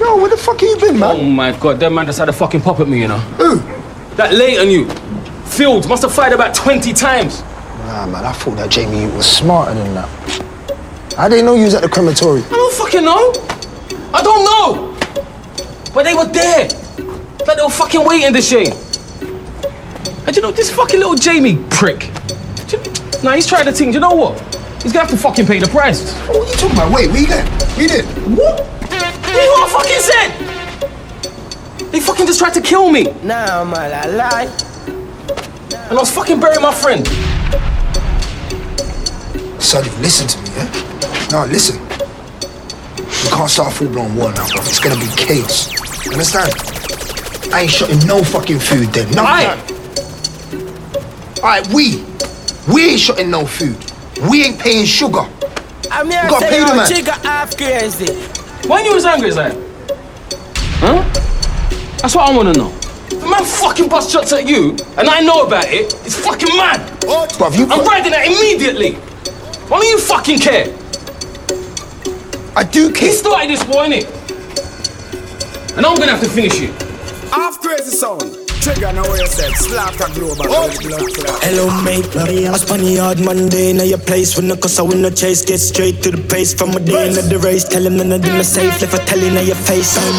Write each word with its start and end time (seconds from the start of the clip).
Yo, 0.00 0.16
where 0.16 0.28
the 0.30 0.36
fuck 0.36 0.60
have 0.60 0.68
you 0.68 0.76
been, 0.78 0.98
man? 0.98 1.16
Oh 1.20 1.22
my 1.22 1.52
god, 1.58 1.78
that 1.80 1.92
man 1.92 2.06
just 2.06 2.18
had 2.18 2.28
a 2.28 2.32
fucking 2.32 2.60
pop 2.62 2.80
at 2.80 2.88
me, 2.88 3.00
you 3.00 3.08
know. 3.08 3.18
Who? 3.38 3.58
That 4.16 4.34
late 4.34 4.58
on 4.58 4.68
you. 4.70 4.88
Fields 5.46 5.86
must 5.86 6.02
have 6.02 6.14
fired 6.14 6.32
about 6.32 6.54
20 6.54 6.92
times. 6.92 7.42
Nah, 7.86 8.06
man, 8.06 8.24
I 8.24 8.32
thought 8.32 8.56
that 8.56 8.70
Jamie 8.70 9.06
was 9.14 9.26
smarter 9.26 9.74
than 9.74 9.94
that. 9.94 10.08
I 11.18 11.28
didn't 11.28 11.44
know 11.46 11.54
you 11.54 11.64
was 11.64 11.74
at 11.74 11.82
the 11.82 11.88
crematory. 11.88 12.42
I 12.42 12.48
don't 12.50 12.74
fucking 12.74 13.04
know. 13.04 13.32
I 14.14 14.22
don't 14.22 14.44
know. 14.44 14.96
But 15.92 16.04
they 16.04 16.14
were 16.14 16.24
there. 16.26 16.68
Like 17.46 17.56
they 17.56 17.62
were 17.62 17.68
fucking 17.70 18.04
waiting 18.04 18.32
this 18.32 18.48
shame. 18.48 18.72
And 20.26 20.34
you 20.34 20.40
know, 20.42 20.52
this 20.52 20.70
fucking 20.74 20.98
little 20.98 21.14
Jamie 21.14 21.58
prick. 21.70 22.06
You- 22.70 22.80
Nah, 23.22 23.32
he's 23.34 23.46
trying 23.46 23.66
to 23.66 23.72
think. 23.72 23.92
Do 23.92 23.94
you 23.96 24.00
know 24.00 24.14
what? 24.14 24.38
He's 24.82 24.92
gonna 24.92 25.06
have 25.06 25.10
to 25.10 25.16
fucking 25.16 25.46
pay 25.46 25.60
the 25.60 25.68
price. 25.68 26.12
What 26.26 26.36
are 26.36 26.44
you 26.44 26.54
talking 26.54 26.76
about? 26.76 26.92
Wait, 26.92 27.10
we 27.10 27.26
did. 27.26 27.44
We 27.78 27.86
did. 27.86 28.04
What? 28.36 28.66
You 28.90 29.38
know 29.38 29.52
what 29.54 29.68
I 29.68 29.72
fucking 29.78 30.00
said? 30.00 31.92
They 31.92 32.00
fucking 32.00 32.26
just 32.26 32.38
tried 32.40 32.54
to 32.54 32.60
kill 32.60 32.90
me. 32.90 33.04
Nah, 33.22 33.64
man, 33.64 33.92
I 33.92 34.06
lie. 34.06 34.48
And 35.72 35.92
I 35.92 35.94
was 35.94 36.10
fucking 36.10 36.40
burying 36.40 36.62
my 36.62 36.74
friend. 36.74 37.06
Sonny, 39.62 39.90
listen 40.00 40.26
to 40.26 40.38
me, 40.42 40.48
yeah? 40.56 41.28
No, 41.30 41.44
listen. 41.46 41.80
We 42.98 43.28
can't 43.30 43.48
start 43.48 43.72
a 43.72 43.76
full-blown 43.76 44.16
war 44.16 44.32
now, 44.32 44.48
bro. 44.48 44.62
It's 44.62 44.80
gonna 44.80 44.96
be 44.98 45.06
chaos. 45.16 45.70
You 46.04 46.12
understand? 46.12 46.52
I 47.54 47.60
ain't 47.62 47.70
shutting 47.70 48.04
no 48.06 48.24
fucking 48.24 48.58
food 48.58 48.88
then. 48.88 49.10
No. 49.12 49.22
Aye. 49.22 49.56
Alright, 51.38 51.68
we. 51.68 52.04
We 52.72 52.90
ain't 52.90 53.00
shutting 53.00 53.30
no 53.30 53.46
food. 53.46 53.91
We 54.30 54.44
ain't 54.44 54.58
paying 54.60 54.86
sugar. 54.86 55.26
I'm 55.90 56.10
here 56.10 56.22
You 56.22 56.30
gotta 56.30 56.46
say 56.46 56.50
pay 56.50 56.60
the 56.60 56.66
your 56.66 56.76
man. 56.76 56.86
trigger 56.86 57.12
half 57.12 57.56
crazy. 57.56 58.12
Why 58.68 58.80
are 58.80 58.84
you 58.84 58.96
as 58.96 59.04
angry 59.04 59.28
as 59.28 59.34
that? 59.36 59.56
Huh? 60.78 61.02
That's 61.98 62.14
what 62.14 62.30
I 62.30 62.36
wanna 62.36 62.52
know. 62.52 62.70
The 63.08 63.26
man 63.28 63.44
fucking 63.44 63.88
bust 63.88 64.10
shots 64.10 64.32
at 64.32 64.46
you, 64.48 64.76
and 64.96 65.08
I 65.08 65.20
know 65.20 65.46
about 65.46 65.66
it. 65.66 65.92
It's 66.06 66.16
fucking 66.16 66.56
mad. 66.56 66.80
Bruv, 67.02 67.58
you 67.58 67.64
I'm 67.66 67.84
riding 67.84 68.12
that 68.12 68.26
immediately. 68.26 68.94
Why 69.68 69.80
don't 69.80 69.88
you 69.88 69.98
fucking 69.98 70.38
care? 70.38 70.66
I 72.56 72.64
do 72.64 72.92
care. 72.92 73.08
He 73.08 73.08
care. 73.08 73.12
started 73.12 73.50
this 73.50 73.64
war, 73.66 73.84
innit? 73.84 74.06
And 75.76 75.84
I'm 75.84 75.96
gonna 75.96 76.12
have 76.12 76.20
to 76.20 76.28
finish 76.28 76.60
it. 76.60 76.70
Half 77.32 77.60
crazy 77.60 77.90
sound. 77.90 78.41
Trigger 78.62 78.92
now 78.92 79.02
you 79.02 79.26
said. 79.26 79.50
Slaughter 79.58 80.06
global. 80.14 80.44
Blood 80.46 80.70
clot. 80.78 81.42
Hello 81.42 81.66
mate, 81.82 82.06
I 82.14 82.54
spun 82.54 82.86
hard 82.94 83.18
Monday 83.18 83.74
Now 83.74 83.82
your 83.82 83.98
place 83.98 84.38
when 84.38 84.46
the 84.46 84.56
cause 84.56 84.78
I 84.78 84.86
win 84.86 85.02
the 85.02 85.10
chase 85.10 85.44
Get 85.44 85.58
straight 85.58 85.98
to 86.06 86.14
the 86.14 86.22
pace 86.30 86.54
from 86.54 86.70
a 86.70 86.78
day 86.78 87.10
into 87.10 87.22
the 87.26 87.42
race 87.42 87.66
Tell 87.66 87.82
him 87.82 87.98
none 87.98 88.14
of 88.14 88.22
them 88.22 88.38
are 88.38 88.46
safe 88.46 88.78
If 88.78 88.94
I 88.94 89.02
tell 89.02 89.18
you 89.18 89.34
now 89.34 89.42
your 89.42 89.58
face 89.58 89.98
I'm 89.98 90.14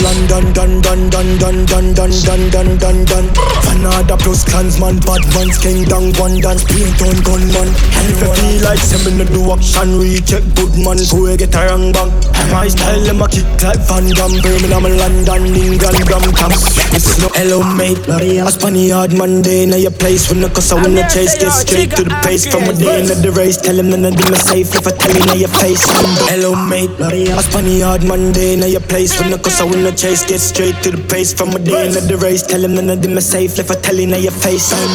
done, 0.00 0.24
done, 0.24 0.48
done, 0.56 0.80
done, 0.80 1.02
done, 1.12 1.30
done, 1.36 1.60
done, 1.68 1.88
done, 1.92 2.14
done, 2.24 2.44
done, 2.48 2.72
done, 2.80 3.00
done 3.04 3.28
Fanada 3.68 4.16
plus 4.16 4.48
clansman, 4.48 5.04
bad 5.04 5.20
ones, 5.36 5.60
king 5.60 5.84
down, 5.84 6.16
one 6.16 6.40
dance, 6.40 6.64
paint 6.64 6.96
on 7.04 7.20
gunman 7.20 7.68
And 7.68 8.06
if 8.08 8.16
you 8.16 8.32
feel 8.32 8.56
like 8.64 8.80
sending 8.80 9.20
me 9.20 9.28
do 9.28 9.44
action, 9.52 10.00
recheck 10.00 10.40
good 10.56 10.72
man, 10.80 11.04
go 11.12 11.28
get 11.36 11.52
a 11.52 11.60
wrong 11.68 11.92
bang 11.92 12.08
My 12.48 12.64
style, 12.72 13.04
them 13.04 13.20
a 13.20 13.28
kick 13.28 13.44
like 13.60 13.84
Van 13.84 14.08
Damme, 14.16 14.40
Birmingham, 14.40 14.88
London, 14.88 15.52
England, 15.52 16.00
Brampton 16.08 16.52
It's 16.96 17.20
no 17.20 17.28
hello 17.36 17.60
mate, 17.76 17.98
I 18.08 18.50
spun 18.50 18.74
hard 18.90 19.12
Monday 19.16 19.66
Now 19.66 19.76
your 19.76 19.90
place 19.90 20.30
when 20.30 20.40
the 20.40 20.48
cause 20.48 20.72
I 20.72 20.82
win 20.82 20.94
the 20.94 21.02
chase 21.10 21.36
Get 21.38 21.50
straight 21.50 21.90
to 21.98 22.04
the 22.04 22.14
pace 22.22 22.46
from 22.46 22.64
a 22.64 22.72
day 22.72 23.00
into 23.02 23.14
the 23.14 23.30
race 23.32 23.56
Tell 23.56 23.78
him 23.78 23.90
none 23.90 24.04
of 24.04 24.16
them 24.16 24.32
are 24.32 24.38
safe. 24.38 24.74
If 24.74 24.86
I 24.86 24.92
tell 24.92 25.14
you 25.14 25.24
now 25.26 25.34
your 25.34 25.52
face 25.60 25.82
Hello 26.30 26.54
mate, 26.54 26.94
I 27.00 27.42
spun 27.42 27.66
hard 27.82 28.04
Monday 28.04 28.56
Now 28.56 28.66
your 28.66 28.84
place 28.86 29.18
when 29.18 29.30
the 29.30 29.38
cause 29.38 29.60
I 29.60 29.64
win 29.64 29.82
the 29.82 29.92
chase 29.92 30.24
Get 30.24 30.40
straight 30.40 30.76
to 30.82 30.90
the 30.90 31.02
pace 31.10 31.34
from 31.34 31.50
a 31.50 31.58
day 31.58 31.86
into 31.86 32.00
the 32.00 32.16
race 32.16 32.42
Tell 32.46 32.62
him 32.62 32.74
none 32.74 32.90
of 32.90 33.02
them 33.02 33.18
are 33.18 33.24
safe. 33.24 33.58
If 33.58 33.70
I 33.70 33.74
tell 33.74 33.96
you 33.96 34.06
now 34.06 34.18
your 34.18 34.32
face 34.32 34.72
I'm 34.72 34.92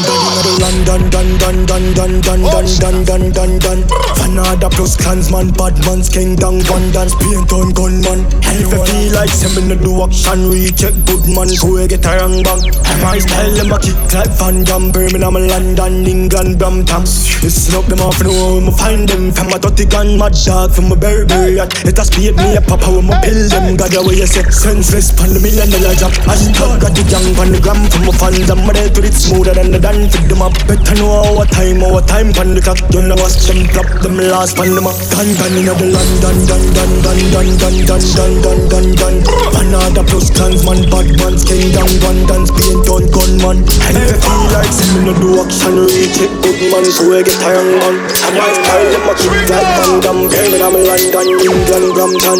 done, 0.60 0.80
done, 0.86 1.06
done, 1.10 1.32
done, 1.38 1.60
done, 1.66 1.88
done, 1.94 2.16
done, 2.22 2.44
done, 2.44 2.70
done, 2.80 3.00
done, 3.04 3.26
done, 3.32 3.56
done 3.60 3.82
Fanada 4.20 4.70
plus 4.72 4.96
clansman, 4.96 5.52
bad 5.52 5.76
man's 5.86 6.10
king 6.10 6.36
down, 6.36 6.64
one 6.72 6.92
dance, 6.92 7.16
paint 7.16 7.52
on 7.52 7.72
gunman. 7.74 8.26
And 8.46 8.56
if 8.58 8.72
you 8.72 8.80
feel 8.86 9.14
like 9.14 9.30
sending 9.30 9.70
the 9.70 9.78
do 9.78 10.04
action, 10.04 10.50
recheck 10.50 10.94
good 11.06 11.26
man, 11.28 11.50
go 11.60 11.76
get 11.88 12.06
a 12.06 12.12
wrong 12.20 12.44
bang 12.44 12.69
My 13.00 13.18
style, 13.18 13.56
them 13.56 13.72
a 13.72 13.80
kick 13.80 13.96
like 14.12 14.34
Van 14.36 14.64
Damme, 14.64 14.92
Birmingham, 14.92 15.34
London, 15.34 16.06
England, 16.06 16.60
Brampton. 16.60 17.02
Listen 17.40 17.76
up, 17.80 17.86
them 17.88 18.04
off, 18.04 18.20
know 18.22 18.36
where 18.36 18.62
me 18.62 18.72
find 18.76 19.08
them. 19.08 19.32
From 19.32 19.56
a 19.56 19.58
dirty 19.60 19.86
gun, 19.86 20.20
mad 20.20 20.36
dog, 20.44 20.76
from 20.76 20.92
a 20.92 20.96
Burberry. 20.96 21.56
Yacht 21.56 21.72
It 21.88 21.96
has 21.98 22.10
paid 22.12 22.36
me 22.36 22.60
a 22.60 22.62
papa 22.62 22.92
when 22.92 23.08
me 23.08 23.16
pill 23.24 23.42
them. 23.48 23.80
God, 23.80 23.96
the 23.96 24.04
way 24.04 24.20
you 24.20 24.28
say, 24.28 24.44
senseless, 24.52 25.16
pan 25.16 25.32
the 25.32 25.40
million 25.40 25.72
dollar 25.72 25.96
job. 25.96 26.12
And 26.28 26.44
God 26.60 26.84
got 26.84 26.92
the 26.92 27.04
young 27.08 27.28
pan 27.40 27.56
the 27.56 27.60
gram 27.64 27.80
from 27.88 28.04
my 28.04 28.14
fans 28.20 28.50
I'm 28.52 28.68
ready 28.68 28.92
to 28.92 29.02
it 29.08 29.16
smoother 29.16 29.56
than 29.56 29.72
the 29.72 29.80
dance 29.80 30.12
Feed 30.12 30.28
them 30.28 30.42
up, 30.44 30.54
better 30.68 30.96
know 31.00 31.24
our 31.24 31.46
time, 31.48 31.80
our 31.80 32.04
time 32.04 32.36
pan 32.36 32.52
the 32.52 32.62
clock. 32.62 32.84
You 32.92 33.02
know 33.06 33.16
watch 33.16 33.48
them 33.48 33.64
drop 33.72 33.88
them 34.04 34.20
last 34.20 34.60
pan 34.60 34.76
them 34.76 34.88
up. 34.90 34.98
Dun 35.08 35.28
dun 35.40 35.54
in 35.56 35.72
the 35.72 35.76
London, 35.88 36.36
dun 36.52 36.64
dun 36.76 36.92
dun 37.00 37.20
dun 37.32 37.48
dun 37.64 37.76
dun 37.88 38.02
dun 38.04 38.32
dun 38.44 38.60
dun 38.68 38.86
dun 39.00 39.16
Another 39.56 40.04
plus 40.04 40.28
clansman, 40.36 40.84
bad 40.92 41.08
man's 41.16 41.48
king 41.48 41.72
down 41.72 41.88
One 42.04 42.28
dance, 42.28 42.52
paint 42.60 42.88
on 42.92 43.04
gunman 43.16 43.58
And 43.88 43.96
if 43.96 44.12
you 44.12 44.20
feel 44.20 44.44
like 44.52 44.72
sending 44.72 45.08
no 45.08 45.14
do 45.16 45.40
action, 45.40 45.80
reach 45.88 46.20
it 46.20 46.32
good 46.44 46.60
man 46.68 46.84
So 46.92 47.08
we 47.08 47.24
get 47.24 47.40
a 47.40 47.50
young 47.56 47.72
man 47.80 47.96
And 48.04 48.34
my 48.36 48.52
style, 48.52 48.88
them 48.92 49.08
a 49.08 49.14
kick 49.16 49.48
like 49.48 49.70
Van 49.80 49.92
Damme 50.04 50.28
Birmingham, 50.28 50.76
London, 50.76 51.28
England, 51.40 51.88
Brampton 51.96 52.40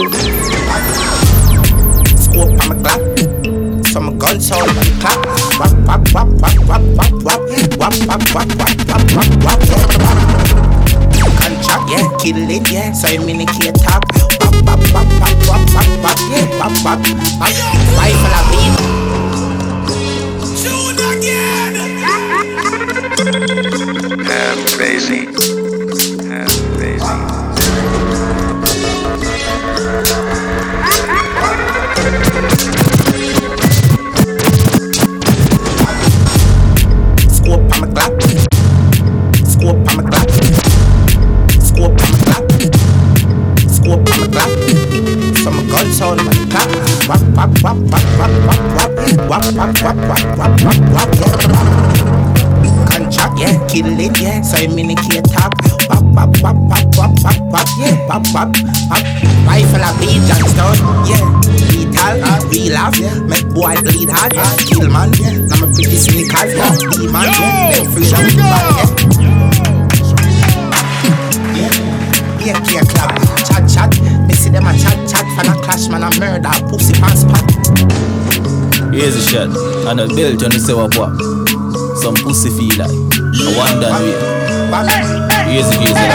Scope 2.30 2.62
on 2.62 2.68
my 2.70 2.76
clock. 2.84 3.02
So 3.88 4.00
my 4.00 4.14
gun 4.14 4.40
sound 4.40 4.70
on 4.70 4.76
the 4.76 4.84
clock. 5.02 5.26
Wap 5.60 5.74
wap 5.88 6.04
wap 6.14 6.30
wap 6.40 6.56
wap 6.70 6.84
wap 6.96 7.12
wap. 7.26 7.42
Wap 7.80 7.94
wap 8.06 8.22
wap 8.36 8.50
wap 8.60 8.72
wap 8.86 9.04
wap 9.16 9.32
wap. 9.44 9.60
Contract, 11.40 11.90
yeah, 11.90 12.06
kill 12.20 12.38
it, 12.50 12.70
yeah. 12.72 12.92
So 12.94 13.08
you 13.08 13.22
minicate 13.22 13.82
top. 13.84 14.04
Wap 14.40 14.56
wap 14.68 14.82
wap 14.94 15.10
wap 15.20 15.34
wap 15.50 15.64
wap 15.74 15.90
wap. 16.04 16.20
Wap 16.60 16.74
wap. 16.86 17.00
Rifle 17.98 18.36
a 18.38 18.42
beam. 18.52 18.79
And 79.90 80.02
a 80.02 80.06
the 80.06 80.60
say 80.62 80.74
what 80.78 80.94
what. 80.94 81.10
Some 81.98 82.14
pussy 82.22 82.54
feel 82.54 82.78
like. 82.78 82.94
I 82.94 83.50
wonder. 83.58 83.90
Here's 85.50 85.66
a 85.66 85.74
here's 85.82 85.98
a 85.98 86.06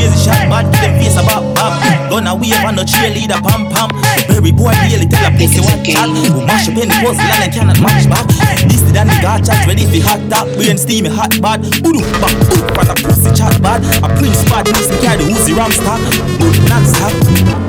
Here's 0.00 0.16
shot, 0.16 0.48
bad 0.48 0.64
to 0.72 0.78
them 0.80 0.96
face 0.96 1.20
about 1.20 1.44
bam. 1.52 1.76
Gonna 2.08 2.32
wave 2.32 2.56
on 2.64 2.72
the 2.72 2.88
cheerleader 2.88 3.36
pam 3.44 3.68
pam. 3.68 3.92
The 3.92 4.40
berry 4.40 4.52
boy 4.52 4.72
really 4.88 5.04
tell 5.04 5.28
a 5.28 5.30
pussy 5.36 5.60
what 5.60 5.84
chat. 5.84 6.08
Who 6.08 6.40
mash 6.48 6.72
up 6.72 6.80
the 6.80 6.88
pussy 7.04 7.20
and 7.20 7.40
they 7.44 7.52
cannot 7.52 7.80
match 7.84 8.08
back. 8.08 8.24
This 8.64 8.80
the 8.80 8.96
dandy 8.96 9.12
chat 9.20 9.60
ready 9.68 9.84
for 9.84 10.00
hot 10.08 10.24
top. 10.32 10.48
Brain 10.56 10.80
steamy 10.80 11.12
hot 11.12 11.36
bad. 11.44 11.60
Boom 11.84 12.00
back 12.16 12.36
boom 12.48 12.64
for 12.72 12.84
the 12.88 12.96
pussy 12.96 13.28
chat 13.36 13.52
bad. 13.60 13.84
A 14.00 14.08
prince 14.16 14.40
bad, 14.48 14.64
me 14.72 14.96
carry 15.04 15.20
the 15.20 15.36
Uzi 15.36 15.52
ram 15.52 15.68
stock. 15.68 16.00
Boom 16.40 16.56
non 16.72 16.84
stop. 16.88 17.12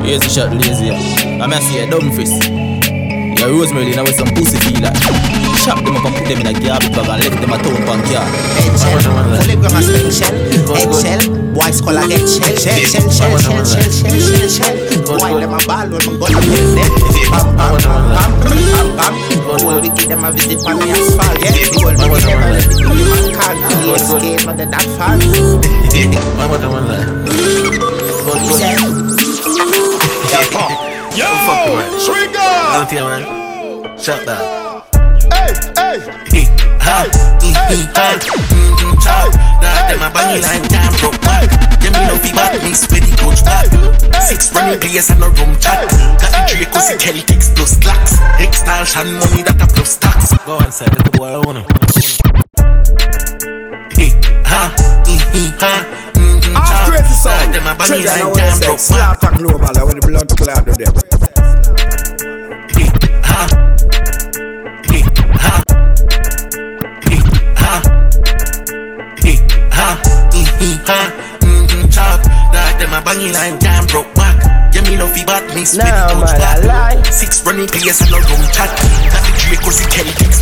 Here's 0.08 0.24
shot 0.32 0.56
lazy. 0.56 0.96
I'm 1.36 1.52
gonna 1.52 1.60
see 1.60 1.84
a 1.84 1.90
dumb 1.92 2.16
fist. 2.16 2.63
The 3.44 3.52
rosemary 3.52 3.92
now 3.92 4.08
with 4.08 4.16
some 4.16 4.32
pussy 4.32 4.56
feel 4.64 4.80
like 4.80 4.96
Chop 5.68 5.84
them 5.84 6.00
up 6.00 6.08
and 6.08 6.16
put 6.16 6.32
them 6.32 6.40
in 6.40 6.48
a 6.48 6.56
garbage 6.56 6.96
bag 6.96 7.12
and 7.12 7.28
left 7.28 7.44
them 7.44 7.52
a 7.52 7.60
town 7.60 7.76
punk 7.84 8.08
yard 8.08 8.24
Eggshell, 8.56 9.04
only 9.04 9.60
grandma 9.60 9.84
spend 9.84 10.16
shell 10.16 10.32
Eggshell, 10.32 11.28
boys 11.52 11.84
call 11.84 12.00
a 12.00 12.08
get 12.08 12.24
shell 12.24 12.56
Shell, 12.56 12.80
shell, 12.88 13.04
shell, 13.12 13.36
shell, 13.44 13.68
shell, 13.68 13.84
shell, 13.84 14.16
shell, 14.16 14.48
shell 14.48 14.72
Boy, 15.20 15.44
them 15.44 15.52
a 15.52 15.60
ball 15.68 15.92
when 15.92 16.00
I'm 16.08 16.16
gonna 16.24 16.40
hit 16.40 16.72
them 16.72 16.88
Bam, 17.36 17.52
bam, 17.60 17.76
bam, 17.84 18.32
bam, 18.48 18.96
bam 18.96 19.12
Whole 19.60 19.76
we 19.84 19.92
give 19.92 20.08
them 20.08 20.24
a 20.24 20.32
visit 20.32 20.64
on 20.64 20.80
me 20.80 20.96
asphalt 20.96 21.36
Yeah, 21.44 21.52
the 21.52 21.84
whole 21.84 22.00
we 22.00 22.00
give 22.00 22.32
them 22.32 22.48
a 22.48 22.64
visit 22.64 22.80
on 22.80 22.96
me 22.96 23.12
asphalt 23.12 23.60
The 23.60 23.92
escape 23.92 24.48
of 24.48 24.56
the 24.56 24.72
that 24.72 24.88
fall 24.96 25.20
Eggshell 28.40 28.83
fuck 31.46 31.68
with 31.76 31.92
it. 31.92 32.02
Trigger! 32.06 32.52
Don't 32.74 32.90
tell 32.90 33.08
me. 33.12 33.44
Shut 34.00 34.26
down. 34.26 34.84
Hey, 35.32 35.52
hey. 35.76 35.98
Hey, 36.32 36.46
ha. 36.80 37.08
Hey, 37.40 37.80
hey. 37.80 38.16
Mmm, 38.20 38.96
chop. 39.04 39.32
That 39.62 39.92
them 39.92 40.04
a 40.04 40.10
bunny 40.12 40.40
line 40.40 40.64
time 40.68 40.94
broke 41.00 41.20
back. 41.22 41.48
me 41.84 42.02
no 42.08 42.16
be 42.20 42.32
bad 42.32 42.60
mix 42.64 42.88
with 42.88 43.04
the 43.04 43.14
coach 43.20 43.44
back. 43.44 43.68
Six 44.24 44.54
running 44.56 44.80
players 44.80 45.10
and 45.12 45.24
a 45.24 45.30
room 45.30 45.56
chat. 45.60 45.88
Got 46.20 46.32
the 46.32 46.40
three 46.52 46.68
cause 46.68 46.92
Celtics 47.00 47.56
plus 47.56 47.76
slacks. 47.80 48.20
Extortion 48.40 49.20
money 49.20 49.44
that 49.44 49.60
I 49.60 49.68
plus 49.68 49.98
tax. 49.98 50.34
Go 50.46 50.60
and 50.60 50.74
say 50.74 50.86
the 50.86 51.12
boy 51.16 51.28
I 51.28 51.40
wanna. 51.44 51.64
Hey, 53.96 54.12
ha. 54.48 54.74
Mm-hmm, 55.06 55.60
ha. 55.60 56.04
I'm 56.56 56.92
crazy, 56.92 57.14
son. 57.14 57.52
Trigger, 57.52 58.10
I 58.10 58.24
want 58.26 58.38
to 58.38 58.52
say, 58.52 58.78
slaughter 58.78 59.32
global, 59.38 59.78
I 59.78 59.84
want 59.84 60.02
to 60.02 60.08
blunt 60.08 60.30
cloud 60.38 60.66
to 60.66 60.72
them. 60.74 61.33
Hey, 69.84 69.84
ha, 69.84 69.92
mm, 70.32 70.48
mm, 70.60 70.78
ha, 70.88 71.00
mm, 71.42 71.68
mm, 71.68 71.86
chop. 71.92 72.22
That 72.54 72.80
them 72.80 72.94
a 72.94 73.02
bang 73.02 73.34
line 73.34 73.60
damn 73.60 73.86
broke 73.88 74.14
back. 74.16 74.40
Yeah, 74.74 74.82
me 74.90 74.96
no 74.96 75.08
fi 75.08 75.24
bad, 75.26 75.44
me 75.56 75.66
sweaty 75.66 75.92
Nah, 75.92 76.10
coach 76.10 76.40
man, 76.40 76.68
lie. 76.68 77.02
Six 77.12 77.46
running 77.46 77.68
players 77.68 78.02
and 78.02 78.12
no 78.12 78.18
room 78.18 78.44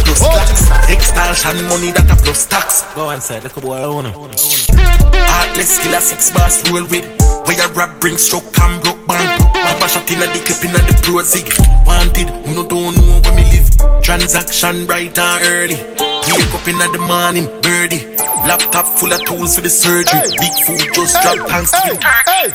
plus 0.03 0.19
tax. 0.21 0.69
Extortion 0.89 1.67
money 1.67 1.91
that 1.91 2.09
a 2.11 2.15
plus 2.15 2.45
tax. 2.45 2.83
Go 2.95 3.09
on, 3.09 3.21
say, 3.21 3.39
little 3.39 3.61
boy, 3.61 3.77
I 3.77 3.87
wanna. 3.87 4.11
Heartless 4.11 5.79
six 6.03 6.31
bars 6.31 6.61
roll 6.69 6.85
with. 6.87 7.05
Where 7.45 7.57
your 7.57 7.71
rap 7.73 7.99
bring 7.99 8.17
stroke 8.17 8.57
and 8.59 8.81
broke 8.83 9.05
band. 9.07 9.41
Bash 9.79 9.95
up 9.95 10.09
inna 10.11 10.27
the 10.27 10.39
clip 10.45 10.63
inna 10.63 10.79
the 10.85 10.93
pro. 11.01 11.17
Wanted, 11.85 12.29
who 12.45 12.55
no 12.55 12.67
don't 12.67 12.95
know 12.95 13.19
where 13.21 13.35
me 13.35 13.43
live. 13.49 14.03
Transaction 14.03 14.85
bright 14.85 15.17
and 15.17 15.43
early. 15.45 15.75
Wake 15.75 16.53
up 16.53 16.67
inna 16.67 16.87
the 16.91 16.99
morning, 16.99 17.47
birdie. 17.61 18.10
Laptop 18.47 18.85
full 18.97 19.13
of 19.13 19.23
tools 19.25 19.55
for 19.55 19.61
the 19.61 19.69
surgery. 19.69 20.21
Big 20.39 20.55
food 20.65 20.81
just 20.93 21.15
drop 21.21 21.47
Thanksgiving. 21.47 22.01
Hey, 22.25 22.49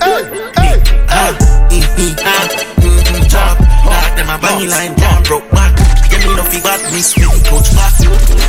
hey, 0.00 0.22
hey. 0.56 0.76
Ah, 1.08 1.32
mm-hmm, 1.70 2.14
ah, 2.24 2.48
mm-hmm, 2.80 3.22
chop. 3.28 3.58
That 3.60 4.16
them 4.16 4.30
a 4.32 4.36
bang 4.40 4.66
line 4.68 4.94
down 4.96 5.22
broke 5.22 5.48
back. 5.52 5.76
Yeah, 6.10 6.24
me 6.26 6.34
no 6.34 6.42
fi 6.42 6.58
bad, 6.64 6.80
me 6.92 7.00
sweaty 7.00 7.40
coach 7.46 7.70
back. 7.76 7.94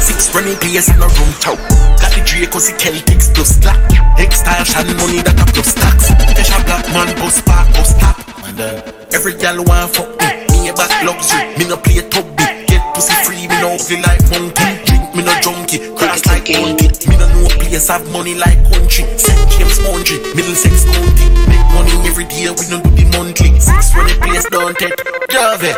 Six 0.01 0.33
running 0.33 0.57
players 0.57 0.89
in 0.89 0.97
a 0.97 1.07
room 1.07 1.31
top. 1.43 1.59
Got 2.01 2.11
the 2.15 2.23
Draco, 2.25 2.59
see 2.59 2.73
Celtics 2.79 3.29
plus 3.35 3.59
slack. 3.61 3.77
Extortion 4.17 4.95
money 4.97 5.21
that 5.21 5.37
a 5.37 5.45
plus 5.51 5.75
tax. 5.75 6.09
Cash 6.33 6.55
a 6.55 6.57
black 6.65 6.85
man 6.95 7.13
bus 7.19 7.41
park 7.43 7.67
bus 7.75 7.93
stop. 7.93 8.17
And 8.47 8.59
uh, 8.59 8.81
every 9.13 9.35
gal 9.37 9.61
want 9.61 9.93
fuck 9.93 10.09
me. 10.17 10.47
Me 10.49 10.69
a 10.69 10.73
back 10.73 10.89
luxury, 11.03 11.51
me 11.59 11.67
no 11.67 11.77
play 11.77 12.01
tubby. 12.09 12.65
Get 12.65 12.81
pussy 12.95 13.13
free, 13.27 13.45
me 13.45 13.59
no 13.61 13.75
ugly 13.77 14.01
like 14.01 14.23
monkey. 14.33 14.81
Drink 14.87 15.05
me 15.13 15.21
no 15.21 15.33
junkie, 15.43 15.93
cross 15.93 16.25
like. 16.25 16.34
Me 16.34 16.34
know 17.75 17.93
have 17.93 18.07
money 18.11 18.35
like 18.35 18.55
country. 18.71 19.03
St. 19.19 19.35
James 19.51 19.77
Country, 19.83 20.17
Middlesex 20.31 20.85
County. 20.87 21.27
Make 21.51 21.67
money 21.75 21.91
every 22.07 22.23
day, 22.23 22.47
we 22.47 22.63
no 22.71 22.79
do 22.79 22.89
the 22.95 23.03
monthly. 23.11 23.51
Six 23.59 23.91
running 23.95 24.19
place 24.23 24.47
don't 24.47 24.71
take. 24.79 24.95
Dove 25.27 25.59
it. 25.59 25.75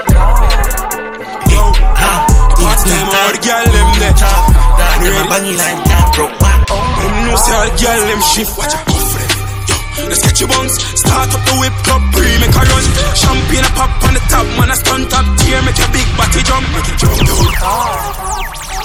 Yo, 1.50 1.74
ha, 1.98 2.14
Part 2.54 2.80
time 2.86 3.10
all 3.10 3.34
the 3.34 3.42
girl 3.42 3.66
them 3.74 3.90
there. 3.98 4.14
chop. 4.14 4.30
That 4.78 5.02
them 5.02 5.18
a 5.18 5.24
bang 5.26 5.50
line 5.58 5.82
can't 5.90 6.10
broke 6.14 6.38
back. 6.38 6.70
Them 6.70 7.14
know 7.26 7.34
say 7.34 7.58
all 7.58 7.66
the 7.66 7.74
girl 7.82 8.02
them 8.06 8.22
shift. 8.22 8.54
Watch 8.62 8.78
out, 8.78 8.86
go 8.86 8.94
for 8.94 9.18
them. 9.18 9.34
Yo, 9.66 9.76
let's 10.06 10.22
get 10.22 10.38
your 10.38 10.50
bounce. 10.54 10.78
Start 11.02 11.34
up 11.34 11.42
the 11.50 11.54
whip 11.58 11.74
club, 11.82 12.04
pre 12.14 12.30
make 12.38 12.54
a 12.54 12.62
run. 12.62 12.86
Champagne 13.18 13.66
a 13.66 13.72
pop 13.74 13.90
on 14.06 14.14
the 14.14 14.22
top, 14.30 14.46
man 14.62 14.70
a 14.70 14.78
stunt 14.78 15.10
up 15.18 15.26
tier, 15.42 15.58
make 15.66 15.82
a 15.82 15.88
big 15.90 16.06
body 16.14 16.46
jump, 16.46 16.66
make 16.78 16.90
it 16.94 16.98
jump. 17.02 17.26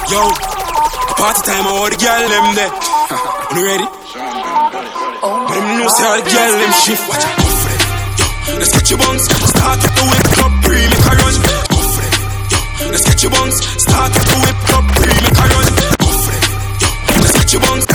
Yo, 0.09 0.33
party 1.17 1.43
time 1.47 1.67
all 1.67 1.89
the 1.89 1.97
girl 1.97 2.25
them 2.29 2.47
there. 2.59 2.73
you 3.55 3.63
ready? 3.67 3.87
But 5.23 5.55
them 5.55 5.67
know 5.79 5.89
say 5.89 6.07
all 6.07 6.19
the 6.19 6.27
girl 6.27 6.53
them 6.59 6.73
shift. 6.83 7.05
Watch 7.09 7.25
out, 7.25 7.37
go 7.39 7.47
for 7.47 7.71
them. 7.71 7.91
Yo, 8.49 8.53
let's 8.59 8.73
get 8.73 8.91
your 8.91 8.99
bounce. 8.99 9.25
Start 9.31 9.79
up 9.79 9.93
the 9.95 10.05
whip 10.11 10.27
club, 10.35 10.53
pre 10.65 10.81
make 10.83 11.07
a 11.07 11.13
run. 11.21 11.35
Go 11.71 11.79
for 11.95 12.03
them. 12.03 12.23
Yo, 12.53 12.91
let's 12.91 13.05
get 13.07 13.23
your 13.23 13.33
bounce. 13.33 13.59
Start 13.79 14.11
up 14.11 14.25
the 14.27 14.37
whip 14.43 14.59
club, 14.67 14.85
pre 14.99 15.13
make 15.23 15.39
a 15.39 15.47
run. 15.53 15.67
Go 16.03 16.09
for 16.25 16.35
them. 16.35 16.51
Yo, 16.83 17.15
let's 17.23 17.37
get 17.39 17.53
your 17.53 17.63
bounce. 17.63 17.92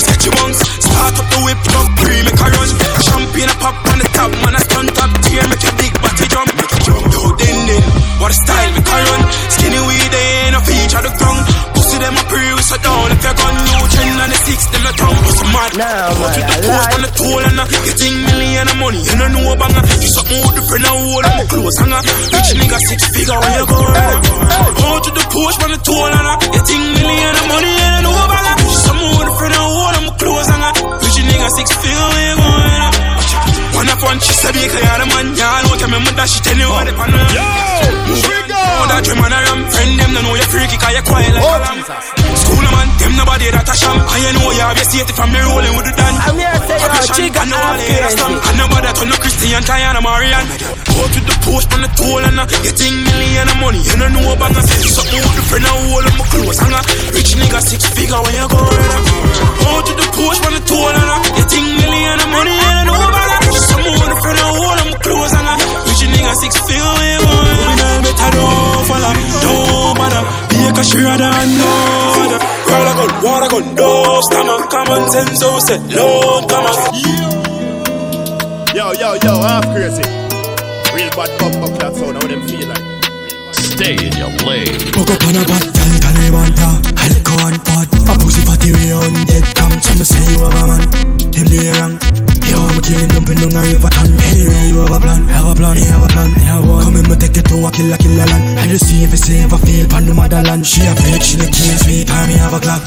Yo, 0.00 0.06
let's 0.06 0.24
get 0.24 0.34
bounce. 0.36 0.60
Start 0.80 1.18
up 1.18 1.28
the 1.28 1.38
whip 1.44 1.60
club, 1.68 1.88
pre 2.00 2.22
make 2.24 2.40
a 2.40 2.48
run. 2.56 2.68
Champagne 3.04 3.52
a 3.52 3.56
pop 3.60 3.76
on 3.92 3.98
the 3.98 4.08
top, 4.16 4.32
man 4.40 4.56
a 4.56 4.60
stunt 4.60 4.96
up 4.96 5.12
tier, 5.20 5.44
make 5.48 5.64
a 5.64 5.72
big 5.76 5.92
body 6.00 6.26
jump, 6.28 6.48
make 6.56 6.72
it 6.72 6.82
jump. 6.84 7.04
Yo, 7.12 7.36
then 7.36 7.58
then, 7.68 7.82
what 8.20 8.30
a 8.30 8.34
style 8.34 8.72
make 8.72 8.88
a 8.88 8.96
run. 8.96 9.22
Skinny 9.52 9.80
weed 9.84 10.14
ain't 10.14 10.56
a 10.56 10.60
feature 10.64 11.02
the 11.04 11.12
ground. 11.20 11.79
Pussy 12.00 12.08
them 12.08 12.16
a 12.16 12.24
pre, 12.32 12.40
we 12.56 12.62
so 12.64 12.76
down 12.80 13.12
if 13.12 13.20
you 13.20 13.34
gun 13.36 13.54
new 13.60 13.82
trend 13.92 14.20
and 14.24 14.32
the 14.32 14.38
six 14.48 14.58
them 14.72 14.88
a 14.88 14.92
tongue. 14.96 15.20
Pussy 15.20 15.44
mad. 15.52 15.72
Nah, 15.76 16.16
Go 16.16 16.24
to 16.32 16.40
the 16.40 16.48
I 16.48 16.64
coast 16.64 16.88
on 16.96 17.00
the 17.04 17.10
toll 17.12 17.44
and 17.44 17.60
uh, 17.60 17.64
getting 17.84 18.16
million 18.24 18.66
of 18.72 18.76
money. 18.80 19.00
You 19.04 19.14
don't 19.20 19.32
know 19.36 19.52
banger. 19.60 19.84
You 20.00 20.08
something 20.08 20.40
with 20.40 20.56
the 20.56 20.62
friend 20.64 20.84
and 20.88 20.96
hold 20.96 21.24
on 21.28 21.34
my 21.36 21.44
clothes 21.44 21.76
hanger. 21.76 22.00
Rich 22.00 22.50
nigga 22.56 22.78
six 22.88 23.00
figure 23.12 23.36
where 23.36 23.52
you 23.60 23.66
go. 23.68 23.80
Go 23.84 24.88
to 24.96 25.10
the 25.12 25.24
post 25.28 25.60
on 25.60 25.70
the 25.76 25.80
toll 25.84 26.08
and 26.08 26.24
uh, 26.24 26.36
getting 26.40 26.84
million 27.04 27.34
of 27.36 27.46
money. 27.52 27.68
You 27.68 27.88
don't 27.92 28.02
know 28.08 28.16
banger. 28.32 28.54
You 28.64 28.76
something 28.80 29.12
with 29.20 29.26
the 29.28 29.34
friend 29.36 29.54
and 29.60 29.66
hold 29.68 29.94
on 30.00 30.02
my 30.08 30.12
clothes 30.16 30.48
hanger. 30.48 30.72
Rich 31.04 31.18
nigga 31.20 31.48
six 31.52 31.68
figure 31.84 32.08
where 32.16 32.26
you 32.32 32.36
go. 32.40 32.48
One 33.76 33.88
up 33.92 34.00
one, 34.00 34.18
she 34.24 34.32
said, 34.32 34.56
because 34.56 34.72
you're 34.72 34.98
the 35.00 35.06
man, 35.08 35.26
y'all 35.36 35.60
know, 35.68 35.76
tell 35.76 35.88
me, 35.88 36.00
mother, 36.00 36.26
she 36.28 36.40
tell 36.40 36.56
you 36.56 36.68
what 36.68 36.84
the 36.84 36.92
pan. 36.96 37.12
Yo, 37.12 38.49
Know 38.60 38.86
that 38.90 39.00
dream 39.04 39.20
and 39.24 39.34
I 39.34 39.40
am 39.50 39.60
friend 39.70 39.92
them, 40.00 40.10
don't 40.14 40.24
know 40.24 40.34
you 40.36 40.46
freaky, 40.52 40.76
cause 40.76 40.94
you 40.94 41.02
quiet 41.04 41.32
like 41.34 41.44
a 41.44 41.58
lamb. 41.64 41.80
School 42.40 42.64
man, 42.70 42.88
them 43.00 43.12
nobody 43.16 43.46
that 43.50 43.68
a 43.68 43.74
sham. 43.74 43.96
I 44.00 44.18
know 44.36 44.50
you 44.52 44.62
have 44.64 44.76
your 44.76 44.88
safety 44.88 45.12
from 45.16 45.28
me 45.32 45.40
rolling 45.40 45.74
with 45.76 45.86
the 45.88 45.94
dan. 45.96 46.14
I'm 46.20 46.36
here 46.36 46.52
to 46.52 46.60
say, 46.68 46.76
yo, 46.80 46.86
Aggression, 46.86 47.14
Trigger 47.16 47.40
I 47.40 47.46
know 47.50 47.58
all 47.60 47.74
the 47.76 47.84
half 47.84 47.90
haters 47.90 48.16
done. 48.20 48.34
crazy. 48.36 48.48
I 48.48 48.52
know 48.58 48.66
about 48.70 48.82
that, 48.84 48.96
no 49.00 49.16
Christian, 49.20 49.62
Diana, 49.64 50.00
Marian. 50.00 50.44
Go 50.90 51.02
to 51.08 51.20
the 51.24 51.36
post 51.46 51.68
on 51.74 51.80
the 51.84 51.90
toll 51.96 52.22
and 52.24 52.38
uh, 52.40 52.44
getting 52.64 52.94
million 53.04 53.46
of 53.48 53.56
money. 53.60 53.80
You 53.80 53.94
don't 53.96 54.12
know 54.14 54.26
about 54.36 54.52
us. 54.56 54.66
Something 54.90 55.20
with 55.24 55.36
the 55.36 55.44
friend 55.48 55.64
and 55.64 55.76
hold 55.90 56.04
on 56.06 56.14
my 56.20 56.24
clothes 56.30 56.58
hanger. 56.60 56.82
Rich 57.16 57.32
nigga 57.40 57.60
six 57.64 57.80
figure 57.96 58.20
when 58.20 58.34
you 58.36 58.46
go. 58.50 58.60
Go 58.60 59.72
to 59.86 59.92
the 59.96 60.06
post 60.14 60.42
on 60.46 60.52
the 60.56 60.62
toll 60.68 60.92
and 60.92 61.08
uh, 61.10 61.18
getting 61.36 61.66
million 61.80 62.18
of 62.20 62.28
money. 62.30 62.52
You 62.54 62.70
don't 62.76 62.86
know 62.90 63.00
about 63.00 63.30
us. 63.40 63.56
Something 63.70 63.94
with 63.96 64.10
the 64.12 64.18
friend 64.20 64.38
and 64.40 64.50
hold 64.60 64.78
on 64.80 64.86
my 64.92 64.98
clothes 65.00 65.32
hanger 65.32 65.56
thing 66.20 66.30
a 66.30 66.34
six 66.34 66.56
feel 66.68 66.88
we 67.00 67.08
want. 67.24 67.48
Women 67.48 67.80
all 67.80 68.00
better 68.04 68.30
don't 68.36 68.84
follow, 68.86 69.12
don't 69.40 69.94
bother. 69.96 70.22
Be 70.50 70.58
a 70.68 70.72
cashier 70.72 71.16
than 71.16 71.48
no 71.56 71.72
other. 72.20 72.40
roll 72.68 72.88
a 72.88 72.92
gun, 72.98 73.12
water 73.24 73.48
gun, 73.48 73.74
no 73.74 74.20
stammer. 74.20 74.66
Common 74.68 75.08
sense, 75.08 75.40
so 75.40 75.58
say, 75.58 75.78
no 75.88 76.44
comma. 76.48 76.72
Yo, 78.74 78.92
yo, 78.92 79.14
yo, 79.24 79.32
half 79.42 79.64
crazy. 79.72 80.04
Real 80.94 81.10
bad 81.16 81.30
pop 81.38 81.54
up 81.64 81.72
that 81.80 81.94
sound, 81.96 82.16
how 82.16 82.28
them 82.28 82.42
feel 82.48 82.68
like. 82.68 82.84
Stay 83.52 83.94
in 83.94 84.12
your 84.16 84.32
lane. 84.46 84.92
Poco 84.92 85.16
pan 85.16 85.36
a 85.36 85.42
bad, 85.48 85.64
tell 85.74 85.92
Karibanda, 86.04 86.68
Helco 87.00 87.34
and 87.48 87.64
Pod. 87.64 87.89
A 88.08 88.14
pussy 88.18 88.42
fatty 88.46 88.72
way 88.72 88.92
on 88.92 89.12
dead 89.26 89.44
come. 89.56 89.76
Some 89.80 90.04
say 90.04 90.22
you 90.32 90.40
have 90.44 90.54
a 90.54 90.62
man. 90.66 90.82
Them 91.30 91.46
do 91.46 91.56
you 91.56 91.72
wrong. 91.76 91.94
Yo, 92.50 92.58
I'm 92.58 92.82
killing 92.82 93.06
dumping 93.14 93.38
down 93.38 93.54
a 93.54 93.60
river 93.62 93.90
ton. 93.90 94.10
Anyway, 94.10 94.74
you 94.74 94.82
have 94.82 94.90
a 94.90 94.98
plan. 94.98 95.22
Have 95.30 95.46
a 95.46 95.54
plan, 95.54 95.76
you 95.78 95.86
have 95.86 96.02
a 96.02 96.08
plan. 96.08 96.30
Have 96.50 96.66
one. 96.66 96.82
Come 96.82 96.96
in, 96.96 97.06
me 97.06 97.14
take 97.14 97.36
it 97.36 97.46
to 97.46 97.54
a 97.62 97.70
killer, 97.70 97.96
killer 97.96 98.26
land. 98.26 98.58
And 98.58 98.70
you 98.70 98.78
see 98.78 99.04
if 99.04 99.12
it's 99.12 99.22
safe, 99.26 99.52
I 99.52 99.58
feel 99.62 99.86
pan 99.86 100.06
the 100.06 100.14
motherland. 100.14 100.66
She 100.66 100.82
a 100.82 100.94
fake, 100.98 101.22
she 101.22 101.36
the 101.38 101.46
case, 101.46 101.86
me 101.86 102.02
time, 102.04 102.26
me 102.28 102.34
have 102.34 102.54
a 102.54 102.58
clock. 102.58 102.82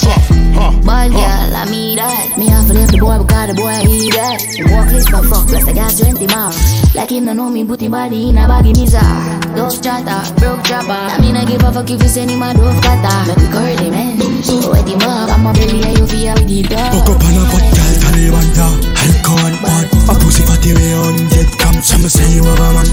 Bad 0.83 1.11
girl, 1.15 1.55
I 1.55 1.63
mean 1.71 1.95
that. 1.95 2.35
Me 2.37 2.47
have 2.51 2.67
to 2.67 2.73
leave 2.73 2.91
the 2.91 2.99
boy 2.99 3.23
because 3.23 3.47
the 3.47 3.55
boy 3.55 3.79
he 3.87 4.11
that. 4.11 4.43
Walk 4.67 4.91
his 4.91 5.07
for 5.07 5.23
fuck, 5.23 5.47
plus 5.47 5.63
I 5.63 5.71
got 5.71 5.95
20 5.95 6.27
miles. 6.27 6.59
Like 6.93 7.09
him 7.09 7.25
no 7.25 7.33
know 7.33 7.49
me, 7.49 7.63
put 7.63 7.79
him 7.81 7.91
body 7.91 8.29
in 8.29 8.37
a 8.37 8.47
baggy 8.47 8.73
mizar. 8.73 9.39
Dove 9.55 9.79
chatter, 9.81 10.19
broke 10.35 10.63
trapper. 10.67 10.91
I 10.91 11.17
mean 11.21 11.35
I 11.37 11.45
give 11.45 11.63
a 11.63 11.71
fuck 11.71 11.89
if 11.89 12.03
you 12.03 12.09
send 12.09 12.31
him 12.31 12.43
a 12.43 12.53
dove 12.53 12.81
cutter. 12.83 13.31
Make 13.31 13.47
it 13.47 13.51
curly 13.51 13.89
man. 13.89 14.43
So 14.43 14.71
wet 14.71 14.87
him 14.87 14.99
up 15.03 15.29
I'm 15.29 15.45
a 15.47 15.51
belly 15.53 15.83
I 15.83 15.91
you 15.97 16.05
here 16.07 16.33
with 16.35 16.47
the 16.47 16.63
dog 16.63 16.91
Buck 16.93 17.09
up 17.11 17.23
on 17.23 17.35
a 17.35 17.43
butt 17.51 17.65
girl 17.75 17.93
Taliban 17.99 18.47
da 18.55 18.67
Halcon 18.95 19.55
on 19.63 19.85
A 20.07 20.13
pussy 20.19 20.43
fatty 20.43 20.73
way 20.73 20.93
on 20.95 21.15
get 21.31 21.49
come. 21.59 21.79
Some 21.83 22.07
say 22.07 22.27
you 22.31 22.43
have 22.43 22.59
a 22.59 22.69
man 22.73 22.87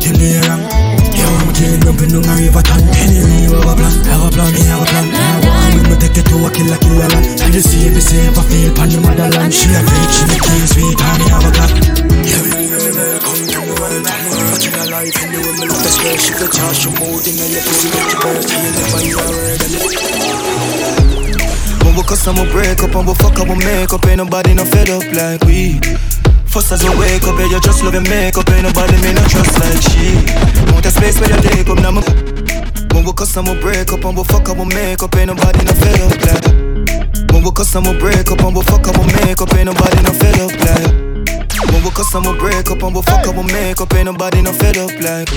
Him 0.00 0.14
do 0.20 0.26
you 0.26 0.42
wrong 0.44 0.62
Yeah 1.14 1.28
I'm 1.28 1.50
killing 1.56 1.82
jumping 1.84 2.12
on 2.16 2.28
a 2.28 2.34
river 2.36 2.62
ton 2.64 2.82
Anyway 3.00 3.48
you 3.48 3.52
have 3.56 3.68
a 3.68 3.74
plan 3.76 3.94
Have 4.04 4.24
a 4.24 4.30
plan 4.30 4.52
Me 4.52 4.62
have 4.68 4.82
a 4.82 4.86
plan. 4.86 5.06
Now 5.10 5.40
I'm 5.40 5.82
gonna 5.82 5.96
take 5.96 6.18
it 6.20 6.26
to 6.28 6.36
a 6.44 6.48
killer 6.52 6.78
killer 6.78 7.08
land. 7.08 7.38
Try 7.38 7.50
to 7.50 7.62
see 7.62 7.88
if 7.88 7.96
it's 7.96 8.12
safe 8.12 8.36
I 8.36 8.42
feel 8.44 8.70
pan 8.76 8.88
the 8.92 8.98
motherland. 9.00 9.52
She 9.54 9.68
a 9.72 9.80
great 9.80 10.10
she 10.12 10.24
make 10.28 10.44
you 10.44 10.66
sweet 10.68 11.00
And 11.00 11.16
me 11.18 11.26
have 11.32 11.44
a 11.44 11.50
plan. 11.54 11.72
Yeah 12.24 12.40
we 12.44 12.68
welcome 12.68 13.40
to 13.48 13.58
the 13.64 13.74
world. 13.80 14.04
I'm 14.04 14.74
a 14.74 14.84
life 14.90 15.16
in 15.24 15.28
the 15.32 15.40
women 15.40 15.68
of 15.70 15.80
the 15.80 15.90
square 15.90 16.18
She 16.18 16.32
the 16.36 16.48
charge 16.52 16.76
she 16.84 16.90
molding 17.00 17.36
and 17.40 17.50
your 17.52 17.62
pussy 17.64 17.88
make 17.94 18.10
you 18.12 18.18
burst 18.20 18.48
You 18.52 18.70
never 18.74 19.00
hear 19.00 19.18
a 19.18 19.28
word 19.32 19.63
break 22.22 22.82
up 22.82 22.94
and 22.94 23.08
we 23.08 23.14
fuck 23.14 23.38
up, 23.40 23.48
we 23.48 23.56
make 23.64 23.92
up. 23.92 24.06
Ain't 24.06 24.18
nobody 24.18 24.54
no 24.54 24.64
fed 24.64 24.88
up 24.90 25.02
like 25.12 25.42
we. 25.44 25.80
First 26.46 26.70
as 26.70 26.82
we 26.84 26.90
wake 26.94 27.24
up, 27.24 27.38
yeah, 27.38 27.50
you 27.50 27.60
just 27.60 27.82
love 27.82 27.94
your 27.94 28.02
makeup. 28.02 28.48
Ain't 28.50 28.62
nobody 28.62 28.94
me 29.02 29.12
no 29.12 29.22
trust 29.26 29.58
like 29.58 29.82
she. 29.82 30.22
Want 30.72 30.86
a 30.86 30.90
space 30.90 31.18
where 31.18 31.30
you 31.30 31.42
take 31.42 31.68
up, 31.68 31.78
now 31.82 31.90
me. 31.90 32.02
When 32.94 33.04
we 33.04 33.12
cuss 33.12 33.36
and 33.36 33.48
we 33.48 33.60
break 33.60 33.92
up 33.92 34.04
and 34.04 34.16
we 34.16 34.22
fuck 34.24 34.48
up, 34.48 34.56
we 34.56 34.64
make 34.66 35.02
up. 35.02 35.14
Ain't 35.16 35.26
nobody 35.26 35.64
no 35.64 35.72
fed 35.74 36.00
up 36.06 36.14
like. 36.22 37.32
When 37.32 37.42
we 37.42 37.50
cuss 37.50 37.74
and 37.74 37.86
we 37.86 37.98
break 37.98 38.30
up 38.30 38.40
and 38.40 38.54
we 38.54 38.62
fuck 38.62 38.86
up, 38.86 38.96
we 38.96 39.06
make 39.18 39.42
up. 39.42 39.52
Ain't 39.54 39.66
nobody 39.66 40.02
no 40.06 40.12
fed 40.14 40.38
up 40.38 40.54
like. 40.54 40.86
When 41.72 41.82
we 41.82 41.90
cuss 41.90 42.14
and 42.14 42.26
we 42.26 42.38
break 42.38 42.70
up 42.70 42.82
and 42.82 42.94
we 42.94 43.02
fuck 43.02 43.26
up, 43.26 43.34
we 43.34 43.42
make 43.52 43.80
up. 43.80 43.92
Ain't 43.92 44.06
nobody 44.06 44.42
no 44.42 44.52
fed 44.52 44.78
up 44.78 44.94
like. 45.02 45.28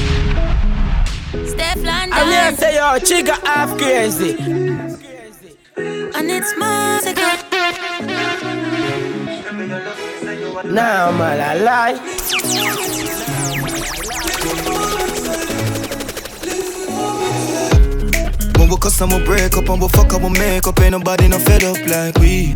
Steph 1.50 1.82
London. 1.82 2.14
I'm 2.14 2.30
here 2.30 2.52
to 2.52 2.58
say 2.58 2.76
yo, 2.76 3.00
trigger 3.00 3.38
half 3.44 3.76
crazy. 3.80 5.07
And 5.78 6.32
it's 6.32 6.58
my 6.58 7.00
secret. 7.04 7.38
Nah, 10.66 11.12
man, 11.12 11.40
I 11.40 11.54
lie. 11.62 11.94
When 18.58 18.70
we 18.70 18.78
cuss 18.78 19.02
and 19.02 19.12
we 19.12 19.24
break 19.24 19.56
up 19.56 19.70
and 19.70 19.80
we 19.80 19.88
fuck 19.90 20.14
up, 20.14 20.24
we 20.24 20.30
make 20.30 20.66
up. 20.66 20.80
Ain't 20.82 20.94
nobody 20.94 21.28
no 21.28 21.38
fed 21.38 21.64
up 21.64 21.78
like 21.86 22.18
we. 22.18 22.56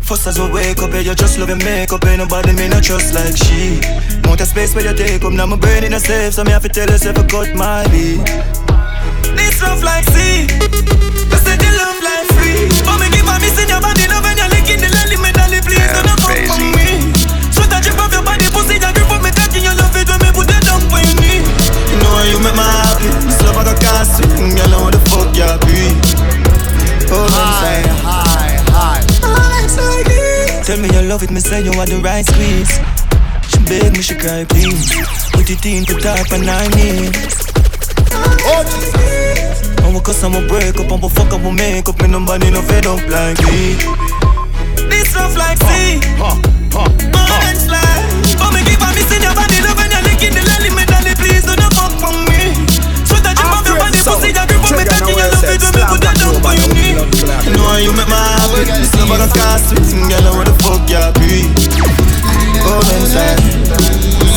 First 0.00 0.26
as 0.26 0.40
we 0.40 0.50
wake 0.50 0.82
up, 0.82 0.90
yeah, 0.90 1.00
you 1.00 1.14
just 1.14 1.38
love 1.38 1.50
your 1.50 1.58
makeup. 1.58 2.04
Ain't 2.06 2.18
nobody 2.18 2.52
me 2.54 2.66
no 2.66 2.80
trust 2.80 3.14
like 3.14 3.36
she. 3.36 3.80
Want 4.24 4.40
a 4.40 4.46
space 4.46 4.74
where 4.74 4.84
you 4.84 4.96
take 4.96 5.22
up, 5.22 5.32
now 5.32 5.46
my 5.46 5.56
brain 5.56 5.84
in 5.84 5.92
a 5.92 6.00
safe, 6.00 6.34
so 6.34 6.42
me 6.42 6.50
have 6.50 6.62
to 6.62 6.68
tell 6.68 6.88
yourself 6.88 7.18
I 7.18 7.26
cut 7.26 7.54
my 7.54 7.86
beat. 7.88 8.67
This 9.36 9.60
love 9.62 9.82
like 9.82 10.04
sea, 10.14 10.46
I 10.46 11.36
said 11.42 11.58
the 11.60 11.70
love 11.76 12.00
like 12.00 12.26
free. 12.38 12.68
But 12.86 12.96
me 13.02 13.08
keep 13.10 13.26
on 13.28 13.40
missing 13.42 13.68
your 13.68 13.80
body, 13.80 14.06
love 14.08 14.24
when 14.24 14.36
you're 14.38 14.48
licking 14.48 14.80
the 14.80 14.88
lolly, 14.92 15.16
me 15.18 15.30
dolly, 15.34 15.60
please 15.60 15.82
don't 16.06 16.20
come 16.20 16.42
for 16.46 16.60
me. 16.76 17.12
Sweat 17.50 17.72
a 17.74 17.78
drip 17.82 17.98
off 17.98 18.12
your 18.12 18.22
body, 18.22 18.46
pussy, 18.52 18.80
you 18.80 18.90
grip 18.92 19.10
up 19.10 19.20
me 19.22 19.30
cocky, 19.34 19.60
you 19.60 19.74
love 19.74 19.94
it 19.96 20.08
when 20.08 20.18
me 20.22 20.30
put 20.32 20.48
it 20.48 20.62
down 20.64 20.80
for 20.88 21.00
your. 21.02 21.42
You 21.42 21.96
know 22.00 22.12
how 22.14 22.24
you 22.28 22.38
make 22.40 22.56
my 22.56 22.66
happy, 22.66 23.08
this 23.26 23.40
love 23.42 23.58
like 23.58 23.68
a 23.68 23.76
castle, 23.78 24.26
girl, 24.28 24.74
I 24.74 24.78
wanna 24.78 25.02
fuck 25.10 25.34
you, 25.34 25.50
be. 25.66 25.94
Hold 27.08 27.32
on, 27.32 27.48
say 27.62 27.82
hi, 28.04 28.60
hi. 28.72 29.00
Tell 30.62 30.78
me 30.78 30.88
you 30.92 31.02
love 31.08 31.22
it, 31.22 31.30
me 31.30 31.40
say 31.40 31.62
you 31.62 31.72
want 31.72 31.88
the 31.88 31.96
right 32.04 32.26
squeeze. 32.26 32.68
She 33.48 33.58
beg 33.64 33.92
me, 33.96 34.02
she 34.02 34.14
cry, 34.14 34.44
please. 34.44 34.92
Put 35.32 35.48
it 35.48 35.64
in, 35.64 35.86
put 35.86 36.04
up 36.04 36.30
on 36.32 36.44
nine 38.18 38.66
knees. 38.66 39.78
And 39.82 39.94
we 39.94 40.00
cuss 40.00 40.22
and 40.22 40.34
we 40.34 40.40
break 40.48 40.76
up 40.78 40.90
and 40.90 41.02
we 41.02 41.08
fuck 41.08 41.32
up, 41.32 41.40
we 41.42 41.52
make 41.52 41.88
up. 41.88 42.00
Me 42.02 42.08
nobody 42.08 42.50
no 42.50 42.62
fed 42.62 42.86
up 42.86 43.00
like 43.08 43.38
me. 43.46 43.76
This 44.90 45.14
love 45.14 45.36
like 45.36 45.58
sea. 45.58 46.00
Morning 46.72 47.58
slide. 47.58 48.04
But 48.38 48.50
me 48.54 48.60
keep 48.66 48.82
on 48.82 48.94
missing 48.94 49.22
your 49.22 49.34
body, 49.34 49.58
love 49.64 49.76
when 49.78 49.90
you're 49.90 50.04
licking 50.06 50.34
the 50.36 50.42
lolly, 50.46 50.70
me 50.70 50.84
dolly, 50.86 51.14
please 51.18 51.42
don't 51.42 51.58
fuck 51.74 51.92
for 51.98 52.12
me. 52.28 52.54
Sweat 53.02 53.26
a 53.26 53.32
drip 53.34 53.50
off 53.50 53.66
your 53.66 53.78
body, 53.80 53.98
pussy, 53.98 54.30
you 54.30 54.44
grip 54.46 54.62
on 54.62 54.72
me, 54.78 54.84
touching 54.86 55.16
your 55.18 55.26
love 55.26 55.42
when 55.42 55.58
me 55.58 55.82
put 55.90 56.00
that 56.06 56.14
down 56.20 56.38
for 56.38 56.54
your 56.54 56.68
knee. 56.70 56.94
You 57.42 57.50
know 57.56 57.66
how 57.66 57.82
you 57.82 57.90
make 57.96 58.06
my 58.06 58.20
happy. 58.38 58.62
This 58.68 58.94
love 58.94 59.10
like 59.10 59.26
a 59.26 59.28
castle, 59.32 59.80
girl, 60.06 60.22
I 60.22 60.30
wanna 60.36 60.54
fuck 60.62 60.86
you, 60.86 61.02
be. 61.18 61.50
Go 62.62 62.78
inside. 62.94 63.40
Oh, 63.74 64.27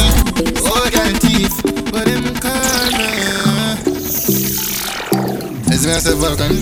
As 5.82 5.88
me 5.88 5.94
I 5.94 5.98
say, 5.98 6.14
welcome. 6.14 6.54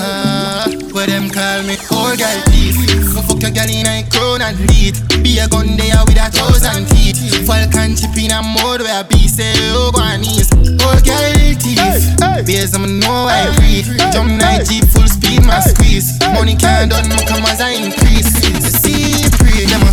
Ah, 0.00 0.64
where 0.96 1.06
them 1.06 1.28
call 1.28 1.60
me 1.68 1.76
old 1.92 2.16
girl 2.16 2.40
teeth. 2.48 2.80
Go 3.12 3.20
fuck 3.20 3.44
your 3.44 3.52
girl 3.52 3.68
in 3.68 3.84
a 3.84 4.08
crown 4.08 4.40
and 4.40 4.56
teeth. 4.72 5.04
Be 5.20 5.36
a 5.36 5.44
gun 5.44 5.76
there 5.76 6.00
with 6.08 6.16
a 6.16 6.32
thousand 6.32 6.88
teeth. 6.96 7.20
Falcon 7.44 7.92
chip 7.92 8.16
in 8.16 8.32
a 8.32 8.40
mode 8.40 8.80
where 8.80 9.04
be 9.04 9.28
say 9.28 9.52
oh 9.76 9.92
go 9.92 10.00
on 10.00 10.24
knees. 10.24 10.48
Old 10.80 11.04
girl 11.04 11.36
teeth. 11.60 12.48
Beers 12.48 12.72
I'm 12.72 13.00
know 13.00 13.28
I 13.28 13.52
breathe. 13.60 13.84
Jump 14.08 14.32
night 14.40 14.64
jeep 14.64 14.88
full 14.88 15.04
speed 15.04 15.44
my 15.44 15.60
squeeze. 15.60 16.16
Money 16.32 16.56
can't 16.56 16.88
done 16.88 17.10
my 17.10 17.20
come 17.28 17.44
as 17.44 17.60
I 17.60 17.76
increase. 17.76 18.35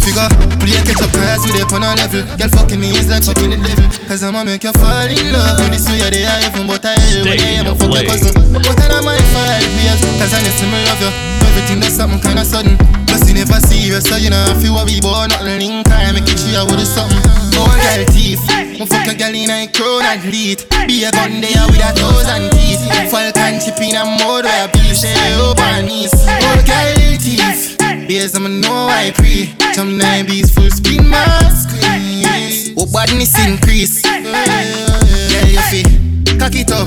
Figure. 0.04 0.28
Play 0.60 0.80
catch 0.84 1.00
up 1.00 1.12
class 1.16 1.42
with 1.48 1.56
it 1.56 1.72
on 1.72 1.84
a 1.84 1.96
level. 1.96 2.24
Girl 2.36 2.52
fucking 2.52 2.80
me 2.80 2.92
is 2.92 3.08
like 3.08 3.24
fucking 3.24 3.50
the 3.56 3.58
devil. 3.58 3.88
Cause 4.08 4.24
I'ma 4.24 4.44
make 4.44 4.64
you 4.64 4.76
fall 4.76 5.08
in 5.08 5.32
love. 5.32 5.64
This 5.72 5.88
way 5.88 6.04
they 6.12 6.28
are 6.28 6.40
even 6.44 6.68
but 6.68 6.84
I 6.84 7.00
hell 7.00 7.24
when 7.24 7.40
I 7.40 7.64
am 7.64 7.68
a 7.72 7.74
fuck 7.74 7.90
your 7.90 8.04
cousin. 8.04 8.36
But 8.52 8.68
I 8.68 8.88
don't 8.92 9.04
mind 9.08 9.24
five 9.32 9.64
years. 9.80 10.04
Cause 10.20 10.34
I 10.36 10.40
need 10.44 10.56
to 10.60 10.66
me 10.68 10.80
love 10.92 11.02
you. 11.02 11.12
Everything 11.48 11.80
that's 11.80 11.96
something 11.96 12.20
kinda 12.20 12.44
sudden. 12.44 12.76
Plus 13.08 13.24
you 13.30 13.36
never 13.40 13.60
serious, 13.64 14.04
so 14.04 14.18
you 14.20 14.30
know 14.30 14.44
I 14.44 14.54
feel 14.60 14.74
what 14.76 14.86
we 14.86 15.00
born 15.00 15.32
nothing 15.32 15.60
link 15.60 15.88
time. 15.88 16.20
Make 16.20 16.28
it 16.28 16.38
chill 16.38 16.68
with 16.68 16.84
something. 16.84 17.24
Old 17.56 17.72
girl 17.72 18.04
teeth. 18.12 18.44
Me 18.76 18.86
fuck 18.86 19.08
a 19.08 19.16
girl 19.16 19.34
in 19.34 19.50
a 19.50 19.68
crown 19.72 20.04
and 20.04 20.24
lead. 20.28 20.66
Be 20.88 21.08
a 21.08 21.12
gun 21.12 21.40
there 21.40 21.64
with 21.72 21.80
a 21.80 21.92
thousand 21.96 22.52
teeth. 22.52 22.84
Falcon 23.08 23.62
chip 23.64 23.80
in 23.80 23.96
a 23.96 24.04
mode 24.04 24.44
where 24.44 24.68
be 24.74 24.92
say 24.92 25.16
up 25.40 25.60
on 25.60 25.86
knees. 25.86 26.12
Old 26.12 26.66
girl 26.68 27.16
teeth. 27.22 27.78
Beers 28.08 28.36
I'ma 28.36 28.50
know 28.50 28.90
I 28.92 29.12
pre. 29.16 29.63
Some 29.74 29.98
beats 30.30 30.54
full 30.54 30.70
speed 30.70 31.02
my 31.02 31.26
screen. 31.50 32.78
Oh 32.78 32.86
badness 32.94 33.34
increase. 33.42 34.06
Yeah, 34.06 35.50
you 35.50 35.58
feel. 35.74 35.90
Cock 36.38 36.54
it 36.54 36.70
up. 36.70 36.86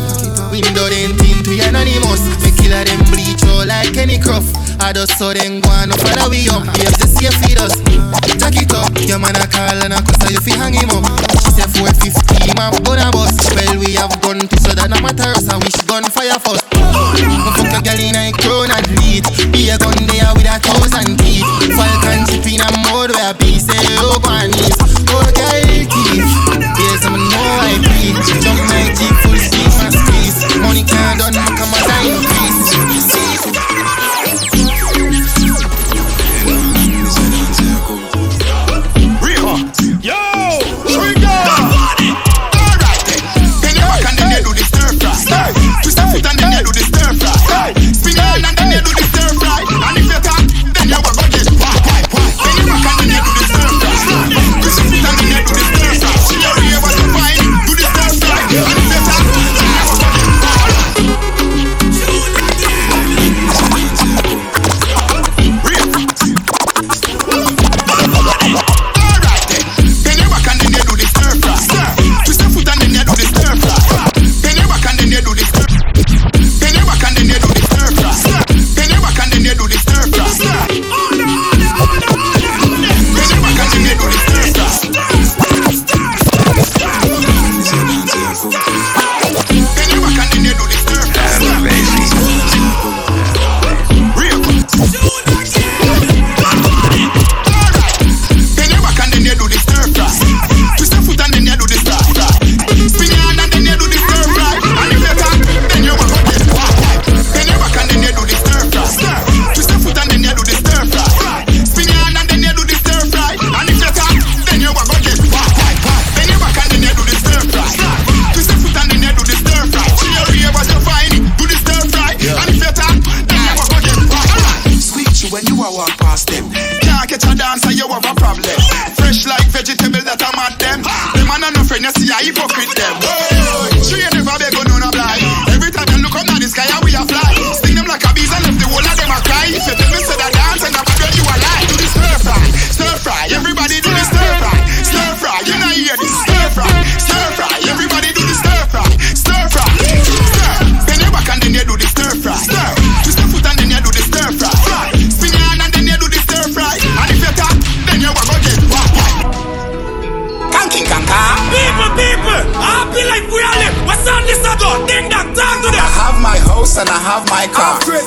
Window 0.55 0.87
then 0.87 1.19
tint 1.19 1.50
we 1.50 1.59
anonymous. 1.66 2.23
Me 2.47 2.55
killer 2.55 2.87
them 2.87 3.02
bleach 3.11 3.43
out 3.50 3.66
like 3.66 3.90
Kenny 3.90 4.23
Croft. 4.23 4.55
I 4.78 4.93
just 4.95 5.19
saw 5.19 5.35
them 5.35 5.59
go 5.61 5.71
on 5.75 5.90
up 5.90 5.99
follow 5.99 6.31
we 6.31 6.47
up. 6.47 6.62
Yeah, 6.78 6.95
just 6.95 7.19
see 7.19 7.26
feed 7.43 7.59
us. 7.59 7.75
Jack 8.38 8.55
it 8.55 8.71
up. 8.71 8.95
Your 9.02 9.19
man 9.19 9.35
a 9.35 9.50
call 9.50 9.83
and 9.83 9.90
a 9.90 9.99
cuss 10.07 10.31
you 10.31 10.38
fi 10.38 10.55
hang 10.55 10.78
him 10.78 10.95
up. 10.95 11.02
She 11.43 11.59
said 11.59 11.66
450 11.75 12.55
my 12.55 12.71
gun 12.87 13.02
a 13.02 13.11
bust. 13.11 13.43
Well 13.50 13.83
we 13.83 13.99
have 13.99 14.14
gun 14.23 14.47
too 14.47 14.62
so 14.62 14.71
that 14.78 14.95
no 14.95 15.02
matter 15.02 15.35
us. 15.35 15.50
I 15.50 15.59
wish 15.59 15.75
gun 15.90 16.07
fire 16.07 16.38
first. 16.38 16.62
Me 17.19 17.35
fuck 17.50 17.66
a 17.66 17.83
girl 17.83 17.99
in 17.99 18.14
a 18.14 18.31
crown 18.31 18.71
and 18.71 18.87
lead. 19.02 19.26
Be 19.50 19.75
a 19.75 19.76
gun 19.83 19.99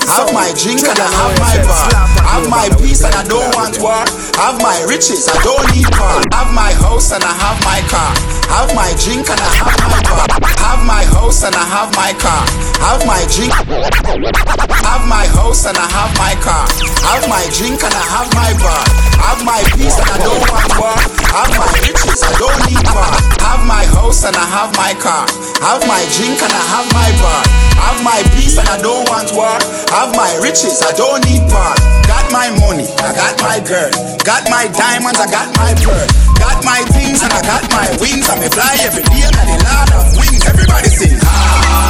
Have 0.09 0.33
my 0.33 0.51
drink 0.57 0.81
and 0.81 0.99
I 0.99 1.05
have 1.05 1.35
my 1.39 1.55
bar. 1.65 1.89
Have 2.25 2.49
my 2.49 2.67
peace 2.81 3.03
and 3.03 3.13
I 3.13 3.23
don't 3.23 3.53
want 3.55 3.79
war. 3.81 4.03
Have 4.41 4.61
my 4.61 4.81
riches, 4.87 5.29
I 5.29 5.37
don't 5.43 5.65
need 5.75 5.89
car. 5.93 6.21
Have 6.33 6.53
my 6.53 6.73
house 6.73 7.11
and 7.11 7.23
I 7.23 7.33
have 7.33 7.59
my 7.63 7.81
car. 7.89 8.13
Have 8.49 8.73
my 8.75 8.89
drink 8.97 9.29
and 9.29 9.39
I 9.39 9.49
have 9.61 9.77
my 9.85 10.39
bar. 10.39 10.58
My 10.89 11.05
house 11.13 11.45
and 11.45 11.53
I 11.53 11.61
have 11.69 11.93
my 11.93 12.17
car. 12.17 12.41
Have 12.81 13.05
my 13.05 13.21
drink. 13.29 13.53
Have 13.53 15.05
my 15.05 15.29
house 15.37 15.69
and 15.69 15.77
I 15.77 15.85
have 15.85 16.09
my 16.17 16.33
car. 16.41 16.65
Have 17.05 17.29
my 17.29 17.45
drink 17.53 17.77
and 17.85 17.93
I 17.93 18.05
have 18.09 18.29
my 18.33 18.49
bar. 18.57 18.81
Have 19.21 19.45
my 19.45 19.61
peace 19.77 20.01
and 20.01 20.09
I 20.09 20.17
don't 20.17 20.41
want 20.49 20.73
war. 20.81 20.97
Have 21.29 21.53
my 21.53 21.69
riches, 21.85 22.25
I 22.25 22.33
don't 22.41 22.57
need 22.65 22.81
bar. 22.89 23.13
Have 23.45 23.61
my 23.69 23.85
house 23.93 24.25
and 24.25 24.33
I 24.33 24.41
have 24.49 24.73
my 24.81 24.97
car. 24.97 25.29
Have 25.61 25.85
my 25.85 26.01
drink 26.17 26.41
and 26.41 26.49
I 26.57 26.63
have 26.73 26.89
my 26.89 27.09
bar. 27.21 27.41
Have 27.85 28.01
my 28.01 28.19
peace 28.33 28.57
and 28.57 28.65
I 28.65 28.81
don't 28.81 29.05
want 29.13 29.29
war. 29.37 29.61
Have 29.93 30.09
my 30.17 30.41
riches, 30.41 30.81
I 30.81 30.89
don't 30.97 31.21
need 31.29 31.45
bar. 31.53 31.77
Got 32.09 32.33
my 32.33 32.49
money, 32.65 32.89
I 33.05 33.13
got 33.13 33.37
my 33.45 33.61
girl. 33.61 33.93
Got 34.25 34.49
my 34.49 34.65
diamonds, 34.73 35.21
I 35.21 35.29
got 35.29 35.53
my 35.53 35.69
pearl. 35.85 36.09
Got 36.41 36.65
my 36.65 36.81
things 36.97 37.21
and 37.21 37.29
I 37.29 37.45
got 37.45 37.61
my 37.69 37.85
wings. 38.01 38.25
Me 38.41 38.49
fly 38.49 38.73
every 38.81 39.05
day 39.13 39.21
and 39.21 39.37
the 39.37 39.57
land 39.69 39.93
of 39.93 40.17
wings. 40.17 40.28
Everybody 40.47 40.87
sing 40.89 41.19
happiness. 41.19 41.88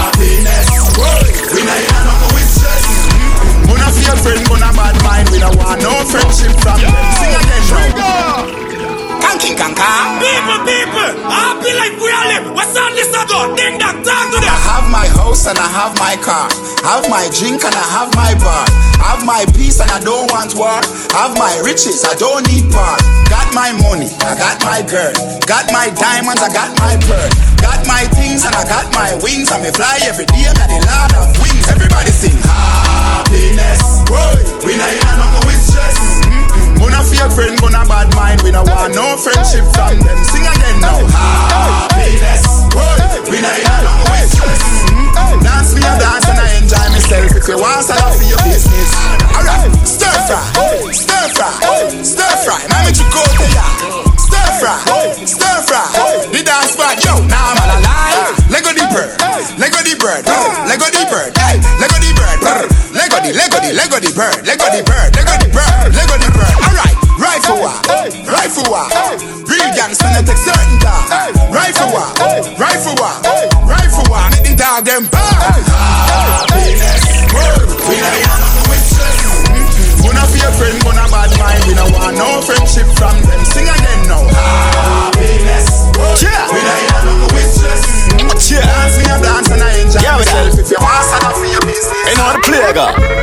And 15.50 15.58
I 15.58 15.66
have 15.66 15.98
my 15.98 16.14
car. 16.22 16.46
Have 16.86 17.10
my 17.10 17.26
drink 17.34 17.66
and 17.66 17.74
I 17.74 17.86
have 17.98 18.14
my 18.14 18.38
bar. 18.38 18.70
Have 19.02 19.26
my 19.26 19.50
peace 19.58 19.82
and 19.82 19.90
I 19.90 19.98
don't 19.98 20.30
want 20.30 20.54
war. 20.54 20.78
Have 21.18 21.34
my 21.42 21.58
riches, 21.66 22.06
I 22.06 22.14
don't 22.22 22.46
need 22.46 22.70
bar. 22.70 22.94
Got 23.34 23.50
my 23.58 23.74
money, 23.82 24.14
I 24.22 24.38
got 24.38 24.62
my 24.62 24.86
girl. 24.86 25.10
Got 25.50 25.74
my 25.74 25.90
diamonds, 25.98 26.46
I 26.46 26.54
got 26.54 26.70
my 26.78 26.94
pearl. 27.02 27.30
Got 27.66 27.82
my 27.90 28.06
things 28.14 28.46
and 28.46 28.54
I 28.54 28.62
got 28.70 28.94
my 28.94 29.18
wings. 29.26 29.50
And 29.50 29.66
me 29.66 29.74
fly 29.74 29.98
every 30.06 30.30
day 30.30 30.46
and 30.46 30.54
the 30.54 30.86
land 30.86 31.18
of 31.18 31.34
wings. 31.42 31.66
Everybody 31.66 32.14
sing 32.14 32.38
happiness. 32.46 34.06
Whoa. 34.06 34.38
We 34.62 34.78
not 34.78 34.94
in 34.94 35.02
no 35.18 35.26
more 35.34 35.46
with 35.50 35.62
stress. 35.66 35.98
Gonna 36.78 37.02
feel 37.10 37.26
friend, 37.34 37.58
gonna 37.58 37.90
bad 37.90 38.14
mind. 38.14 38.46
We 38.46 38.54
don't 38.54 38.70
want 38.70 38.94
no 38.94 39.18
friendship 39.18 39.66
from 39.74 39.98
them. 39.98 40.20
Sing 40.30 40.46
again 40.46 40.78
now. 40.78 41.02
Happiness. 41.10 42.70
Whoa. 42.78 43.26
We 43.34 43.42
not 43.42 43.58
in 43.58 43.66
no 43.66 43.92
more 43.98 44.14
with 44.14 44.30
stress. 44.30 44.89
Dance 45.38 45.74
me 45.78 45.82
a 45.86 45.94
dance 46.02 46.26
and 46.26 46.40
I 46.40 46.58
enjoy 46.58 46.88
myself. 46.90 47.32
If 47.38 47.48
you 47.48 47.58
want, 47.62 47.86
I'll 47.90 48.14
for 48.18 48.26
your 48.26 48.42
business. 48.42 48.90
Alright, 49.36 49.72
stir 49.86 50.18
fry, 50.26 50.42
stir 50.92 51.26
fry, 51.38 51.52
stir 52.02 52.34
fry. 52.44 52.60
Mami 52.74 52.92
chicote 52.92 53.46
ya. 53.54 53.66
Stir 54.18 54.50
fry, 54.60 54.76
stir 55.26 55.58
fry. 55.70 55.86
The 56.34 56.42
dance 56.42 56.74
spot, 56.74 56.98
yo, 57.06 57.14
now 57.30 57.54
I'm 57.54 57.62
alive. 57.78 58.34
Lego 58.50 58.74
the 58.74 58.86
bird, 58.90 59.14
Lego 59.62 59.80
the 59.86 59.94
bird, 59.98 60.26
Lego 60.66 60.88
the 60.90 61.04
bird, 61.10 61.32
Lego 61.78 61.98
the 62.02 62.12
bird, 62.18 62.40
Lego 62.94 63.18
the, 63.22 63.32
Lego 63.34 63.58
the, 63.62 63.70
Lego 63.74 63.98
the 64.02 64.12
bird, 64.14 64.42
Lego 64.46 64.68
the 64.74 64.82
bird, 64.82 65.10
the 65.14 65.22
bird, 65.26 66.20
the 66.20 66.30
bird. 66.34 66.56
Alright, 66.66 66.96
right 67.22 67.42
for 67.46 67.58
what? 67.62 67.78
Right 68.26 68.52
for 68.52 68.66
what? 68.70 68.90
Real 69.50 69.70
gangsta, 69.78 70.10
not 70.14 70.26
take 70.26 70.38
certain 70.38 70.78
dog. 70.82 71.06
Right 71.54 71.74
for 71.74 71.90
what? 71.94 72.18
Right 72.60 72.80
for 72.82 72.94
what? 72.98 73.49
Right 74.80 74.88
for 74.88 74.88
what? 74.88 74.88
Make 74.88 74.88
the 74.88 74.88
dog 74.88 74.88
them 74.88 75.04
bad. 75.12 75.60
Happiness, 75.68 77.04
we 77.84 78.00
not 78.00 78.16
in 78.16 78.24
no 78.24 78.64
with 78.72 78.84
stress. 78.88 79.20
Gonna 80.00 80.24
be 80.32 80.40
a 80.40 80.52
friend, 80.56 80.80
gonna 80.84 81.06
bad 81.12 81.32
mind. 81.36 81.64
We 81.68 81.74
don't 81.76 81.92
want 81.92 82.16
no 82.16 82.40
friendship 82.40 82.88
from 82.96 83.20
them. 83.28 83.44
Sing 83.44 83.68
again 83.68 84.08
now. 84.08 84.24
Happiness. 84.24 85.84
Yeah. 86.24 86.48
We 86.48 86.64
not 86.64 87.04
no 87.04 87.28
with 87.36 87.52
stress. 87.52 87.84
Yeah. 88.50 88.64
Dance 88.64 88.96
me 88.98 89.04
a 89.04 89.20
dance 89.20 89.52
and 89.52 89.62
I 89.62 89.84
enjoy 89.84 90.00
Yeah, 90.00 90.16
we 90.16 90.24
myself. 90.24 90.60
If 90.60 90.72
you 90.72 90.78
want, 90.80 91.24
up 91.28 91.36
for 91.36 91.46
your 91.46 91.62
business. 91.68 92.08
You 92.08 92.16
know 92.16 92.24
how 92.24 92.34
to 92.34 92.42
play, 92.48 92.74
girl? 92.74 93.19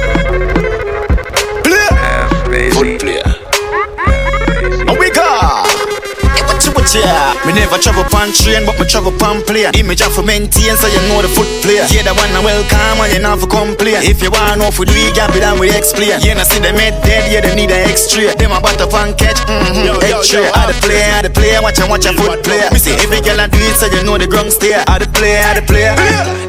Yeah? 6.99 7.37
Me 7.47 7.53
never 7.53 7.79
travel 7.79 8.05
pan 8.09 8.33
train, 8.33 8.67
but 8.67 8.77
me 8.81 8.85
travel 8.89 9.13
pan 9.17 9.43
plane. 9.45 9.71
Image 9.77 10.03
have 10.03 10.15
to 10.17 10.23
maintain, 10.23 10.77
so 10.77 10.89
you 10.89 11.01
know 11.09 11.23
the 11.23 11.31
foot 11.31 11.49
play. 11.63 11.81
Yeah, 11.93 12.05
the 12.05 12.13
one 12.17 12.33
I 12.33 12.41
welcome 12.43 13.01
and 13.05 13.13
you 13.13 13.21
not 13.21 13.41
for 13.41 13.49
complain. 13.49 14.03
If 14.03 14.21
you 14.23 14.31
want 14.31 14.59
know 14.59 14.69
if 14.69 14.79
we 14.79 14.87
gap 15.15 15.33
it 15.33 15.45
and 15.45 15.61
we 15.61 15.71
explain. 15.71 16.19
Yeah, 16.21 16.35
now 16.35 16.45
see 16.45 16.61
them 16.61 16.77
head 16.77 16.99
dead, 17.07 17.31
yeah, 17.31 17.41
they 17.41 17.55
need 17.55 17.71
an 17.71 17.89
extra. 17.89 18.35
Them 18.35 18.53
a 18.53 18.61
butter 18.61 18.89
fan 18.91 19.15
catch, 19.15 19.41
mm-hmm, 19.47 20.03
extra. 20.03 20.45
I 20.53 20.73
the 20.73 20.77
play, 20.83 21.03
I 21.05 21.23
the 21.23 21.31
play, 21.31 21.55
watch 21.63 21.79
and 21.79 21.89
watch 21.89 22.07
a 22.07 22.13
foot 22.13 22.43
play. 22.43 22.67
Me 22.73 22.79
see 22.83 22.97
every 22.99 23.23
girl 23.23 23.41
I 23.41 23.47
do 23.47 23.59
it, 23.61 23.77
so 23.79 23.87
you 23.87 24.03
know 24.03 24.19
the 24.19 24.27
ground 24.27 24.53
stay. 24.53 24.75
I 24.75 24.99
the 24.99 25.09
play, 25.15 25.39
I 25.39 25.55
the 25.55 25.63
play. 25.63 25.89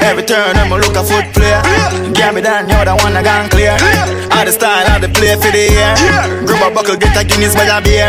Every 0.02 0.24
turn 0.24 0.58
I'ma 0.58 0.78
look 0.82 0.96
a 0.96 1.04
foot 1.04 1.28
player. 1.36 1.62
Get 2.14 2.34
me 2.34 2.42
down, 2.42 2.70
you're 2.70 2.86
the 2.86 2.96
one 2.98 3.16
I 3.16 3.22
gone 3.22 3.50
clear. 3.50 3.76
I 4.32 4.46
the 4.46 4.52
style, 4.52 4.86
I 4.88 5.00
the 5.00 5.10
play 5.10 5.36
for 5.36 5.52
the 5.52 5.70
year. 5.70 5.94
Grab 6.46 6.72
a 6.72 6.74
buckle, 6.74 6.98
get 6.98 7.16
a 7.18 7.28
Guinness 7.28 7.56
by 7.56 7.68
a 7.68 7.82
beer. 7.82 8.08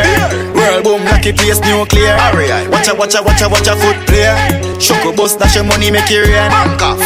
World 0.54 0.84
boom, 0.84 1.04
lucky 1.04 1.32
place, 1.32 1.58
nuclear. 1.60 2.14
Watch 2.28 2.88
a, 2.88 2.94
watch 2.94 3.14
a, 3.16 3.22
watch 3.22 3.40
a, 3.40 3.48
watch 3.48 3.68
a 3.68 3.74
foot 3.76 3.96
player. 4.06 4.36
Shoko 4.76 5.16
bust, 5.16 5.38
dash 5.38 5.56
your 5.56 5.64
money, 5.64 5.90
make 5.90 6.10
it 6.10 6.28
rain. 6.28 6.50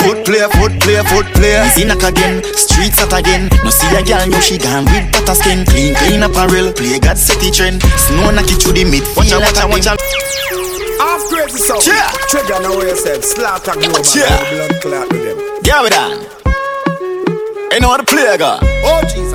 Foot 0.03 0.27
player, 0.27 0.49
foot 0.59 0.75
player, 0.83 1.03
foot 1.05 1.27
player. 1.39 1.63
Easy 1.65 1.85
knock 1.85 2.03
again, 2.03 2.43
streets 2.59 3.01
out 3.01 3.15
again. 3.15 3.49
No 3.63 3.71
see 3.71 3.87
a 3.95 4.03
girl, 4.03 4.27
no 4.27 4.41
she 4.41 4.59
gone 4.59 4.85
with 4.91 5.07
butter 5.13 5.35
skin. 5.35 5.65
Clean, 5.67 5.95
clean 5.95 6.23
apparel. 6.23 6.73
Play 6.73 6.99
God 6.99 7.17
set 7.17 7.39
the 7.39 7.51
trend. 7.51 7.83
Snow 7.83 8.31
knock 8.35 8.51
it 8.51 8.59
through 8.59 8.75
the 8.75 8.85
mid. 8.85 9.07
Watch 9.17 9.31
a, 9.31 9.39
watch 9.39 9.63
a, 9.63 9.67
watch 9.71 9.87
a. 9.87 9.95
Half 10.99 11.23
crazy 11.31 11.59
sound. 11.59 11.87
Yeah. 11.87 12.11
Trigger 12.27 12.59
now 12.59 12.83
yourself. 12.83 13.23
Slaughter 13.23 13.79
global. 13.79 14.03
Yeah. 14.15 14.27
Blood 14.51 14.75
clot 14.83 15.07
with 15.13 15.23
them. 15.23 15.39
Yeah, 15.63 15.83
we 15.83 15.89
done. 15.91 16.19
You 17.73 17.81
know 17.81 17.89
how 17.89 17.97
to 17.97 18.05
play. 18.05 18.37
Oh 18.85 19.01
Jesus. 19.07 19.32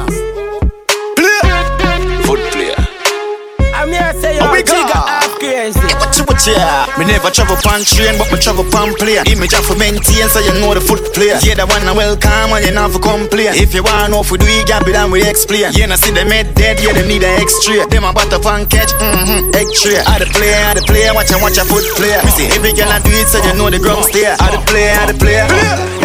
What 6.37 6.45
yeah? 6.53 6.85
Me 7.01 7.03
never 7.09 7.33
travel 7.33 7.57
pan 7.65 7.81
train, 7.81 8.13
but 8.13 8.29
me 8.29 8.37
travel 8.37 8.61
pan 8.69 8.93
plane. 8.93 9.25
Image 9.25 9.57
have 9.57 9.65
to 9.65 9.73
maintain, 9.73 10.29
so 10.29 10.37
you 10.37 10.53
know 10.61 10.69
the 10.69 10.81
foot 10.85 11.01
play. 11.09 11.33
Yeah, 11.41 11.57
the 11.57 11.65
one 11.65 11.81
I 11.81 11.97
welcome 11.97 12.53
and 12.53 12.61
you 12.61 12.77
not 12.77 12.93
for 12.93 13.01
complain. 13.01 13.57
If 13.57 13.73
you 13.73 13.81
want 13.81 14.13
know 14.13 14.21
if 14.21 14.29
we 14.29 14.37
do 14.37 14.45
it, 14.45 14.69
gap 14.69 14.85
it 14.85 14.93
and 14.93 15.09
we 15.09 15.25
explain. 15.25 15.73
Yeah, 15.73 15.89
now 15.89 15.97
see 15.97 16.13
them 16.13 16.29
head 16.29 16.53
dead, 16.53 16.77
yeah, 16.77 16.93
them 16.93 17.09
need 17.09 17.25
an 17.25 17.41
extra. 17.41 17.89
Them 17.89 18.05
a 18.05 18.13
butter 18.13 18.37
fan 18.37 18.69
catch, 18.69 18.93
mm-hmm, 19.01 19.49
egg 19.57 19.65
tray. 19.81 19.97
I 19.97 20.21
the 20.21 20.29
play, 20.29 20.53
I 20.53 20.77
the 20.77 20.85
play, 20.85 21.09
watch 21.09 21.33
and 21.33 21.41
watch 21.41 21.57
a 21.57 21.65
foot 21.65 21.89
play. 21.97 22.13
Me 22.21 22.29
see 22.29 22.45
every 22.53 22.69
girl 22.77 22.93
I 22.93 23.01
do 23.01 23.09
it, 23.17 23.25
so 23.25 23.41
you 23.41 23.57
know 23.57 23.73
the 23.73 23.81
ground 23.81 24.05
stay. 24.05 24.29
I 24.29 24.37
the 24.53 24.61
play, 24.69 24.93
I 24.93 25.09
the 25.09 25.17
play. 25.17 25.41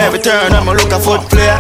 Every 0.00 0.16
turn 0.16 0.56
I'ma 0.56 0.72
look 0.72 0.96
a 0.96 0.98
foot 0.98 1.28
play. 1.28 1.52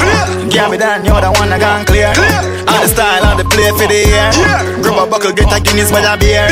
Get 0.48 0.72
me 0.72 0.80
down, 0.80 1.04
you're 1.04 1.20
the 1.20 1.28
one 1.36 1.52
I 1.52 1.60
gone 1.60 1.84
clear. 1.84 2.08
I 2.08 2.80
the 2.80 2.88
style, 2.88 3.20
I 3.20 3.36
the 3.36 3.44
play 3.44 3.68
for 3.76 3.84
the 3.84 4.00
year. 4.00 4.32
Grab 4.80 4.96
a 4.96 5.04
buckle, 5.04 5.36
get 5.36 5.52
a 5.52 5.60
Guinness 5.60 5.92
by 5.92 6.00
a 6.00 6.16
beer. 6.16 6.48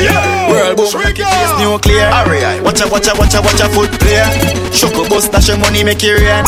World 0.52 0.76
boom, 0.76 0.92
make 1.00 1.16
it 1.16 1.24
face 1.24 1.54
nuclear. 1.56 2.09
Watch 2.10 2.82
a, 2.82 2.86
watch 2.90 3.06
a, 3.06 3.14
watch 3.14 3.34
a, 3.34 3.40
watch 3.40 3.62
a 3.62 3.68
foot 3.70 3.90
player. 4.02 4.26
Shoko 4.74 5.06
bust, 5.06 5.30
dash 5.30 5.46
your 5.46 5.58
money, 5.58 5.84
make 5.86 6.02
it 6.02 6.18
rain. 6.18 6.42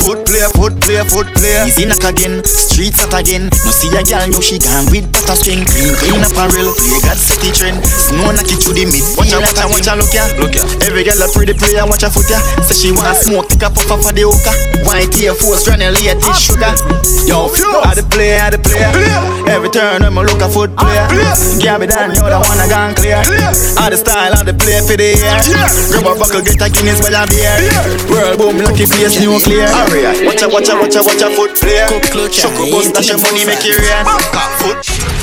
Foot 0.00 0.24
player, 0.24 0.48
foot 0.56 0.72
player, 0.80 1.04
foot 1.04 1.28
player. 1.36 1.68
Easy 1.68 1.84
knock 1.84 2.04
again, 2.04 2.40
streets 2.44 3.04
out 3.04 3.12
again. 3.12 3.52
No 3.64 3.70
see 3.72 3.92
a 3.92 4.00
girl, 4.00 4.24
no 4.32 4.40
she 4.40 4.56
gone 4.56 4.88
with 4.88 5.04
butter 5.12 5.36
skin. 5.36 5.68
Clean, 5.68 5.92
clean 6.00 6.24
apparel. 6.24 6.72
Play 6.72 7.00
God 7.04 7.20
city 7.20 7.52
trend. 7.52 7.84
Snow 7.84 8.32
knock 8.32 8.48
it 8.48 8.56
through 8.64 8.72
the 8.72 8.88
mid. 8.88 9.04
Watch 9.20 9.36
a, 9.36 9.38
watch 9.40 9.60
a, 9.60 9.64
watch 9.68 9.88
a, 9.88 9.92
look 10.00 10.12
ya. 10.16 10.24
Look 10.40 10.56
ya. 10.56 10.64
Every 10.80 11.04
girl 11.04 11.20
a 11.20 11.28
pretty 11.28 11.52
player, 11.52 11.84
watch 11.84 12.04
a 12.04 12.08
foot 12.08 12.32
ya. 12.32 12.40
Say 12.64 12.76
she 12.76 12.88
want 12.96 13.12
smoke, 13.20 13.52
take 13.52 13.64
a 13.64 13.68
puff 13.68 13.92
off 13.92 14.08
of 14.08 14.16
the 14.16 14.24
hookah. 14.24 14.56
White 14.88 15.12
Air 15.20 15.36
Force, 15.36 15.68
running 15.68 15.92
late, 15.92 16.16
this 16.24 16.40
sugar. 16.40 16.72
Yo, 17.28 17.52
I 17.84 17.92
the 17.92 18.04
play, 18.08 18.40
I 18.40 18.48
the 18.48 18.58
play. 18.58 18.80
Every 19.48 19.68
turn 19.68 20.02
I'ma 20.04 20.24
look 20.24 20.40
a 20.40 20.48
foot 20.48 20.72
player. 20.72 21.04
Gabby 21.60 21.86
Dan, 21.90 22.16
you 22.16 22.24
the 22.24 22.38
one 22.40 22.58
I 22.58 22.66
gone 22.68 22.94
clear. 22.96 23.20
All 23.76 23.90
the 23.92 23.98
style, 24.00 24.32
all 24.38 24.44
the 24.44 24.54
play 24.54 24.78
for 24.80 24.96
the 24.96 25.01
year. 25.02 25.66
Grab 25.90 26.06
a 26.06 26.18
buckle, 26.18 26.42
get 26.42 26.62
a 26.62 26.68
Guinness 26.70 27.00
by 27.02 27.10
the 27.10 27.22
beer. 27.28 27.54
World 28.10 28.38
boom, 28.38 28.56
lucky 28.58 28.86
face, 28.86 29.20
nuclear. 29.20 29.66
Watch 30.24 30.42
out, 30.42 30.52
watch 30.52 30.70
out, 30.70 30.80
watch 30.80 30.96
out, 30.96 31.06
watch 31.06 31.22
out, 31.22 31.32
foot 31.32 31.54
player. 31.58 31.86
Shock 32.30 32.54
up, 32.58 32.70
bust, 32.70 32.94
dash 32.94 33.08
your 33.10 33.18
money, 33.18 33.44
make 33.44 33.64
you 33.64 33.74
real. 33.74 34.04
Foot. 34.62 35.21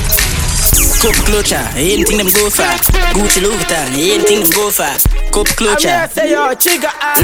Cup 1.00 1.16
clutcher, 1.24 1.64
anything 1.80 2.18
them 2.18 2.28
go 2.28 2.50
for. 2.52 2.68
Gucci 3.16 3.40
Louis 3.40 3.56
Vuitton, 3.56 3.88
anything 3.96 4.40
them 4.44 4.50
go 4.52 4.68
for. 4.68 4.84
Cup 5.32 5.48
clutcher. 5.56 5.88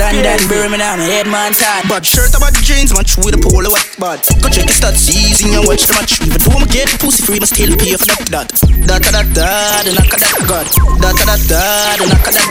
London, 0.00 0.40
Birmingham, 0.48 0.98
Headman 0.98 1.52
Todd. 1.52 1.84
Bad 1.88 2.06
shirt 2.06 2.32
about 2.34 2.54
the 2.56 2.62
jeans, 2.64 2.94
match 2.96 3.16
with 3.18 3.36
a 3.36 3.38
polo 3.38 3.68
what 3.68 3.84
bad. 4.00 4.24
Go 4.40 4.48
check 4.48 4.64
the 4.64 4.72
stats, 4.72 5.04
season 5.04 5.52
and 5.52 5.66
watch 5.68 5.84
the 5.84 5.92
match. 5.92 6.20
Even 6.24 6.40
though 6.40 6.56
I'ma 6.56 6.66
get 6.72 6.88
pussy 6.98 7.22
free, 7.22 7.38
but 7.38 7.48
still 7.48 7.76
pay 7.76 7.92
for 8.00 8.06
that 8.08 8.24
that. 8.32 8.48
Da 8.88 8.96
da 8.98 9.10
da 9.12 9.22
da, 9.36 9.82
the 9.84 9.92
knock 9.92 10.08
of 10.08 10.20
that 10.24 10.36
god. 10.48 10.66
Da 10.96 11.12
da 11.12 11.24
da 11.24 11.36
da, 11.44 11.96
the 12.00 12.06
knock 12.08 12.26
of 12.26 12.32
that. 12.32 12.48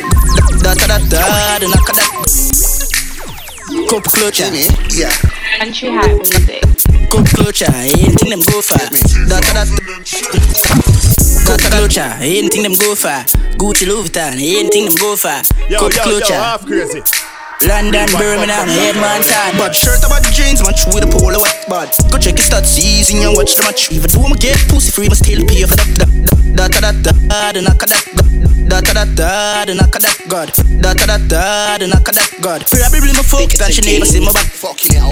Da 0.61 0.73
da 0.77 0.85
da 0.85 0.97
da, 1.09 1.59
the 1.59 1.67
knock 1.73 1.89
of 1.89 1.95
that. 1.95 2.74
Cup 3.83 4.03
clutcher, 4.07 4.47
yeah. 4.95 5.11
Country 5.59 5.89
hat 5.91 6.07
music. 6.15 6.63
Cup 7.11 7.27
clutcher, 7.27 7.67
anything 7.75 8.29
them 8.31 8.39
go 8.47 8.61
for. 8.63 8.79
Da 9.27 9.39
da 9.43 9.51
da. 9.51 9.63
Cup 11.43 11.59
clutcher, 11.59 12.07
anything 12.23 12.63
them 12.63 12.75
go 12.79 12.95
for. 12.95 13.11
Gucci 13.59 13.85
Louis 13.85 14.07
Vuitton, 14.07 14.39
anything 14.39 14.85
them 14.85 14.95
go 14.95 15.15
for. 15.17 15.35
Yo, 15.69 15.89
Cup 15.89 16.05
yo, 16.07 16.17
yo, 16.19 16.25
half 16.31 16.65
crazy. 16.65 17.03
London, 17.67 18.07
Birmingham, 18.17 18.67
Headman 18.67 19.21
Todd. 19.21 19.53
Bad 19.59 19.75
shirt 19.75 19.99
about 20.05 20.23
the 20.23 20.31
jeans, 20.31 20.63
match 20.63 20.85
with 20.88 21.03
a 21.03 21.07
polo 21.07 21.39
what 21.39 21.65
bad. 21.67 21.91
Go 22.09 22.17
check 22.17 22.35
the 22.35 22.41
stats, 22.41 22.67
season 22.67 23.27
and 23.27 23.35
watch 23.35 23.55
the 23.55 23.63
match. 23.63 23.91
Even 23.91 24.09
though 24.09 24.23
I'ma 24.23 24.35
get 24.35 24.57
pussy 24.69 24.91
free, 24.91 25.09
but 25.09 25.17
still 25.17 25.43
pay 25.45 25.63
for 25.63 25.75
that. 25.75 26.35
Da 26.56 26.68
da 26.68 26.80
da 26.80 26.91
da, 26.91 27.52
da 27.52 27.62
knock 27.62 27.86
that. 27.86 28.06
Da 28.68 28.82
da 28.82 28.94
da 28.94 29.06
da, 29.06 29.65
the 29.65 29.76
knock 29.76 29.91
that 30.00 30.18
god. 30.28 30.50
Da 30.82 30.94
da 30.94 31.06
da 31.06 31.18
da, 31.18 31.78
the 31.78 31.88
knock 31.88 32.08
that 32.12 32.32
god. 32.41 32.65
Probably 32.72 33.12
my 33.13 33.24
fuck 33.24 33.52
and 33.62 33.74
she 33.74 33.82
never 33.84 34.06
see 34.06 34.20
my 34.24 34.32
back. 34.32 34.50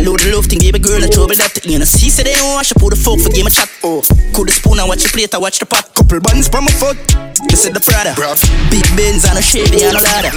Load 0.01 0.19
the 0.23 0.31
love 0.33 0.47
thing, 0.47 0.59
give 0.59 0.75
a 0.75 0.79
girl 0.79 1.03
a 1.03 1.07
trouble 1.07 1.35
that. 1.35 1.53
To 1.53 1.69
you 1.69 1.79
know, 1.79 1.85
see 1.85 2.09
say 2.09 2.23
they 2.23 2.33
don't 2.33 2.55
wash, 2.55 2.71
I 2.71 2.79
put 2.79 2.95
the 2.95 2.99
fuck 2.99 3.19
for 3.19 3.29
game 3.29 3.47
a 3.47 3.51
chat. 3.51 3.69
Oh, 3.83 4.01
cool 4.33 4.45
the 4.45 4.51
spoon 4.55 4.79
and 4.79 4.87
watch 4.87 5.03
the 5.03 5.09
plate, 5.11 5.35
I 5.35 5.37
watch 5.37 5.59
the 5.59 5.67
pot. 5.67 5.93
Couple 5.93 6.19
buns 6.21 6.47
from 6.47 6.65
my 6.65 6.73
foot. 6.79 6.97
You 7.51 7.57
said 7.59 7.75
the 7.75 7.83
Prada. 7.83 8.15
Big 8.71 8.87
Benz 8.95 9.27
and 9.27 9.37
a 9.37 9.43
Chevy 9.43 9.83
and 9.83 9.99
a 9.99 10.01
ladder. 10.01 10.31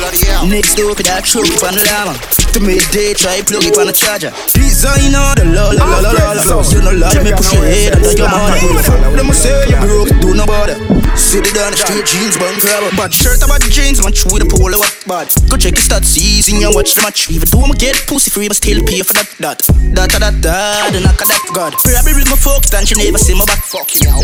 Next 0.51 0.75
door, 0.75 0.93
put 0.93 1.07
that 1.07 1.25
truck 1.25 1.47
on 1.65 1.79
the 1.79 1.87
llama. 1.87 2.19
To 2.53 2.61
midday, 2.61 3.15
try 3.15 3.41
plug 3.47 3.65
it 3.65 3.79
on 3.79 3.87
the 3.87 3.95
charger. 3.95 4.35
Designer, 4.53 5.33
the 5.39 5.47
la 5.55 5.71
la 5.71 6.03
la 6.03 6.11
la 6.13 6.33
la. 6.35 6.45
You 6.69 6.83
know, 6.83 6.93
let 6.93 7.23
me 7.23 7.33
push 7.33 7.55
your 7.55 7.65
head 7.65 7.97
under 7.97 8.13
your 8.13 8.29
mother. 8.29 9.17
Them 9.17 9.33
say 9.33 9.71
you 9.71 9.79
broke, 9.81 10.13
do 10.21 10.35
no 10.35 10.45
bother. 10.45 10.77
Sit 11.17 11.47
it 11.47 11.55
down 11.57 11.73
the 11.73 11.79
street, 11.81 12.07
jeans, 12.07 12.37
bun 12.39 12.55
grabber. 12.61 12.93
Bad 12.97 13.13
shirt 13.13 13.43
about 13.43 13.61
the 13.61 13.71
jeans, 13.73 14.01
match 14.05 14.25
with 14.29 14.45
a 14.45 14.49
polo 14.49 14.79
what 14.79 14.95
bad. 15.09 15.27
Go 15.49 15.57
check 15.57 15.75
the 15.75 15.83
stats, 15.83 16.13
season 16.13 16.63
and 16.63 16.73
watch 16.75 16.95
the 16.95 17.03
match. 17.03 17.29
Even 17.33 17.49
though 17.49 17.65
I'ma 17.65 17.75
get 17.75 17.97
pussy 18.07 18.31
free, 18.31 18.49
but 18.49 18.57
still 18.57 18.81
pay 18.85 19.01
for 19.03 19.13
that 19.17 19.29
that. 19.41 19.61
Da 19.97 20.07
da 20.07 20.31
da, 20.31 20.93
the 20.93 21.01
knock 21.01 21.21
of 21.21 21.29
that 21.29 21.45
god. 21.53 21.73
Probably 21.81 22.15
with 22.17 22.29
my 22.29 22.37
fuck, 22.37 22.65
and 22.73 22.85
she 22.87 22.95
never 22.97 23.19
see 23.19 23.35
my 23.37 23.45
back. 23.49 23.65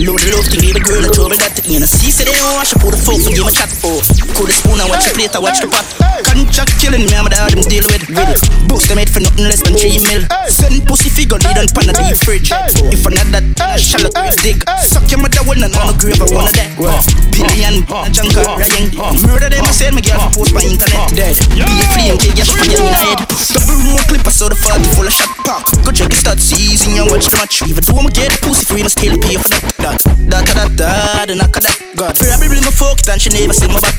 Load 0.00 0.20
the 0.20 0.28
love 0.32 0.48
to 0.48 0.56
give 0.61 0.76
a 0.76 0.82
girl 0.85 1.02
told 1.12 1.32
trouble 1.32 1.38
that. 1.40 1.61
You 1.64 1.80
know, 1.80 1.88
see 1.88 2.12
say 2.12 2.24
they 2.24 2.37
don't 2.37 2.54
wash, 2.56 2.72
I 2.72 2.80
put 2.80 2.92
the 2.92 3.00
fuck 3.00 3.20
for 3.20 3.32
game 3.32 3.48
a 3.48 3.52
chat. 3.52 3.70
Oh, 3.85 4.00
cool 4.37 4.46
the 4.48 4.54
spoon 4.54 4.78
and 4.80 4.88
watch 4.88 5.04
the 5.08 5.12
plate, 5.16 5.35
I 5.35 5.40
watch 5.40 5.58
the 5.61 5.68
pot. 5.68 5.87
Contract 6.24 6.72
killing 6.80 7.04
me, 7.04 7.14
I'm 7.16 7.28
the 7.28 7.37
hard 7.37 7.56
deal 7.68 7.85
with. 7.88 8.04
it. 8.04 8.40
Boost 8.68 8.88
them 8.88 8.96
made 9.00 9.11
for 9.11 9.20
nothing 9.20 9.48
less 9.48 9.61
than 9.64 9.74
three 9.76 10.00
mil. 10.04 10.22
Send 10.48 10.85
pussy 10.87 11.11
figure, 11.11 11.40
lead 11.40 11.58
on 11.58 11.68
pan 11.72 11.90
a 11.90 11.94
deep 11.96 12.16
fridge. 12.20 12.52
If 12.52 13.04
I'm 13.04 13.14
not 13.16 13.28
that, 13.35 13.44
I 13.61 13.76
shallow 13.76 14.12
grave 14.12 14.37
dig. 14.40 14.58
Suck 14.87 15.08
your 15.11 15.20
mother 15.20 15.42
one 15.44 15.62
and 15.62 15.74
on 15.76 15.92
a 15.92 15.94
grave, 15.98 16.20
I 16.20 16.28
wanna 16.32 16.52
that. 16.70 17.03
Billion, 17.33 17.83
a 17.90 18.09
junker, 18.12 18.44
riding. 18.55 18.92
Murder 19.27 19.48
them, 19.51 19.64
I 19.64 19.72
said, 19.72 19.94
my 19.94 20.01
girl, 20.05 20.20
post 20.31 20.55
by 20.55 20.62
internet. 20.62 21.11
Dead. 21.11 21.35
Be 21.51 21.62
a 21.62 22.12
and 22.12 22.20
take 22.20 22.37
your 22.37 22.46
shit 22.46 22.70
in 22.79 22.85
the 22.87 22.94
head. 22.94 23.18
Double 23.27 23.79
roll 23.88 24.03
clip, 24.07 24.22
I 24.27 24.31
saw 24.31 24.48
the 24.48 24.57
40 24.57 24.85
full 24.94 25.07
of 25.09 25.12
shot 25.14 25.33
pack. 25.42 25.64
Go 25.83 25.90
check 25.90 26.09
the 26.12 26.18
stats, 26.18 26.44
season, 26.46 26.94
and 27.01 27.11
watch 27.11 27.27
the 27.27 27.37
match. 27.40 27.62
Even 27.66 27.83
though 27.83 27.98
I'ma 27.98 28.11
get 28.14 28.31
pussy 28.44 28.64
free, 28.68 28.83
I 28.85 28.90
still 28.92 29.16
pay 29.18 29.37
for 29.40 29.48
that. 29.51 29.98
Da 30.29 30.38
da 30.44 30.53
da 30.55 30.64
da, 30.77 31.27
the 31.27 31.35
knock 31.35 31.57
of 31.57 31.62
that. 31.66 31.77
God, 31.96 32.14
probably 32.16 32.61
my 32.62 32.72
fuck, 32.72 32.98
and 33.11 33.20
she 33.20 33.29
never 33.35 33.53
see 33.53 33.68
my 33.68 33.81
back. 33.81 33.96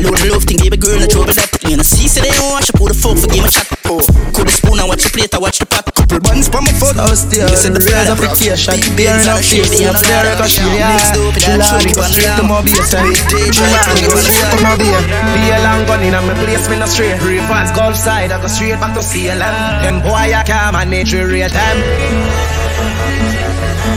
Load 0.00 0.16
the 0.16 0.30
love 0.32 0.44
thing, 0.46 0.56
give 0.58 0.72
a 0.72 0.80
girl 0.80 0.98
a 1.02 1.06
trouble 1.06 1.34
that. 1.34 1.50
You 1.66 1.76
know, 1.76 1.84
see, 1.86 2.08
say 2.08 2.22
they 2.24 2.32
don't 2.32 2.50
wash, 2.54 2.70
I 2.70 2.78
put 2.78 2.88
the 2.90 2.96
fuck 2.98 3.18
for 3.18 3.28
game 3.28 3.44
a 3.44 3.50
chat. 3.50 3.66
Oh, 3.86 4.00
cool 4.34 4.46
the 4.46 4.54
spoon 4.54 4.78
and 4.80 4.88
watch 4.88 5.02
the 5.04 5.10
plate, 5.12 5.34
I 5.34 5.38
watch 5.38 5.58
the 5.58 5.66
pot. 5.66 5.84
Couple 5.94 6.20
buns 6.22 6.48
from 6.48 6.64
my 6.64 6.72
foot. 6.78 6.96
So 6.96 7.14
still, 7.14 7.46
You 7.50 7.56
said 7.58 7.74
the 7.76 7.82
raise 7.84 7.90
Prada. 7.92 8.14
application. 8.16 8.74
Beer 8.96 9.12
Benz 9.14 9.26
enough 9.26 9.38
and 9.38 9.44
a 9.44 9.50
face, 9.50 9.68
Chevy 9.70 9.82
in 9.82 9.84
a 9.84 9.88
and 9.92 9.96
a 9.96 10.00
flare, 10.00 10.24
ladder. 10.24 10.38
cause 10.40 10.50
she 10.50 10.62
Next 10.64 11.70
the 11.94 12.02
straight 12.06 12.34
to 12.38 12.44
my 12.44 12.62
base, 12.62 12.90
try 12.90 13.06
it, 13.06 13.20
go 14.04 14.12
run 14.12 14.22
straight 14.22 14.50
to 14.50 14.58
my 14.62 14.74
base. 14.76 15.04
Be 15.34 15.42
a 15.50 15.58
long 15.62 15.82
gun 15.86 16.02
in 16.02 16.14
me 16.14 16.34
place, 16.44 16.68
me 16.68 16.76
no 16.78 16.86
straight. 16.86 17.20
Real 17.22 17.42
fast 17.46 17.74
Gulf 17.74 17.96
side, 17.96 18.32
I 18.32 18.40
go 18.40 18.48
straight 18.48 18.78
back 18.80 18.94
to 18.94 19.02
CLM. 19.02 19.54
Them 19.82 20.00
boy, 20.02 20.30
I 20.30 20.42
can't 20.46 20.72
manage 20.72 21.14
real 21.14 21.48
time. 21.48 21.78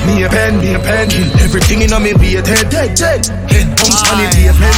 Me 0.07 0.23
a 0.23 0.29
pen, 0.29 0.59
me 0.59 0.73
a 0.73 0.79
pen. 0.79 1.09
Everything 1.39 1.81
in 1.81 1.93
me 2.01 2.13
be 2.13 2.35
a 2.35 2.41
dead, 2.41 2.69
dead. 2.69 3.25
Head 3.49 3.67
bounce 3.77 4.03
on 4.09 4.17
the 4.19 4.27
pavement. 4.35 4.75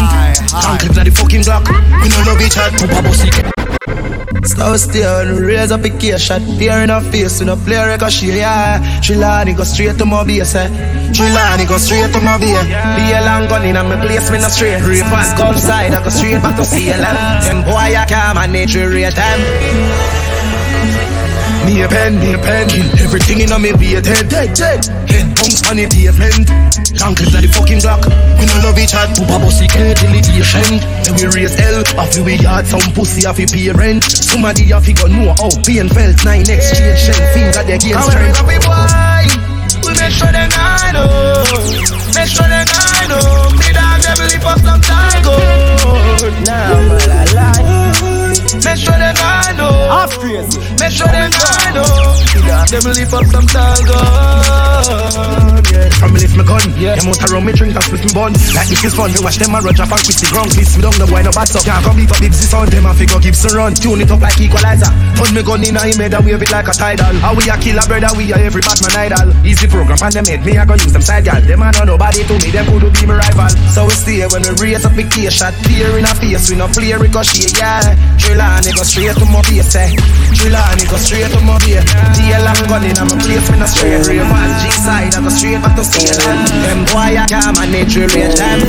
Ankle 0.53 0.95
like 0.95 1.05
the 1.05 1.11
fucking 1.11 1.41
Glock. 1.41 1.67
We 2.01 2.09
no 2.09 2.19
love 2.25 2.41
each 2.41 2.57
other. 2.57 2.87
Papa 2.87 3.01
bossy. 3.01 3.74
So 4.45 4.77
still, 4.77 5.39
raise 5.41 5.71
up 5.71 5.83
a 5.83 5.89
gear 5.89 6.19
shot. 6.19 6.41
Beer 6.59 6.79
in 6.83 6.89
her 6.89 7.01
face, 7.11 7.41
in 7.41 7.49
a 7.49 7.55
play 7.57 7.83
ricochet, 7.83 8.37
yeah. 8.37 8.99
Trelawney 9.01 9.53
go 9.53 9.63
straight 9.63 9.97
to 9.97 10.05
my 10.05 10.23
base, 10.23 10.55
eh. 10.55 10.69
Trelawney 11.13 11.65
go 11.65 11.77
straight 11.77 12.13
to 12.13 12.21
my 12.21 12.37
base. 12.37 12.63
Be 12.95 13.11
a 13.11 13.21
long 13.25 13.47
gun 13.49 13.65
in 13.65 13.75
a 13.75 13.83
me 13.83 13.95
place, 14.05 14.29
me 14.31 14.37
no 14.37 14.47
straight. 14.47 14.79
Fast 15.09 15.37
Gulf 15.37 15.57
side, 15.57 15.93
I 15.93 16.03
go 16.03 16.09
straight 16.09 16.41
back 16.41 16.55
to 16.57 16.61
CLM. 16.61 17.41
Them 17.43 17.63
boy, 17.63 17.95
I 17.97 18.05
can't 18.07 18.35
manage 18.35 18.75
real 18.75 19.11
time. 19.11 20.24
Me 21.65 21.81
a 21.81 21.87
pen, 21.87 22.19
me 22.19 22.33
a 22.33 22.37
pen. 22.37 22.69
Everything 23.01 23.41
in 23.41 23.51
a 23.51 23.57
me 23.57 23.73
be 23.73 23.95
a 23.95 24.01
dead, 24.01 24.29
dead, 24.29 24.53
dead. 24.53 24.85
Head 25.09 25.25
bounce 25.33 25.65
on 25.65 25.77
the 25.77 25.89
pavement. 25.89 26.45
Ankles 27.01 27.33
like 27.33 27.41
the 27.41 27.49
fucking 27.49 27.81
Glock. 27.81 28.05
We 28.37 28.45
no 28.45 28.55
love 28.61 28.77
each 28.77 28.93
other. 28.93 29.17
Papa 29.25 29.41
bossy 29.41 29.65
care 29.67 29.97
till 29.97 30.13
it 30.13 30.29
patient. 30.29 30.85
Then 31.01 31.17
we 31.17 31.25
raise 31.33 31.57
hell. 31.57 31.81
After 31.97 32.21
we 32.21 32.37
yard 32.37 32.67
some 32.69 32.85
pussy 32.93 33.25
off 33.25 33.41
we 33.41 33.49
pay 33.49 33.73
rent. 33.73 34.03
Somebody 34.05 34.71
off 34.73 34.85
go 34.85 35.09
know 35.09 35.33
how 35.33 35.49
pain 35.65 35.89
felt. 35.89 36.21
Nine 36.21 36.45
exchange 36.45 37.01
shell. 37.01 37.33
Finger 37.33 37.63
they 37.65 37.81
gain 37.81 37.97
strength. 37.97 38.45
We 38.45 39.91
make 39.97 40.13
sure 40.13 40.29
they 40.29 40.45
know. 40.45 41.01
Oh. 41.01 41.65
Make 42.13 42.29
sure 42.29 42.45
they 42.45 42.65
know. 43.09 43.17
Oh. 43.17 43.49
Me 43.57 43.73
dog 43.73 44.05
devil 44.05 44.29
if 44.29 44.41
for 44.45 44.57
some 44.61 44.81
time 44.85 45.21
go. 45.25 45.33
Now 46.45 46.77
man 46.77 47.09
I 47.09 47.25
lie. 47.33 47.84
Make 48.63 48.77
sure 48.79 48.95
they 48.95 49.13
know. 49.57 49.67
Oh. 49.67 49.89
Half 49.91 50.19
crazy. 50.19 50.59
Make 50.79 50.93
sure 50.93 51.07
they 51.07 51.27
know. 51.73 51.87
Me 52.35 52.39
dog 52.45 52.67
devil 52.69 52.93
up 52.93 53.25
some 53.27 53.47
time 53.47 53.83
go. 53.87 53.99
Yeah. 55.71 55.89
From 55.97 56.13
me 56.13 56.19
lift 56.21 56.35
my 56.37 56.43
gun. 56.43 56.63
Yeah. 56.77 56.95
Them 56.95 57.09
out 57.09 57.23
around 57.25 57.45
me 57.45 57.51
drink 57.51 57.75
and 57.75 57.83
split 57.83 58.05
me 58.05 58.11
bun. 58.13 58.31
Like 58.55 58.69
this 58.69 58.83
is 58.83 58.93
fun. 58.93 59.11
You 59.11 59.23
watch 59.23 59.37
them 59.37 59.55
a 59.55 59.59
run 59.59 59.73
drop 59.73 59.91
and 59.91 60.03
twist 60.03 60.21
the 60.21 60.29
ground. 60.31 60.51
Kiss 60.51 60.75
me 60.75 60.83
down 60.83 60.95
the 60.95 61.07
wine 61.09 61.25
no 61.25 61.31
bats 61.31 61.55
up. 61.55 61.63
Can't 61.65 61.83
come 61.83 61.97
leave 61.97 62.11
a 62.11 62.17
big 62.19 62.33
sis 62.33 62.53
on 62.53 62.69
them 62.69 62.85
and 62.85 62.97
figure 62.97 63.19
Gibson 63.19 63.55
run. 63.55 63.73
Tune 63.73 64.01
it 64.01 64.11
up 64.11 64.21
like 64.21 64.39
equalizer. 64.39 64.91
Turn 65.17 65.31
me 65.33 65.41
gun 65.43 65.63
in 65.63 65.75
a 65.75 65.81
him 65.83 65.99
head 65.99 66.13
and 66.13 66.23
wave 66.25 66.41
it 66.41 66.51
like 66.51 66.67
a 66.67 66.73
tidal. 66.75 67.15
How 67.23 67.33
we 67.33 67.47
a 67.49 67.55
killer 67.57 67.85
brother, 67.87 68.11
we 68.15 68.31
a 68.31 68.37
every 68.37 68.61
Batman 68.61 68.93
idol. 69.09 69.29
Easy 69.47 69.67
program 69.67 69.99
and 70.03 70.13
them 70.13 70.25
head, 70.27 70.45
me 70.45 70.55
a 70.55 70.63
go 70.65 70.75
use 70.75 70.93
them 70.93 71.01
side 71.01 71.25
gal. 71.25 71.41
Them 71.41 71.63
a 71.63 71.71
know 71.71 71.95
nobody 71.95 72.23
to 72.23 72.35
me, 72.43 72.51
them 72.51 72.65
could 72.67 72.91
be 72.93 73.07
my 73.07 73.17
rival. 73.19 73.49
So 73.71 73.87
we 73.87 73.95
stay 73.95 74.21
when 74.27 74.43
we 74.43 74.51
raise 74.61 74.85
up 74.85 74.93
the 74.93 75.03
case 75.07 75.33
shot. 75.33 75.55
Clear 75.65 75.97
in 75.97 76.05
a 76.05 76.13
face, 76.15 76.51
we 76.51 76.55
no 76.59 76.67
play 76.67 76.93
ricochet, 76.93 77.55
yeah. 77.57 77.95
Trelawney 78.45 78.73
go 78.77 78.83
straight 78.83 79.17
to 79.17 79.25
my 79.25 79.41
base, 79.41 79.75
eh. 79.75 79.89
Trelawney 80.37 80.85
go 80.85 80.97
straight 80.97 81.31
to 81.33 81.41
my 81.41 81.57
base. 81.65 81.81
DL 82.13 82.45
I'm 82.45 82.61
gun 82.69 82.85
in 82.85 82.97
a 82.97 83.03
my 83.03 83.17
place, 83.17 83.49
me 83.49 83.57
no 83.57 83.65
straight. 83.65 84.05
Real 84.05 84.25
fast 84.29 84.53
G 84.61 84.69
side, 84.85 85.15
I 85.15 85.21
go 85.25 85.29
straight 85.29 85.61
back 85.65 85.75
to 85.75 85.81
CLM. 85.81 86.45
Them 86.61 86.85
boy 86.93 87.17
I 87.17 87.25
can't 87.25 87.57
manage 87.57 87.97
time. 88.37 88.61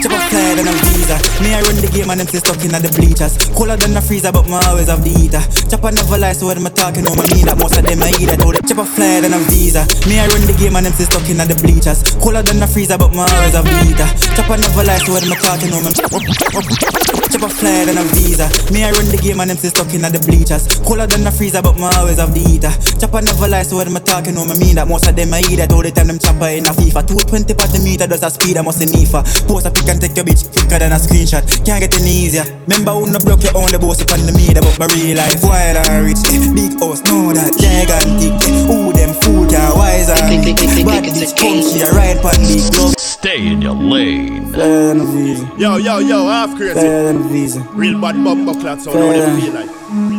Chip 0.00 0.12
up 0.12 0.24
fly 0.32 0.47
than 0.58 0.74
a 0.74 0.74
visa. 0.90 1.16
Me 1.38 1.54
I 1.54 1.62
run 1.62 1.78
the 1.78 1.86
game 1.94 2.10
and 2.10 2.18
them 2.18 2.26
stay 2.26 2.42
stuck 2.42 2.58
in 2.66 2.74
the 2.74 2.90
bleachers. 2.98 3.38
Cooler 3.54 3.78
than 3.78 3.94
a 3.94 4.02
freezer, 4.02 4.32
but 4.34 4.50
my 4.50 4.58
always 4.66 4.90
have 4.90 5.02
the 5.06 5.10
heater. 5.14 5.42
Chop 5.70 5.84
I 5.86 5.94
never 5.94 6.18
lie, 6.18 6.34
so 6.34 6.50
when 6.50 6.58
I'm 6.58 6.66
talking, 6.74 7.06
no, 7.06 7.14
I 7.14 7.26
mean 7.30 7.46
that 7.46 7.58
most 7.58 7.78
of 7.78 7.86
them 7.86 8.02
I 8.02 8.10
eat 8.18 8.26
that. 8.26 8.42
Oh, 8.42 8.50
chip 8.66 8.78
up 8.78 8.90
fly 8.90 9.22
than 9.22 9.34
a 9.34 9.40
visa. 9.46 9.86
Me 10.10 10.18
I 10.18 10.26
run 10.26 10.42
the 10.50 10.54
game 10.58 10.74
and 10.74 10.86
them 10.86 10.94
stay 10.98 11.06
stuck 11.06 11.26
in 11.30 11.38
the 11.38 11.54
bleachers. 11.62 12.02
Cooler 12.18 12.42
than 12.42 12.58
a 12.58 12.66
freezer, 12.66 12.98
but 12.98 13.14
my 13.14 13.22
always 13.22 13.54
have 13.54 13.66
the 13.66 13.74
heater. 13.86 14.08
Chop 14.34 14.50
I 14.50 14.56
never 14.58 14.82
lie, 14.82 14.98
so 14.98 15.14
when 15.14 15.30
I'm 15.30 15.38
talking, 15.38 15.70
no, 15.70 15.78
man. 15.78 15.94
Chip 15.94 17.44
up 17.44 17.52
fly 17.54 17.84
than 17.86 18.00
a 18.00 18.04
visa. 18.18 18.46
Me 18.74 18.82
I 18.82 18.90
run 18.90 19.06
the 19.12 19.20
game 19.20 19.38
and 19.38 19.54
them 19.54 19.58
stay 19.62 19.70
stuck 19.70 19.92
in 19.94 20.02
the 20.02 20.20
bleachers. 20.26 20.66
Cooler 20.82 21.06
than 21.06 21.22
a 21.22 21.30
freezer, 21.30 21.62
but 21.62 21.78
my 21.78 21.92
always 22.02 22.18
have 22.18 22.34
the 22.34 22.42
heater. 22.42 22.72
Chop 22.98 23.14
I 23.14 23.22
never 23.22 23.46
lie, 23.46 23.62
so 23.62 23.78
when 23.78 23.94
I'm 23.94 24.00
talking, 24.02 24.34
no, 24.34 24.42
I 24.42 24.58
mean 24.58 24.74
that 24.74 24.90
most 24.90 25.06
of 25.06 25.14
them 25.14 25.30
I 25.30 25.44
eat 25.46 25.62
that. 25.62 25.70
All 25.70 25.80
oh, 25.80 25.86
the 25.86 25.94
time 25.94 26.10
them 26.10 26.18
chopper 26.18 26.50
in 26.50 26.66
a 26.66 26.72
FIFA. 26.74 27.06
220 27.06 27.54
per 27.54 27.68
the 27.70 27.78
meter, 27.84 28.10
does 28.10 28.26
a 28.26 28.30
speed, 28.32 28.58
I 28.58 28.66
must 28.66 28.82
need 28.82 29.06
for. 29.06 29.22
Post 29.46 29.68
a 29.68 29.70
pic 29.70 29.86
and 29.86 30.00
take 30.00 30.16
your 30.16 30.26
bitch 30.26 30.47
quicker 30.52 30.78
than 30.78 30.92
a 30.92 30.96
screenshot. 30.96 31.28
screenshot. 31.28 31.64
Can't 31.64 31.80
get 31.80 32.00
any 32.00 32.10
easier. 32.10 32.44
Remember 32.66 32.92
who 32.92 33.10
no 33.12 33.18
broke 33.18 33.42
your 33.42 33.56
own 33.56 33.70
the 33.70 33.78
boss 33.78 34.02
upon 34.02 34.24
the 34.26 34.32
media, 34.32 34.60
but 34.60 34.78
my 34.78 34.86
real 34.94 35.16
life 35.16 35.42
wild 35.42 35.76
and 35.76 36.06
rich. 36.06 36.22
Big 36.54 36.78
house, 36.80 37.02
know 37.04 37.32
that 37.32 37.52
gigantic. 37.58 38.34
Who 38.66 38.92
them 38.92 39.14
fool 39.22 39.48
can 39.48 39.76
wise 39.76 40.08
and 40.08 40.28
me. 40.28 40.54
Bad 40.84 41.04
bitch 41.04 41.36
come, 41.36 41.60
she 41.62 41.82
a 41.82 41.90
ride 41.92 42.20
pan 42.22 42.38
big 42.46 42.64
glove. 42.72 42.94
Stay 42.98 43.46
in 43.46 43.62
your 43.62 43.74
lane. 43.74 44.52
Flyer 44.52 44.94
than 44.94 45.00
a 45.00 45.04
visa. 45.04 45.44
Yo, 45.58 45.76
yo, 45.76 45.98
yo, 45.98 46.28
half 46.28 46.56
crazy. 46.56 46.74
Flyer 46.74 47.12
than 47.12 47.16
a 47.24 47.28
visa. 47.28 47.60
Real 47.74 48.00
bad 48.00 48.22
bumper 48.22 48.58
clots, 48.60 48.84
so 48.84 48.92
know 48.92 49.06
what 49.08 49.16
they 49.16 49.40
feel 49.40 49.54
like. 49.54 50.17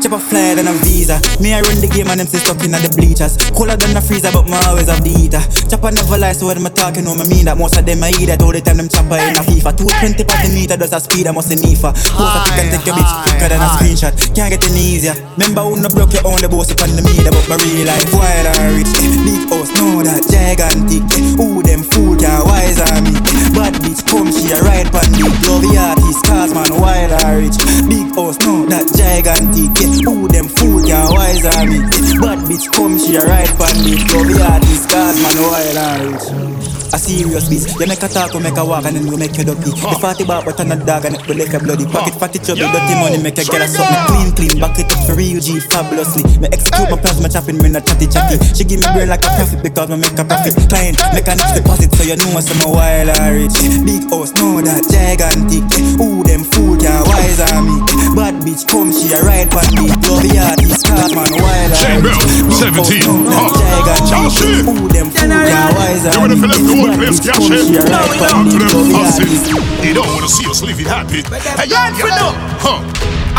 Chop 0.00 0.12
a 0.12 0.18
flyer 0.18 0.56
than 0.56 0.66
a 0.66 0.72
visa. 0.80 1.20
Me 1.44 1.52
I 1.52 1.60
run 1.60 1.76
the 1.76 1.88
game 1.88 2.08
and 2.08 2.20
them 2.20 2.26
stay 2.26 2.40
stuck 2.40 2.64
in 2.64 2.72
the 2.72 2.88
bleachers. 2.96 3.36
Cooler 3.52 3.76
than 3.76 3.92
the 3.92 4.00
freezer, 4.00 4.32
but 4.32 4.48
me 4.48 4.56
always 4.64 4.88
have 4.88 5.04
the 5.04 5.12
heater. 5.12 5.44
Chopper 5.68 5.92
never 5.92 6.16
lie, 6.16 6.32
so 6.32 6.48
when 6.48 6.56
I'm 6.56 6.72
talking, 6.72 7.04
no, 7.04 7.12
me 7.12 7.28
mean 7.28 7.44
that 7.44 7.60
most 7.60 7.76
of 7.76 7.84
them 7.84 8.00
I 8.00 8.08
eat 8.16 8.32
that 8.32 8.40
all 8.40 8.48
the 8.48 8.64
time. 8.64 8.80
Them 8.80 8.88
chopper 8.88 9.20
in 9.20 9.36
a 9.36 9.44
FIFA. 9.44 9.76
220 9.76 10.24
per 10.24 10.38
the 10.40 10.48
meter, 10.56 10.80
does 10.80 10.96
a 10.96 11.00
speed, 11.04 11.28
I 11.28 11.36
must 11.36 11.52
a 11.52 11.56
NIFA. 11.60 11.92
Post 11.92 12.32
a 12.32 12.40
pick 12.48 12.56
and 12.64 12.68
take 12.72 12.86
your 12.88 12.96
bitch 12.96 13.12
quicker 13.28 13.48
than 13.52 13.60
a 13.60 13.68
screenshot. 13.76 14.12
Can't 14.32 14.48
get 14.48 14.64
any 14.72 14.96
easier. 14.96 15.12
Remember 15.36 15.68
who 15.68 15.76
no 15.76 15.92
broke 15.92 16.16
your 16.16 16.24
own 16.24 16.40
the 16.40 16.48
boss 16.48 16.72
upon 16.72 16.96
the 16.96 17.04
meter, 17.04 17.28
but 17.28 17.44
my 17.44 17.60
real 17.60 17.84
life 17.84 18.08
wild 18.16 18.48
and 18.56 18.80
rich. 18.80 18.92
Big 19.28 19.44
house, 19.52 19.68
know 19.76 20.00
that 20.00 20.24
gigantic. 20.32 21.04
Who 21.36 21.60
them 21.60 21.84
fool 21.84 22.16
can 22.16 22.40
wise 22.48 22.80
on 22.80 23.04
me. 23.04 23.12
Bad 23.52 23.76
bitch 23.84 24.00
come, 24.08 24.32
she 24.32 24.48
a 24.48 24.58
ride 24.64 24.88
pan 24.88 25.12
big 25.12 25.28
love 25.44 25.60
the 25.60 25.76
artist, 25.76 26.24
cause 26.24 26.56
man 26.56 26.72
wild 26.80 27.12
and 27.12 27.36
rich. 27.36 27.58
Big 27.84 28.08
house, 28.16 28.40
know 28.40 28.64
that 28.64 28.88
gigantic. 28.96 29.89
Who 29.90 30.28
them 30.28 30.46
fool 30.48 30.82
can 30.86 31.12
wise 31.12 31.44
on 31.44 31.68
me. 31.68 31.78
Bad 32.20 32.38
bitch 32.46 32.72
come, 32.72 32.98
she 32.98 33.16
a 33.16 33.24
ride 33.24 33.48
pan 33.58 33.84
big 33.84 34.00
love 34.12 34.28
the 34.28 34.46
artist, 34.50 34.88
cause 34.88 35.20
man 35.22 35.36
wild 35.42 35.76
and 35.76 36.14
rich. 36.14 36.79
A 36.90 36.98
serious 36.98 37.46
bitch, 37.46 37.70
you 37.78 37.86
make 37.86 38.02
a 38.02 38.08
talk, 38.10 38.34
you 38.34 38.40
make 38.42 38.58
a 38.58 38.64
walk, 38.66 38.82
and 38.84 38.96
then 38.98 39.06
you 39.06 39.14
make 39.16 39.38
a 39.38 39.44
ducky. 39.46 39.70
The 39.70 39.98
fatty 40.02 40.26
back, 40.26 40.42
but 40.42 40.58
on 40.58 40.74
a 40.74 40.76
dog, 40.76 41.06
and 41.06 41.14
it 41.14 41.22
will 41.22 41.38
like 41.38 41.54
a 41.54 41.62
bloody 41.62 41.86
pocket. 41.86 42.18
Fatty 42.18 42.42
chubby, 42.42 42.66
dirty 42.66 42.94
money, 42.98 43.22
make 43.22 43.38
a 43.38 43.46
get 43.46 43.62
a 43.62 43.68
something 43.70 44.02
clean, 44.10 44.30
clean. 44.34 44.54
Back 44.58 44.74
it 44.82 44.90
up 44.90 45.06
for 45.06 45.14
real 45.14 45.38
G, 45.38 45.62
fabulously. 45.70 46.26
Me 46.42 46.50
execute 46.50 46.90
my 46.90 46.98
plans, 46.98 47.22
my 47.22 47.30
chopping, 47.30 47.62
me 47.62 47.70
not 47.70 47.86
chatty 47.86 48.10
chatty. 48.10 48.42
She 48.58 48.66
give 48.66 48.82
me 48.82 48.90
brain 48.90 49.06
like 49.06 49.22
a 49.22 49.30
profit 49.38 49.62
because 49.62 49.86
me 49.86 50.02
make 50.02 50.18
a 50.18 50.26
profit. 50.26 50.58
Client, 50.66 50.98
mechanics 51.14 51.54
deposit, 51.54 51.94
so 51.94 52.02
you 52.02 52.18
know 52.18 52.34
I'm 52.34 52.42
a 52.42 52.66
wild 52.66 53.14
and 53.14 53.30
rich. 53.38 53.54
Big 53.86 54.02
house, 54.10 54.34
know 54.34 54.58
that 54.58 54.82
gigantic. 54.90 55.62
Who 55.94 56.26
them 56.26 56.42
fool 56.42 56.74
can 56.74 57.06
wise 57.06 57.38
on 57.54 57.70
me. 57.70 57.78
Bad 58.18 58.42
bitch 58.42 58.66
come, 58.66 58.90
she 58.90 59.14
a 59.14 59.22
ride 59.22 59.46
for 59.54 59.62
me. 59.78 59.86
Love 60.10 60.26
the 60.26 60.42
artist, 60.42 60.82
cause 60.90 61.14
man 61.14 61.30
wild 61.38 61.70
Chamber, 61.78 62.10
rich. 62.10 62.18
House, 62.18 62.66
17. 62.66 63.30
know 63.30 63.86
that 63.86 64.02
gigantic. 64.10 64.66
Who 64.66 64.90
them 64.90 65.06
fool 65.14 65.30
can 65.30 65.70
wise 65.78 66.02
on 66.10 66.26
me. 66.26 66.79
Fill 66.80 66.90
up 66.90 66.96
the 66.96 66.96
whole 66.96 66.96
Bad 66.96 66.98
place, 66.98 67.20
cash 67.20 67.50
it. 67.50 67.66
she 67.66 67.76
a 67.76 67.82
ride 67.84 68.08
for 68.16 68.28
Talk 68.28 68.44
me. 68.46 68.50
to 68.50 68.58
them 68.58 68.68
Love 68.70 68.88
the 68.88 68.96
hussies. 68.96 69.48
artist. 69.52 69.82
They 69.82 69.92
don't 69.92 70.08
wanna 70.08 70.28
see 70.28 70.46
us 70.50 70.62
living 70.62 70.86
happy. 70.86 71.20
Hey, 71.22 71.66
yo, 71.68 71.76
Yes, 71.76 71.92
we 72.02 72.08
yo. 72.10 72.16
know. 72.16 72.32
Huh. 72.60 72.80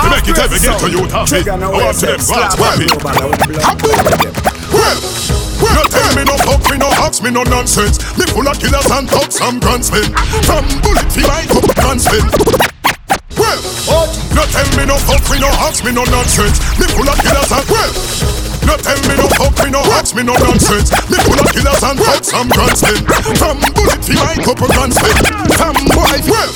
To 0.01 0.07
make 0.09 0.27
it 0.29 0.37
ever 0.39 0.57
get 0.59 0.79
to 0.79 0.87
you, 0.89 1.03
happy. 1.09 1.41
I 1.49 1.55
no 1.57 1.69
want 1.71 1.97
to 1.99 2.05
them 2.05 2.19
slap 2.21 2.53
happy. 2.57 2.85
global, 2.87 3.11
I 3.11 3.25
want 3.25 3.41
blood. 3.47 5.01
Well, 5.61 5.75
no 5.77 5.83
tell 5.93 6.15
me 6.15 6.23
no 6.25 6.35
fuck 6.41 6.63
me, 6.71 6.77
no 6.77 6.87
ask 7.05 7.21
me 7.21 7.29
no 7.29 7.43
nonsense. 7.43 7.99
Me 8.17 8.25
full 8.25 8.47
of 8.47 8.57
killers 8.57 8.89
and 8.89 9.07
thugs 9.09 9.37
and 9.41 9.61
gunsmen. 9.61 10.09
From 10.47 10.65
bullet 10.81 11.05
fi 11.11 11.21
my 11.27 11.43
cup 11.45 11.69
gunsmen. 11.75 12.23
Well, 13.37 13.61
no 14.33 14.43
tell 14.49 14.69
me 14.77 14.85
no 14.85 14.97
fuck 14.97 15.21
me, 15.29 15.39
no 15.39 15.47
ask 15.67 15.83
me 15.83 15.91
no 15.91 16.03
nonsense. 16.05 16.57
Me 16.79 16.85
full 16.87 17.07
of 17.07 17.17
killers 17.21 17.51
and 17.51 17.67
well. 17.69 18.50
No 18.65 18.77
tell 18.77 18.99
me 19.09 19.15
no 19.17 19.27
fuck 19.35 19.55
me, 19.63 19.71
no 19.71 19.81
ask 19.97 20.15
me 20.15 20.23
no 20.23 20.33
nonsense. 20.37 20.91
Me 21.09 21.17
full 21.25 21.39
of 21.39 21.49
killers 21.51 21.83
and 21.83 21.99
thugs 21.99 22.31
and 22.33 22.49
gunsmen. 22.51 23.01
From 23.37 23.57
bullet 23.73 24.01
fi 24.03 24.15
my 24.15 24.35
cup 24.41 24.61
gunsmen. 24.61 25.15
From 25.57 25.75
boy, 25.91 26.17
well. 26.29 26.51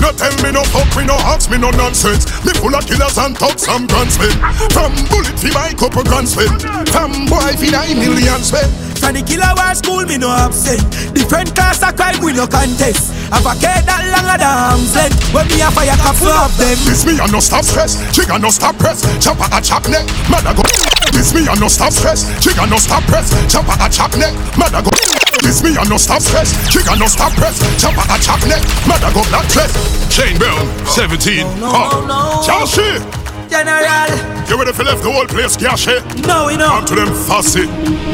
No 0.00 0.12
tell 0.12 0.32
me 0.44 0.52
no 0.52 0.62
fuck 0.64 0.88
me, 0.96 1.04
no 1.04 1.16
ask 1.28 1.50
me 1.50 1.58
no 1.58 1.70
nonsense. 1.70 2.28
Me 2.44 2.52
full 2.54 2.74
of 2.74 2.84
killers 2.86 3.16
and 3.18 3.36
thugs 3.36 3.68
and 3.68 3.88
gunsmen. 3.88 4.32
From 4.72 4.92
bullet 5.08 5.36
fi 5.38 5.50
my 5.52 5.72
couple 5.72 6.04
gunsmen. 6.04 6.48
From 6.88 7.26
boy 7.26 7.52
fi 7.56 7.70
nine 7.70 7.98
million 7.98 8.42
spend. 8.42 8.72
From 8.98 9.14
the 9.14 9.22
killer 9.22 9.52
war 9.56 9.74
school, 9.74 10.04
me 10.04 10.18
no 10.18 10.30
absent. 10.30 10.82
Different 11.14 11.54
class 11.54 11.82
of 11.82 11.96
crime, 11.96 12.18
we 12.24 12.32
no 12.32 12.46
contest. 12.46 13.12
Have 13.30 13.44
a 13.44 13.54
care 13.60 13.82
that 13.84 14.02
longer 14.08 14.38
than 14.40 14.52
arms 14.52 14.94
length. 14.96 15.20
When 15.32 15.46
me 15.48 15.60
a 15.60 15.70
fire, 15.70 15.96
can 15.96 16.14
full 16.14 16.32
of 16.32 16.56
them. 16.56 16.76
This 16.84 17.04
me 17.04 17.18
a 17.20 17.26
no 17.30 17.40
stop 17.40 17.64
stress, 17.64 18.00
trigger 18.14 18.38
no 18.38 18.48
stop 18.50 18.76
press, 18.78 19.04
chopper 19.22 19.48
a 19.52 19.60
chop 19.60 19.88
neck, 19.88 20.06
mother 20.30 20.54
go. 20.54 20.95
This 21.16 21.32
me 21.32 21.48
a 21.48 21.56
no 21.56 21.66
stop 21.66 21.92
stress, 21.92 22.28
trigger 22.44 22.66
no 22.68 22.76
stop 22.76 23.02
press, 23.04 23.32
chopper 23.50 23.72
a 23.80 23.88
chop 23.88 24.12
neck, 24.20 24.36
mother 24.56 24.84
go. 24.84 24.90
This 25.40 25.64
me 25.64 25.72
a 25.72 25.84
no 25.88 25.96
stop 25.96 26.20
stress, 26.20 26.52
trigger 26.70 26.94
no 26.96 27.06
stop 27.06 27.32
press, 27.32 27.56
chopper 27.80 28.04
a 28.04 28.16
chop 28.20 28.40
neck, 28.44 28.60
mother 28.86 29.08
go 29.16 29.24
black 29.32 29.48
dress. 29.48 29.72
Shane 30.12 30.36
Brown, 30.36 30.60
17, 30.84 31.46
huh? 31.64 31.88
Oh. 32.08 32.42
Chelsea, 32.44 33.00
General, 33.48 34.12
you 34.44 34.58
ready 34.58 34.72
for 34.72 34.84
left 34.84 35.02
the 35.02 35.10
whole 35.10 35.24
place, 35.26 35.56
gash 35.56 35.88
it? 35.88 36.04
no, 36.26 36.46
we 36.46 36.56
know. 36.56 36.68
Come 36.68 36.84
to 36.84 36.94
them 36.94 37.14
fussy. 37.26 37.64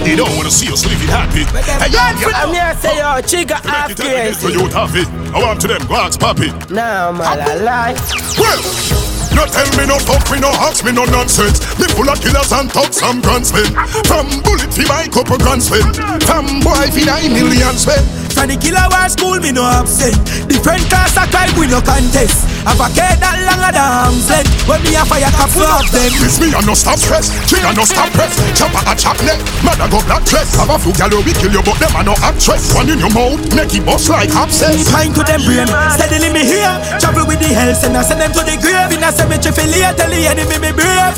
They 0.07 0.15
don't 0.15 0.37
wanna 0.37 0.51
see 0.51 0.71
us 0.73 0.87
living 0.87 1.09
happy. 1.09 1.43
Hey, 1.59 1.91
yo, 1.91 1.99
yo. 2.23 2.31
I'm 2.31 2.55
here 2.55 2.75
say 2.79 2.99
yo, 2.99 3.21
chica 3.23 3.57
half 3.67 3.88
Make 3.88 3.99
it 3.99 4.07
ever 4.07 4.31
get 4.31 4.35
to 4.38 4.47
crazy. 4.47 4.59
you, 4.62 4.69
happy. 4.71 5.05
I 5.35 5.43
want 5.43 5.61
to 5.62 5.67
them, 5.69 5.83
glass 5.87 6.17
poppy. 6.17 6.51
Nah, 6.71 7.11
man, 7.11 7.41
I 7.41 7.55
lie. 7.57 7.95
Well, 8.38 9.12
no 9.35 9.47
tell 9.47 9.68
me 9.77 9.87
no 9.87 9.99
fuck 9.99 10.31
me, 10.31 10.40
no 10.40 10.51
ask 10.62 10.85
me 10.85 10.92
no 10.92 11.05
nonsense. 11.05 11.61
Me 11.79 11.87
full 11.88 12.09
of 12.09 12.21
killers 12.21 12.53
and 12.53 12.71
thugs 12.71 13.03
and 13.03 13.23
gunsmen. 13.23 13.68
From 14.07 14.27
bullet 14.42 14.73
fi 14.73 14.85
my 14.88 15.09
couple 15.09 15.38
gunsmen. 15.38 15.83
From 16.23 16.61
boy 16.61 16.90
fi 16.92 17.05
nine 17.05 17.33
million 17.33 17.77
spend. 17.77 18.22
From 18.33 18.49
the 18.49 18.57
killer 18.57 18.83
war 18.90 19.09
school, 19.09 19.38
me 19.38 19.53
no 19.53 19.62
absent. 19.62 20.16
Different 20.49 20.83
class 20.88 21.14
of 21.16 21.29
crime, 21.31 21.53
we 21.55 21.68
no 21.68 21.81
contest. 21.81 22.49
Have 22.66 22.79
a 22.79 22.88
care 22.95 23.14
that 23.18 23.37
longer 23.42 23.75
than 23.75 23.83
arms 23.83 24.31
length. 24.31 24.51
When 24.66 24.81
me 24.87 24.95
a 24.95 25.03
fire, 25.03 25.31
can 25.31 25.49
full 25.51 25.66
of 25.66 25.87
them. 25.90 26.11
This 26.23 26.38
me 26.38 26.55
a 26.55 26.61
no 26.62 26.75
stop 26.75 26.99
stress, 26.99 27.31
trigger 27.51 27.75
no 27.75 27.85
stop 27.85 28.11
press. 28.14 28.35
Chopper 28.55 28.83
a 28.87 28.95
chop 28.95 29.18
neck, 29.27 29.38
mother 29.66 29.90
go 29.90 29.99
black 30.07 30.23
dress. 30.27 30.55
Have 30.59 30.71
a 30.71 30.79
few 30.79 30.95
gal 30.95 31.11
we 31.11 31.35
kill 31.35 31.53
you, 31.53 31.62
but 31.62 31.77
them 31.79 31.95
a 31.99 32.03
no 32.03 32.14
actress. 32.23 32.71
One 32.75 32.88
in 32.90 32.99
your 33.03 33.11
mouth, 33.11 33.42
make 33.55 33.75
it 33.75 33.83
bust 33.85 34.09
like 34.11 34.31
abscess. 34.31 34.87
Kind 34.90 35.14
to 35.18 35.23
them 35.27 35.42
brain, 35.42 35.68
steadily 35.99 36.31
me 36.31 36.42
here. 36.47 36.75
Travel 37.03 37.27
with 37.27 37.42
the 37.42 37.51
hells 37.51 37.83
and 37.83 37.97
I 37.99 38.03
send 38.03 38.23
them 38.23 38.33
to 38.33 38.42
the 38.42 38.57
grave. 38.59 38.95
In 38.95 39.03
a 39.03 39.11
cemetery 39.11 39.55
for 39.55 39.66
later, 39.66 39.92
tell 39.99 40.11
the 40.11 40.23
enemy 40.27 40.59
me 40.59 40.71
brave. 40.71 41.14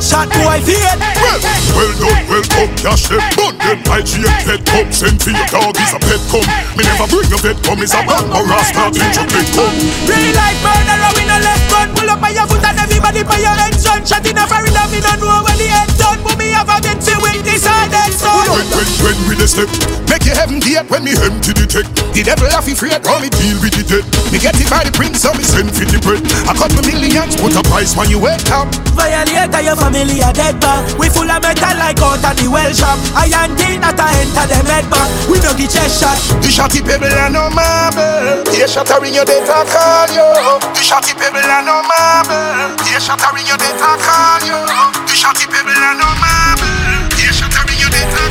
Headshot 0.00 0.32
boy 0.32 0.64
fear. 0.64 0.96
Well, 0.96 1.36
well 1.76 1.92
done, 2.00 2.24
well 2.24 2.46
come, 2.48 2.72
cash 2.80 3.12
them. 3.12 3.20
But 3.36 3.52
them 3.60 3.84
IG 3.84 4.24
and 4.24 4.40
pet 4.48 4.60
come, 4.64 4.88
send 4.88 5.20
for 5.20 5.28
your 5.28 5.44
dog 5.52 5.76
is 5.76 5.92
a 5.92 6.00
pet 6.00 6.24
come. 6.32 6.48
Me 6.72 6.88
never 6.88 7.04
bring 7.04 7.28
a 7.28 7.36
vet 7.36 7.60
come, 7.60 7.84
is 7.84 7.92
a 7.92 8.00
bad 8.08 8.24
or 8.32 8.48
rasta 8.48 8.88
teach 8.96 9.20
you 9.20 9.28
pet 9.28 9.48
come. 9.52 9.76
Real 10.08 10.32
life 10.32 10.56
murderer, 10.64 11.12
we 11.20 11.28
no 11.28 11.36
left 11.44 11.68
gun. 11.68 11.88
Pull 11.92 12.08
up 12.08 12.16
by 12.16 12.32
your 12.32 12.48
foot 12.48 12.64
and 12.64 12.80
everybody 12.80 13.20
by 13.28 13.44
your 13.44 13.52
head. 13.52 13.76
Shot 13.76 14.24
in 14.24 14.40
a 14.40 14.48
barrel 14.48 14.72
and 14.72 14.88
me 14.88 15.04
no 15.04 15.12
know 15.20 15.44
when 15.44 15.56
the 15.60 15.68
head 15.68 15.92
done. 16.00 16.16
But 16.24 16.40
me 16.40 16.48
have 16.56 16.72
a 16.72 16.80
get 16.80 16.96
to 16.96 17.14
with 17.20 17.44
this 17.44 17.68
hard 17.68 17.92
son. 18.16 18.48
When, 18.56 18.64
when, 18.72 18.88
when 19.04 19.16
we 19.28 19.36
the 19.40 19.48
step 19.48 19.72
Make 20.12 20.28
you 20.28 20.36
heaven 20.36 20.60
gate 20.60 20.84
when 20.92 21.00
me 21.00 21.16
empty 21.16 21.56
the 21.56 21.64
tech 21.64 21.88
The 22.12 22.20
devil 22.20 22.44
have 22.52 22.68
he 22.68 22.76
afraid 22.76 23.00
how 23.08 23.16
me 23.24 23.32
deal 23.32 23.56
with 23.64 23.72
the 23.72 23.84
dead 23.88 24.04
Me 24.28 24.36
get 24.36 24.52
it 24.60 24.68
by 24.68 24.84
the 24.84 24.92
prince 24.92 25.24
so 25.24 25.32
me 25.32 25.40
send 25.40 25.72
for 25.72 25.88
the 25.88 25.96
bread 26.04 26.20
A 26.44 26.52
couple 26.52 26.84
millions 26.84 27.40
put 27.40 27.56
a 27.56 27.64
price 27.64 27.96
when 27.96 28.12
you 28.12 28.20
wake 28.20 28.52
up 28.52 28.68
Violator 28.92 29.64
your 29.64 29.80
family 29.90 30.22
a 30.22 30.32
dead 30.32 30.60
back. 30.60 30.86
We 30.98 31.08
full 31.10 31.26
of 31.26 31.42
metal 31.42 31.74
like 31.78 31.98
out 31.98 32.22
of 32.22 32.34
the 32.38 32.46
well 32.46 32.72
shop. 32.72 32.98
Iron 33.18 33.58
teeth 33.58 33.82
that 33.82 33.98
I 33.98 34.22
enter 34.22 34.46
them 34.46 34.66
head 34.70 34.86
back. 34.86 35.10
We 35.26 35.42
no 35.42 35.50
get 35.58 35.70
chest 35.70 36.00
shot. 36.00 36.14
The 36.40 36.48
shotty 36.48 36.80
pebble 36.82 37.10
and 37.10 37.34
no 37.34 37.50
marble 37.50 38.42
The 38.46 38.66
shattering 38.66 39.14
your 39.14 39.24
data 39.24 39.66
call 39.70 40.10
you 40.10 40.26
The 40.74 40.82
shotty 40.82 41.14
pebble 41.14 41.38
and 41.38 41.66
no 41.66 41.82
marble 41.82 42.74
The 42.82 42.98
shattering 42.98 43.46
your 43.46 43.58
data 43.58 43.90
call 44.02 44.42
you 44.46 44.58
The 45.06 45.14
shotty 45.14 45.46
pebble 45.46 45.70
and 45.70 45.98
no 45.98 46.10
marble 46.18 46.70
The 47.14 47.30
shattering 47.34 47.78
your 47.78 47.90
data 47.90 48.24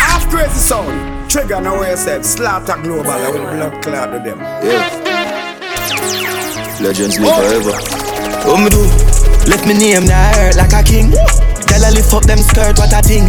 Half 0.00 0.28
crazy 0.30 0.58
sound. 0.58 1.30
Trigger 1.30 1.60
no 1.60 1.80
way 1.80 1.90
yourself. 1.90 2.24
Slaughter 2.24 2.76
global, 2.82 3.10
I 3.10 3.30
will 3.30 3.46
blood 3.46 3.82
clot 3.82 4.10
to 4.12 4.18
them. 4.18 4.38
Yeah. 4.40 4.88
Legends 6.80 7.20
live 7.20 7.36
forever. 7.36 7.76
What 8.48 8.64
me 8.64 8.70
do? 8.70 9.19
Left 9.46 9.66
me 9.66 9.74
name 9.74 10.04
now 10.04 10.32
hurt 10.34 10.56
like 10.56 10.72
a 10.72 10.82
king. 10.82 11.12
Tell 11.70 11.82
her 11.82 11.92
lift 11.94 12.12
up 12.12 12.24
them 12.24 12.38
skirt, 12.38 12.78
what 12.78 12.92
a 12.92 13.00
thing. 13.02 13.26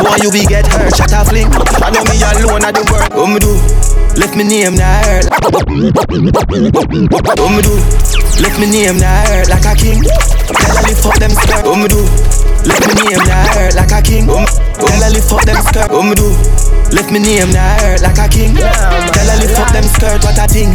Boy, 0.00 0.16
you 0.22 0.30
be 0.32 0.46
get 0.46 0.66
hurt, 0.66 0.96
shut 0.96 1.12
a 1.12 1.24
fling. 1.24 1.48
I 1.84 1.90
know 1.90 2.04
me 2.08 2.16
alone, 2.22 2.64
I 2.64 2.72
do 2.72 2.82
work. 2.90 3.12
What 3.14 3.28
me 3.28 3.38
do? 3.38 3.54
Left 4.16 4.34
me 4.36 4.44
name 4.44 4.74
now 4.74 5.02
hurt. 5.04 5.28
What 5.28 5.68
me 5.68 7.62
do? 7.62 7.76
Left 8.40 8.58
me 8.58 8.66
name 8.70 8.98
now 8.98 9.26
hurt 9.26 9.48
like 9.48 9.66
a 9.66 9.74
king. 9.76 10.02
Tell 10.02 10.76
her 10.76 10.82
lift 10.88 11.06
up 11.06 11.18
them 11.20 11.30
skirt. 11.30 11.64
What 11.64 11.78
me 11.78 11.88
do? 11.88 12.45
Left 12.66 12.82
me 12.82 12.94
name 13.06 13.22
now 13.24 13.46
hurt 13.54 13.74
like 13.78 13.94
a 13.94 14.02
king. 14.02 14.26
Um, 14.28 14.44
Tell 14.76 15.00
her 15.00 15.10
lift 15.10 15.32
up 15.32 15.42
them 15.46 15.62
skirt. 15.62 15.88
What 15.90 16.04
me 16.04 16.14
do? 16.18 16.28
Left 16.90 17.10
me 17.10 17.18
name 17.18 17.50
now 17.54 17.78
hurt 17.80 18.02
like 18.02 18.18
a 18.18 18.26
king. 18.28 18.54
Tell 18.58 19.28
her 19.30 19.38
lift 19.38 19.58
up 19.58 19.70
them 19.72 19.86
skirt, 19.86 20.20
what 20.22 20.38
a 20.38 20.46
thing. 20.50 20.74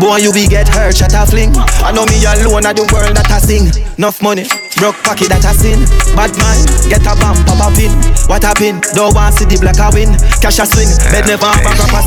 Boy, 0.00 0.18
you 0.24 0.32
be 0.32 0.46
get 0.46 0.68
hurt, 0.68 0.96
shut 0.96 1.12
a 1.12 1.26
fling. 1.26 1.52
I 1.84 1.92
know 1.92 2.06
me 2.06 2.22
alone, 2.24 2.64
I 2.64 2.72
the 2.72 2.88
world 2.92 3.16
that 3.16 3.30
I 3.30 3.38
sing. 3.38 3.68
Enough 3.98 4.22
money, 4.22 4.46
broke 4.78 4.96
pocket 5.04 5.28
that 5.28 5.44
I 5.44 5.52
sin. 5.52 5.84
Bad 6.16 6.32
man, 6.38 6.58
get 6.88 7.04
a 7.04 7.12
bump, 7.18 7.44
pop 7.46 7.60
a 7.60 7.68
pin. 7.76 7.92
What 8.30 8.44
a 8.44 8.54
pin? 8.54 8.80
Don't 8.94 9.14
want 9.14 9.34
see 9.34 9.44
the 9.44 9.58
black 9.60 9.78
a 9.78 9.90
win. 9.92 10.14
Cash 10.40 10.62
a 10.62 10.66
swing, 10.66 10.88
bed 11.12 11.26
never 11.26 11.46
have 11.46 11.66
a 11.66 11.72
proper. 11.76 12.02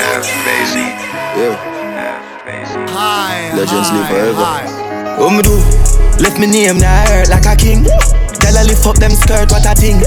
Half 0.00 0.26
Basie. 0.46 0.90
Yeah. 1.36 1.56
High, 2.88 3.52
Legends 3.54 3.90
live 3.92 4.08
forever. 4.08 4.42
high. 4.42 5.16
What 5.18 5.28
um, 5.28 5.36
me 5.36 5.42
do? 5.42 5.89
Left 6.20 6.38
me 6.38 6.46
name 6.46 6.76
now 6.76 7.06
hurt 7.08 7.32
like 7.32 7.48
a 7.48 7.56
king. 7.56 7.82
Girl, 8.40 8.56
I 8.56 8.64
lift 8.68 8.84
up 8.84 8.96
them 9.00 9.12
skirt, 9.12 9.48
what 9.48 9.64
a 9.64 9.72
thing. 9.72 10.04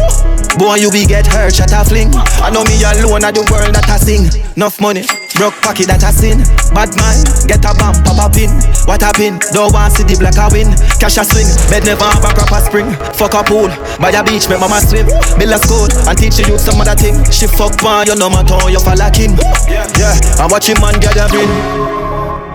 Boy, 0.61 0.77
you 0.77 0.93
be 0.93 1.05
get 1.09 1.25
hurt, 1.25 1.57
shut 1.57 1.73
a 1.73 1.81
fling. 1.81 2.13
I 2.37 2.53
know 2.53 2.61
me 2.69 2.77
alone 2.85 3.25
at 3.25 3.33
the 3.33 3.41
world 3.49 3.73
that 3.73 3.89
I 3.89 3.97
sing. 3.97 4.29
Enough 4.53 4.77
money, 4.77 5.01
broke 5.33 5.57
pocket 5.65 5.89
that 5.89 6.05
I 6.05 6.13
sin. 6.13 6.45
Bad 6.69 6.93
man, 7.01 7.17
get 7.49 7.65
a 7.65 7.73
bump, 7.73 8.05
pop 8.05 8.21
a 8.21 8.29
pin. 8.29 8.53
What 8.85 9.01
a 9.01 9.09
pin? 9.09 9.41
Don't 9.57 9.73
want 9.73 9.97
see 9.97 10.05
the 10.05 10.13
black 10.21 10.37
a 10.37 10.45
win. 10.53 10.69
Cash 11.01 11.17
a 11.17 11.25
swing, 11.25 11.49
bed 11.73 11.89
never 11.89 12.05
have 12.05 12.21
a 12.21 12.29
crop 12.29 12.53
a 12.53 12.61
spring. 12.61 12.93
Fuck 13.17 13.33
a 13.33 13.41
pool, 13.41 13.73
by 13.97 14.13
a 14.13 14.21
beach, 14.21 14.45
make 14.45 14.61
mama 14.61 14.77
swim. 14.85 15.09
Build 15.41 15.53
a 15.53 15.57
school 15.57 15.89
and 15.89 16.13
teach 16.13 16.37
youth 16.45 16.61
some 16.61 16.77
other 16.77 16.93
thing. 16.93 17.17
She 17.33 17.49
fuck 17.49 17.81
man, 17.81 18.05
you 18.05 18.13
know 18.13 18.29
my 18.29 18.45
tongue, 18.45 18.69
you 18.69 18.81
fall 18.81 18.97
like 18.97 19.17
him. 19.17 19.33
Yeah, 19.65 19.89
yeah, 19.97 20.13
I 20.37 20.45
watch 20.45 20.69
him 20.69 20.77
man 20.77 21.01
get 21.01 21.17
a 21.17 21.25
grin. 21.25 21.49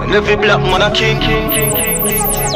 And 0.03 0.14
every 0.14 0.38
black 0.38 0.62
man 0.62 0.83
a 0.83 0.94
king. 0.94 1.18
Black 1.18 1.59
man 1.59 2.23
a 2.23 2.31
king. 2.38 2.48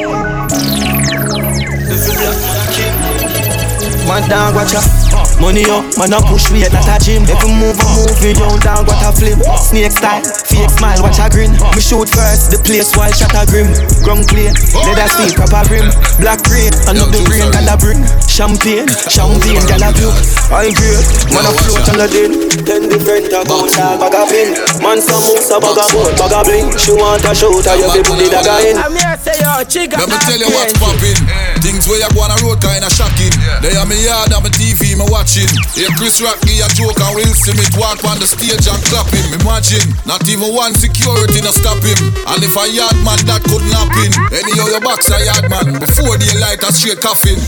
Man 4.06 4.28
dog 4.28 4.54
watch 4.54 4.74
ya 4.74 5.21
Money 5.42 5.66
up, 5.66 5.82
man 5.98 6.14
a 6.14 6.22
push 6.22 6.54
weight 6.54 6.70
not 6.70 6.86
a 6.86 7.02
gym. 7.02 7.26
Every 7.26 7.50
move 7.50 7.74
I 7.82 7.86
move, 7.98 8.14
me 8.22 8.30
down 8.30 8.62
dog 8.62 8.86
what 8.86 9.02
a 9.02 9.10
flip. 9.10 9.42
Snake 9.58 9.90
style, 9.90 10.22
fake 10.22 10.70
smile 10.70 11.02
watch 11.02 11.18
a 11.18 11.26
grin. 11.26 11.50
Me 11.74 11.82
shoot 11.82 12.06
first, 12.06 12.54
the 12.54 12.62
place 12.62 12.94
while 12.94 13.10
shot 13.10 13.34
a 13.34 13.42
grim. 13.50 13.66
Ground 14.06 14.30
clear, 14.30 14.54
leather 14.86 15.10
seat 15.14 15.34
proper 15.38 15.62
grim 15.70 15.86
Black 16.18 16.42
rain, 16.50 16.74
and 16.90 16.98
up 16.98 17.14
the 17.14 17.22
brain 17.22 17.46
gal 17.54 17.70
a 17.70 17.74
bring 17.78 18.02
Champagne, 18.26 18.90
champagne 19.06 19.62
gal 19.70 19.82
a 19.82 19.90
puke 19.94 20.18
I 20.50 20.74
grade, 20.74 21.06
man 21.30 21.46
a 21.46 21.50
float 21.54 21.86
on 21.86 22.02
the 22.02 22.06
din 22.10 22.32
Then 22.66 22.90
different 22.90 23.30
a 23.30 23.46
gold 23.46 23.70
dog 23.70 24.02
bag 24.02 24.14
a 24.14 24.22
pin 24.26 24.58
Man 24.82 24.98
some 24.98 25.22
moose 25.22 25.54
a 25.54 25.62
bag 25.62 25.78
a 25.78 25.84
boat, 25.94 26.10
bag 26.18 26.34
a 26.34 26.40
bling. 26.42 26.68
She 26.74 26.90
want 26.98 27.22
a 27.22 27.30
shout, 27.30 27.62
I 27.70 27.78
you 27.78 27.88
fi 27.94 28.00
put 28.02 28.18
the 28.18 28.26
dagger 28.26 28.58
in. 28.66 28.74
I'm 28.74 28.90
here 28.90 29.14
say 29.22 29.38
yo, 29.38 29.62
chica. 29.62 30.02
Let 30.02 30.10
me 30.10 30.18
tell 30.18 30.40
you 30.42 30.50
what's 30.50 30.74
poppin'. 30.74 31.18
Things 31.62 31.86
where 31.86 32.02
you 32.02 32.10
go 32.10 32.26
on 32.26 32.34
a 32.34 32.36
road 32.42 32.58
kinda 32.58 32.90
shocking. 32.90 33.30
They 33.62 33.78
are 33.78 33.86
me 33.86 34.02
yard 34.02 34.34
and 34.34 34.42
my 34.42 34.50
TV 34.50 34.98
me 34.98 35.06
watching. 35.32 35.48
Here 35.72 35.88
Chris 35.96 36.20
Rock 36.20 36.40
give 36.44 36.60
a 36.60 36.68
joke 36.76 37.00
and 37.00 37.16
Will 37.16 37.32
Smith 37.32 37.72
walk 37.76 38.04
on 38.04 38.18
the 38.20 38.28
stage 38.28 38.68
and 38.68 38.82
clap 38.84 39.08
him. 39.08 39.40
Imagine, 39.40 39.88
not 40.04 40.28
even 40.28 40.52
one 40.52 40.74
security 40.74 41.40
no 41.40 41.50
stop 41.50 41.80
him. 41.80 42.12
And 42.28 42.44
if 42.44 42.52
a 42.56 42.68
yard 42.68 42.96
man 43.00 43.16
that 43.24 43.40
couldn't 43.44 43.72
happen, 43.72 44.12
anyhow 44.32 44.68
your 44.68 44.80
box 44.80 45.08
a 45.08 45.16
yard 45.24 45.48
man 45.48 45.80
before 45.80 46.20
the 46.20 46.28
light 46.36 46.60
a 46.60 46.72
straight 46.72 47.00
coffin. 47.00 47.38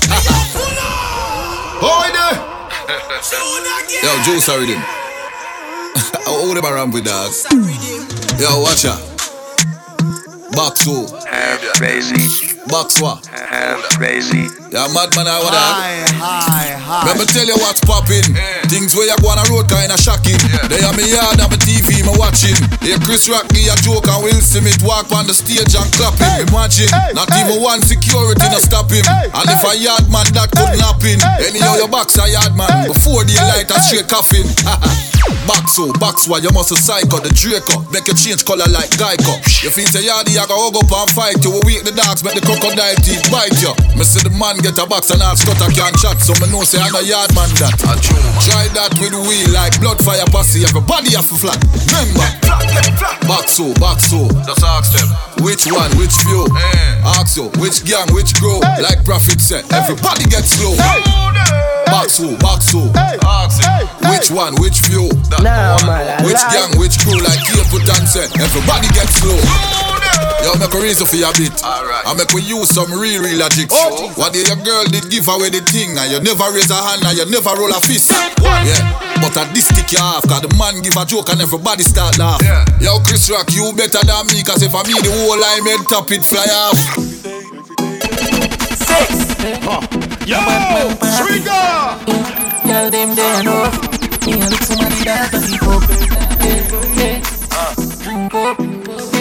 Boy 1.81 2.09
there. 2.17 2.41
Yo, 4.05 4.13
Juice 4.25 4.49
already. 4.49 4.75
How 6.25 6.41
old 6.41 6.57
am 6.57 6.65
I 6.65 6.73
ramp 6.73 6.95
with 6.95 7.05
dog? 7.05 7.33
Yo, 8.41 8.61
watch 8.61 8.85
ya. 8.85 8.97
Box 10.53 10.85
who? 10.85 11.07
Half 11.29 11.61
Basie. 11.81 12.57
Box 12.69 13.01
what? 13.01 13.27
Half 13.55 14.03
Basie. 14.03 14.51
Yeah, 14.75 14.91
madman, 14.91 15.31
I 15.31 15.39
would 15.39 15.55
High, 15.55 16.03
high, 16.19 16.75
high. 16.75 17.07
Let 17.07 17.23
me 17.23 17.25
tell 17.31 17.47
you 17.47 17.55
what's 17.63 17.79
poppin'. 17.87 18.35
Things 18.67 18.99
where 18.99 19.07
you 19.07 19.15
go 19.23 19.31
on 19.31 19.39
a 19.39 19.47
road 19.47 19.71
kinda 19.71 19.95
shocking. 19.95 20.35
They 20.67 20.83
are 20.83 20.91
me 20.99 21.07
yard 21.15 21.39
and 21.39 21.47
my 21.47 21.55
TV 21.63 22.03
me 22.03 22.11
watching. 22.19 22.59
Here 22.83 22.99
Chris 23.07 23.31
Rock 23.31 23.47
me 23.55 23.71
a 23.71 23.79
joke 23.79 24.11
and 24.11 24.27
Will 24.27 24.43
Smith 24.43 24.83
walk 24.83 25.15
on 25.15 25.31
the 25.31 25.35
stage 25.39 25.71
and 25.71 25.87
clap 25.95 26.19
him. 26.19 26.51
Imagine, 26.51 26.91
not 27.15 27.31
even 27.39 27.63
one 27.63 27.79
security 27.87 28.43
no 28.43 28.59
stop 28.59 28.91
him. 28.91 29.07
And 29.07 29.47
if 29.47 29.63
a 29.63 29.79
yard 29.79 30.11
man 30.11 30.27
that 30.35 30.51
couldn't 30.51 30.83
happen, 30.83 31.23
anyhow 31.39 31.79
your 31.79 31.87
box 31.87 32.19
a 32.19 32.27
yard 32.27 32.59
man 32.59 32.91
before 32.91 33.23
the 33.23 33.39
light 33.39 33.71
a 33.71 33.79
straight 33.79 34.11
coffin. 34.11 34.43
Box 35.49 35.77
so, 35.77 35.93
box 35.97 36.29
why 36.29 36.39
you 36.39 36.53
must 36.53 36.73
a 36.73 36.77
psycho, 36.77 37.17
the 37.21 37.33
Draco 37.33 37.81
Make 37.93 38.09
you 38.09 38.17
change 38.17 38.45
color 38.45 38.69
like 38.69 38.93
Geico 38.97 39.33
You 39.65 39.73
feel 39.73 39.89
say 39.89 40.05
yardy, 40.05 40.37
I 40.37 40.45
go 40.45 40.57
hug 40.69 40.77
up 40.77 40.93
and 40.93 41.11
fight 41.17 41.41
you 41.41 41.53
We 41.65 41.81
weak 41.81 41.83
the 41.85 41.97
dogs, 41.97 42.21
make 42.25 42.37
the 42.37 42.45
crocodile 42.45 42.97
teeth 43.01 43.25
bite 43.33 43.44
you 43.61 43.73
Me 43.99 44.05
see 44.05 44.23
the 44.25 44.33
man 44.39 44.57
get 44.63 44.79
a 44.79 44.87
box 44.87 45.11
and 45.11 45.21
all 45.21 45.37
stutter 45.37 45.69
can 45.73 45.93
chat 46.01 46.17
So 46.23 46.33
me 46.41 46.49
know 46.53 46.63
say 46.65 46.81
I 46.81 46.89
no 46.89 47.01
yard 47.05 47.35
man 47.35 47.51
that. 47.61 47.75
Try 48.45 48.69
that 48.77 48.93
with 49.03 49.13
we 49.27 49.45
like 49.53 49.77
blood 49.81 50.01
fire 50.01 50.25
posse. 50.33 50.65
Everybody 50.65 51.13
have 51.19 51.29
to 51.29 51.37
flat. 51.37 51.59
Remember. 51.91 52.29
Box 53.27 53.57
so, 53.57 53.73
box 53.81 54.09
so 54.09 54.29
Just 54.45 54.63
ask 54.65 54.93
them. 54.97 55.09
Which 55.45 55.67
one, 55.69 55.91
which 56.01 56.17
few 56.25 56.47
eh. 56.57 57.17
Ask 57.21 57.37
you, 57.37 57.49
which 57.61 57.85
gang, 57.85 58.09
which 58.15 58.33
grow 58.41 58.61
Like 58.81 59.05
Prophet 59.05 59.41
said, 59.41 59.65
everybody 59.73 60.25
get 60.31 60.45
slow. 60.49 60.73
Box 61.87 62.19
who, 62.19 62.37
box 62.39 62.73
who? 62.73 62.89
Ask 62.97 63.61
him. 63.61 63.89
Which 64.11 64.31
one, 64.31 64.55
which 64.61 64.81
few 64.81 65.09
Nah, 65.43 65.77
man, 65.85 66.09
I 66.09 66.25
Which 66.25 66.41
like- 66.41 66.53
gang, 66.53 66.73
which 66.81 66.97
crew? 67.01 67.21
Like 67.21 67.41
here 67.49 67.65
put 67.69 67.85
and 67.89 68.09
said 68.09 68.31
Everybody 68.41 68.89
get 68.97 69.09
slow 69.09 69.94
Yo, 70.45 70.53
make 70.61 70.75
a 70.75 70.81
reason 70.81 71.07
for 71.07 71.17
your 71.17 71.33
bit. 71.35 71.53
I 71.65 72.13
make 72.17 72.33
we 72.33 72.43
use 72.43 72.69
some 72.69 72.93
real, 72.93 73.23
real 73.23 73.39
logic. 73.41 73.73
What 74.17 74.33
day 74.33 74.45
your 74.45 74.61
girl 74.61 74.85
did 74.85 75.09
give 75.11 75.27
away 75.29 75.49
the 75.51 75.65
thing 75.65 75.97
And 75.97 76.13
you 76.13 76.21
never 76.21 76.47
raise 76.53 76.71
a 76.71 76.77
hand 76.77 77.03
and 77.03 77.17
you 77.17 77.25
never 77.33 77.57
roll 77.57 77.73
a 77.73 77.81
fist. 77.81 78.13
Yeah, 78.13 78.79
but 79.21 79.37
at 79.37 79.53
this 79.53 79.69
stick 79.69 79.93
you 79.93 79.99
off 80.01 80.25
Cause 80.29 80.41
the 80.41 80.49
man 80.57 80.81
give 80.81 80.97
a 80.97 81.05
joke 81.05 81.29
and 81.33 81.41
everybody 81.41 81.83
start 81.83 82.19
laugh. 82.19 82.41
Yeah. 82.43 82.65
Yo, 82.81 83.01
Chris 83.05 83.29
Rock, 83.31 83.51
you 83.53 83.73
better 83.77 84.01
than 84.05 84.27
me 84.29 84.45
Cause 84.45 84.63
if 84.63 84.75
I 84.75 84.83
me 84.85 84.95
the 85.01 85.13
whole 85.13 85.37
line 85.41 85.65
made 85.65 85.85
top 85.89 86.11
it 86.13 86.25
fly 86.25 86.45
off. 86.53 86.79
Yo, 90.25 90.41
trigger. 91.21 91.65
Girl, 92.65 92.91
them 92.91 93.15
there 93.15 93.43
know. 93.43 93.69
Me 94.25 94.41
a 94.41 94.49
look 94.49 94.63
somebody 94.63 95.05
that 95.05 95.29
does 95.33 95.53
it 95.53 95.63
up. 98.33 99.14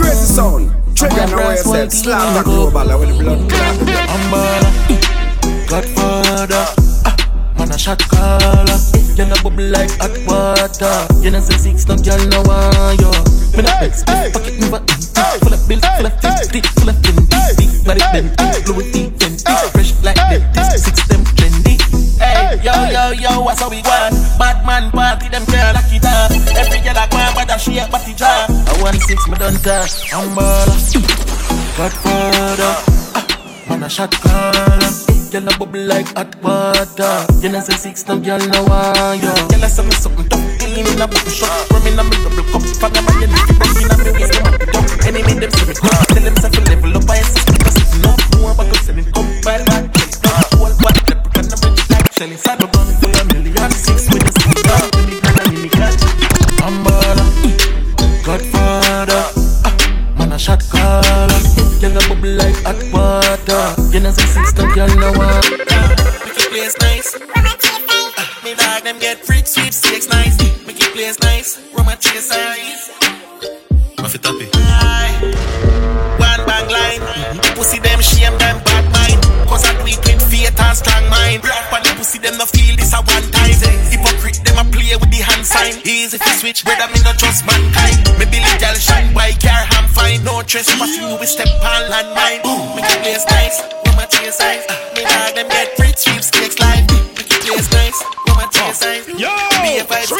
Crazy 0.00 0.24
sound. 0.24 0.72
Trigger 0.96 1.26
now 1.28 1.36
where 1.36 1.56
you 1.56 1.62
said 1.62 1.92
slap 1.92 2.34
that 2.34 2.44
global 2.44 2.88
with 2.98 3.08
the 3.12 3.16
blood 3.20 3.44
clot. 3.48 3.76
Umbrella, 4.08 4.70
Godfather, 5.68 6.64
ah, 7.04 7.14
man 7.58 7.70
a 7.70 7.78
shot 7.78 8.00
caller. 8.08 8.80
You 9.16 9.28
know 9.28 9.36
bubble 9.44 9.68
like 9.68 9.92
hot 10.00 10.16
water. 10.24 11.04
You 11.20 11.30
know 11.30 11.40
say 11.40 11.56
six 11.56 11.84
no 11.86 11.96
girl 12.00 12.20
no 12.32 12.40
want 12.48 12.96
you. 12.96 13.12
Me 13.52 13.60
no 13.60 13.72
vex, 13.80 14.00
me 14.08 14.32
pocket 14.32 14.56
never 14.60 14.80
empty. 14.80 15.20
Full 15.44 15.52
of 15.52 15.60
bills, 15.68 15.84
full 15.84 16.08
of 16.08 16.14
fifty, 16.20 16.60
full 16.80 16.88
of 16.88 16.96
twenty. 17.04 17.28
Big 17.60 17.70
body 17.84 18.00
them, 18.12 18.32
Louis 18.64 18.88
V 18.92 19.12
twenty. 19.20 19.44
Fresh 19.76 19.92
like 20.00 20.16
this, 20.56 20.84
six 20.84 21.04
them 21.08 21.24
trendy. 21.36 21.76
Hey, 22.16 22.60
yo, 22.64 22.72
yo, 22.88 23.12
yo, 23.12 23.40
what's 23.40 23.60
how 23.60 23.68
we 23.68 23.80
want? 23.84 24.16
Bad 24.40 24.64
man 24.64 24.90
party, 24.90 25.28
them 25.28 25.44
girl 25.48 25.72
lock 25.72 25.92
it 25.92 26.04
up. 26.04 26.32
Every 26.56 26.80
girl 26.80 26.96
I 26.96 27.08
want, 27.12 27.36
but 27.36 27.60
she 27.60 27.78
a 27.78 27.88
body 27.88 28.14
job. 28.14 28.48
I 28.80 28.82
want 28.82 28.96
six, 29.02 29.28
me 29.28 29.36
done 29.36 29.52
touch. 29.60 30.08
Umbrella, 30.08 30.72
Godfather, 31.76 32.72
ah, 33.12 33.26
man 33.68 33.82
a 33.82 33.88
shot 33.90 34.10
caller. 34.10 34.88
Girl 35.30 35.48
a 35.48 35.58
bubble 35.58 35.84
like 35.84 36.08
hot 36.16 36.32
water. 36.42 37.26
You 37.42 37.52
know 37.52 37.60
say 37.60 37.76
six 37.76 38.08
no 38.08 38.18
girl 38.18 38.40
no 38.40 38.64
want. 38.64 39.20
Girl 39.20 39.64
a 39.64 39.68
say 39.68 39.84
me 39.84 39.92
something 39.92 40.26
tough, 40.30 40.40
kill 40.58 40.72
him 40.72 40.86
in 40.86 41.02
a 41.02 41.06
buckle 41.06 41.28
shot. 41.28 41.70
Rum 41.70 41.86
in 41.86 41.98
a 41.98 42.04
me 42.08 42.16
double 42.24 42.44
cup, 42.48 42.92
them 42.92 43.04
and 43.04 43.20
you 43.20 43.28
need 43.28 43.46
to 43.46 43.54
bend 43.60 43.76
in 43.84 43.90
a 43.92 43.96
me 44.00 44.10
waist. 44.16 44.32
Come 44.40 44.48
on, 44.48 44.58
dump. 44.72 44.88
Enemy 45.04 45.32
them 45.44 45.50
see 45.52 45.66
me 45.68 45.74
come, 45.76 46.04
tell 46.08 46.24
them 46.24 46.36
say 46.40 46.48
to 46.48 46.60
level 46.72 46.96
up. 46.96 47.10
I 47.10 47.20
say 47.20 47.52
because 47.52 47.76
if 47.76 47.92
no 48.00 48.16
more, 48.40 48.54
but 48.56 48.64
go 48.64 48.76
send 48.80 48.98
it 48.98 49.12
come 49.12 49.28
by 49.44 49.60
back. 49.68 49.79
Water. 64.10 64.22
You 64.22 64.34
know 64.34 64.34
say 64.34 64.42
six 64.42 64.54
no 64.54 64.74
girl 64.74 64.88
no 64.98 65.12
want. 65.18 65.50
Make 65.50 66.38
it 66.38 66.50
place 66.50 66.76
nice. 66.80 67.16
Ah, 67.36 68.40
Me 68.44 68.54
dog 68.54 68.82
them 68.84 68.98
get 68.98 69.24
freak 69.24 69.46
sweepstakes 69.46 70.08
nice. 70.08 70.38
Make 70.66 70.80
it 70.80 70.92
place 70.92 71.18
nice. 71.20 71.60
Rum 71.74 71.88
a 71.88 71.96
chase 71.96 72.30
eyes. 72.32 72.90
Mafi 73.96 74.18
tapi. 74.18 74.46
One 76.18 76.42
bang 76.46 76.68
line. 76.68 77.02
Pussy 77.56 77.78
them 77.78 78.00
shame 78.00 78.36
them 78.38 78.58
bad 78.64 78.84
mind. 78.92 79.20
Cause 79.48 79.64
I 79.64 79.74
do 79.78 79.86
it 79.86 79.98
with 80.04 80.22
faith 80.30 80.58
and 80.60 80.76
strong 80.76 81.08
mind. 81.10 81.42
Blood 81.42 81.72
on 81.72 81.82
the 81.82 81.94
pussy 81.96 82.18
them 82.18 82.36
no 82.38 82.46
feel 82.46 82.76
this 82.76 82.92
a 82.92 82.96
one 82.98 83.30
time. 83.30 83.39
Sign. 85.50 85.74
Easy 85.84 86.16
fi 86.18 86.30
switch, 86.38 86.64
brother 86.64 86.86
me 86.94 87.02
no 87.02 87.12
trust 87.18 87.42
mankind. 87.44 87.98
Me 88.18 88.24
Billy 88.30 88.54
girl 88.62 88.78
shine 88.78 89.10
white 89.12 89.42
I'm 89.42 89.88
fine. 89.90 90.22
No 90.22 90.42
trust 90.46 90.70
trespassing 90.70 91.10
you 91.10 91.18
we 91.18 91.26
step 91.26 91.50
on 91.66 91.90
landmine. 91.90 92.46
Make 92.76 92.86
it 92.86 93.02
place 93.02 93.26
nice. 93.26 93.58
Woman 93.84 94.06
chase 94.08 94.40
eyes. 94.40 94.64
Me 94.94 95.02
dog 95.02 95.34
them 95.34 95.48
get 95.50 95.74
free 95.76 95.92
sweepstakes 95.96 96.58
line. 96.62 96.86
Make 97.18 97.30
it 97.34 97.42
place 97.42 97.68
nice. 97.74 97.98
Woman 98.26 98.48
chase 98.54 98.82
eyes. 98.86 99.04
Yo, 99.08 99.32
be 99.62 99.82
a 99.82 99.84
vibes 99.84 100.19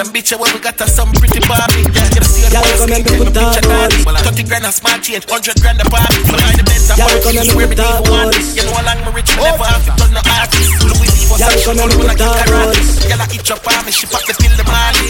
them 0.00 0.12
down 0.12 0.14
rich 0.14 0.32
and 0.32 0.40
all 0.40 0.40
this? 0.40 0.40
What 0.40 0.40
them 0.40 0.40
bitch 0.40 0.40
where 0.40 0.52
we 0.54 0.60
got 0.60 0.80
us 0.80 0.96
some 0.96 1.12
pretty 1.12 1.40
Barbie. 1.44 1.84
Yeah, 1.92 2.08
you 2.16 2.24
see 2.24 2.48
Y'all 2.48 2.64
come 2.64 2.92
and 2.92 3.04
put 3.04 3.34
that 3.36 3.64
body. 3.68 3.98
Thirty 4.24 4.44
grand 4.44 4.64
a 4.64 4.72
smart 4.72 5.02
change, 5.02 5.28
hundred 5.28 5.60
grand 5.60 5.80
a 5.80 5.86
party. 5.88 6.20
Fly 6.24 6.56
the 6.56 6.64
Benz, 6.64 6.88
come 6.88 7.36
and 7.36 7.48
swear 7.50 7.68
me 7.68 7.76
need 7.76 8.08
one. 8.08 8.32
You 8.56 8.64
know 8.64 8.74
how 8.76 8.88
long 8.88 9.00
me 9.04 9.10
rich, 9.20 9.30
me 9.36 9.44
oh, 9.44 9.52
never 9.52 9.68
have 9.68 9.84
to 9.84 9.92
turn 10.00 10.12
no 10.16 10.22
artist. 10.24 10.70
Louis 10.84 11.10
V 11.12 11.18
was 11.28 11.40
a 11.44 11.50
show, 11.60 11.72
and 11.76 11.92
when 12.00 12.08
I 12.08 12.14
get 12.16 12.32
that 12.32 12.48
karate. 12.48 12.80
Girl, 13.08 13.20
I 13.20 13.26
eat 13.34 13.50
up 13.50 13.66
on 13.68 13.86
she 13.92 14.06
pack 14.08 14.24
the 14.24 14.34
pill 14.40 14.54
the 14.56 14.64
money. 14.64 15.00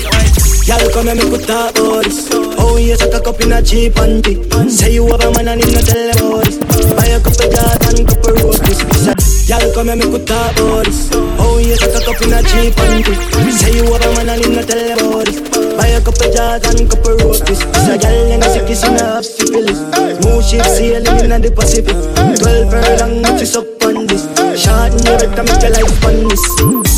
Y'all 0.67 0.87
come 0.93 1.09
and 1.09 1.19
make 1.19 1.47
talk 1.47 1.75
about 1.75 2.05
this. 2.05 2.29
Oh, 2.59 2.77
you 2.77 2.97
suck 2.97 3.15
a 3.15 3.21
cup 3.21 3.41
in 3.41 3.53
a 3.53 3.59
cheap 3.63 3.95
panty. 3.95 4.35
Say 4.71 4.95
you 4.95 5.07
have 5.07 5.23
a 5.23 5.31
man 5.35 5.55
and 5.55 5.63
him 5.63 5.71
not 5.75 5.87
tell 5.87 6.11
about 6.11 6.45
this. 6.47 6.59
Buy 6.95 7.07
a 7.15 7.19
cup 7.21 7.35
couple 7.35 7.51
Jordan, 7.51 8.07
couple 8.07 8.35
roses. 8.43 9.30
Y'all 9.51 9.75
come 9.75 9.89
and 9.89 9.99
make 9.99 10.27
talk 10.27 10.55
about 10.55 10.85
this. 10.87 11.11
Oh, 11.13 11.59
you 11.59 11.75
suck 11.75 11.91
a 11.91 11.99
cup 12.07 12.23
in 12.23 12.31
a 12.31 12.39
cheap 12.39 12.71
panty. 12.71 13.19
Say 13.51 13.75
you 13.75 13.83
have 13.83 14.07
a 14.07 14.15
man 14.15 14.29
and 14.31 14.45
him 14.45 14.55
not 14.55 14.69
tell 14.69 15.25
this. 15.27 15.41
Buy 15.75 15.89
a 15.89 15.99
couple 15.99 16.31
Jordan, 16.31 16.87
couple 16.87 17.19
roses. 17.19 17.59
This 17.59 17.89
a 17.89 17.99
gal 17.99 18.31
and 18.31 18.45
a 18.45 18.49
sick 18.49 18.71
in 18.71 18.95
a 18.95 19.03
half 19.03 19.25
syphilis. 19.25 19.83
Smooth 20.23 20.45
ship 20.47 20.63
sailing 20.67 21.33
in 21.33 21.43
the 21.43 21.51
Pacific. 21.51 21.99
Twelve 22.39 22.71
furlong, 22.71 23.23
but 23.23 23.41
she 23.41 23.47
suck 23.47 23.67
on 23.83 24.07
this. 24.07 24.23
Short 24.55 24.95
in 24.95 25.03
your 25.03 25.19
better 25.19 25.43
make 25.43 25.63
your 25.63 25.73
life 25.75 26.05
on 26.07 26.29
this. 26.29 26.90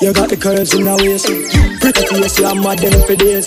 You 0.00 0.12
got 0.12 0.28
the 0.28 0.36
curves 0.36 0.74
in 0.74 0.84
the 0.84 0.94
waist. 0.94 1.26
Pretty 1.80 2.06
face, 2.06 2.38
you're 2.38 2.54
mad 2.54 2.78
them 2.78 3.02
for 3.02 3.16
days. 3.16 3.46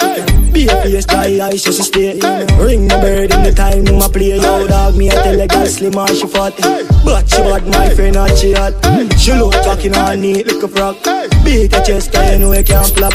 Be 0.51 0.67
a 0.67 0.83
face, 0.83 1.05
dry 1.05 1.39
eyes, 1.39 1.63
just 1.63 1.81
stay 1.81 2.19
Ring 2.59 2.89
the 2.89 2.97
bird 2.99 3.31
in 3.31 3.43
the 3.43 3.53
time, 3.55 3.85
my 3.97 4.09
play 4.09 4.35
Yo, 4.35 4.67
dog, 4.67 4.97
me, 4.97 5.09
I 5.09 5.13
tell 5.13 5.39
a 5.39 5.47
girl 5.47 5.65
slim 5.65 5.97
and 5.97 6.09
she 6.09 6.27
fat. 6.27 6.53
But 7.05 7.29
she 7.29 7.41
bad, 7.41 7.65
my 7.67 7.89
friend, 7.95 8.15
not 8.15 8.37
she 8.37 8.51
hot. 8.51 8.75
She 9.17 9.31
look 9.31 9.53
talking 9.63 9.95
on 9.95 10.19
neat 10.19 10.45
like 10.45 10.61
a 10.61 10.67
frog 10.67 10.97
Beat 11.43 11.71
your 11.71 11.83
chest, 11.83 12.11
cause 12.13 12.31
you 12.31 12.39
know 12.39 12.53
you 12.53 12.63
can't 12.63 12.87
flop. 12.93 13.13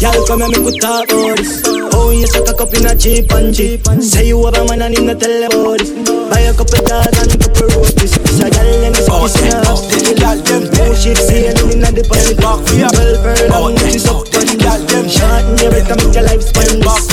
Y'all 0.00 0.26
come 0.26 0.42
and 0.42 0.50
make 0.52 0.64
we 0.64 0.72
talk 0.78 1.10
about 1.10 1.36
this. 1.36 1.62
Oh, 1.92 2.10
you 2.10 2.26
suck 2.26 2.48
a 2.48 2.54
cup 2.54 2.72
in 2.74 2.86
a 2.86 2.96
cheap 2.96 3.30
and 3.32 3.54
cheap 3.54 3.84
Say 4.00 4.28
you 4.28 4.42
have 4.44 4.56
a 4.56 4.64
man 4.64 4.82
and 4.82 4.96
him 4.96 5.06
not 5.06 5.20
tell 5.20 5.44
about 5.44 5.78
this. 5.78 5.90
Buy 6.30 6.40
a 6.48 6.54
couple 6.54 6.80
jars 6.88 7.12
and 7.20 7.36
couple 7.36 7.68
roses 7.76 8.16
This 8.16 8.40
a 8.40 8.48
girl 8.48 8.84
and 8.88 8.96
it's 8.96 9.06
a 9.06 9.12
kiss 9.12 9.36
in 9.44 9.52
her. 9.52 9.60
Oh, 9.60 10.94
she 10.96 11.14
sailing 11.14 11.84
in 11.84 11.94
the 11.94 12.02
Pacific 12.08 12.40
Twelve 12.40 12.64
furlong, 12.66 13.74
which 13.76 13.94
is 13.94 14.08
up 14.08 14.24
on 14.24 14.40
this 14.56 15.12
Short 15.12 15.44
and 15.44 15.60
you 15.60 15.68
better 15.70 15.96
make 16.00 16.14
your 16.14 16.24
life 16.24 16.42
spend 16.42 16.80
this 16.80 17.12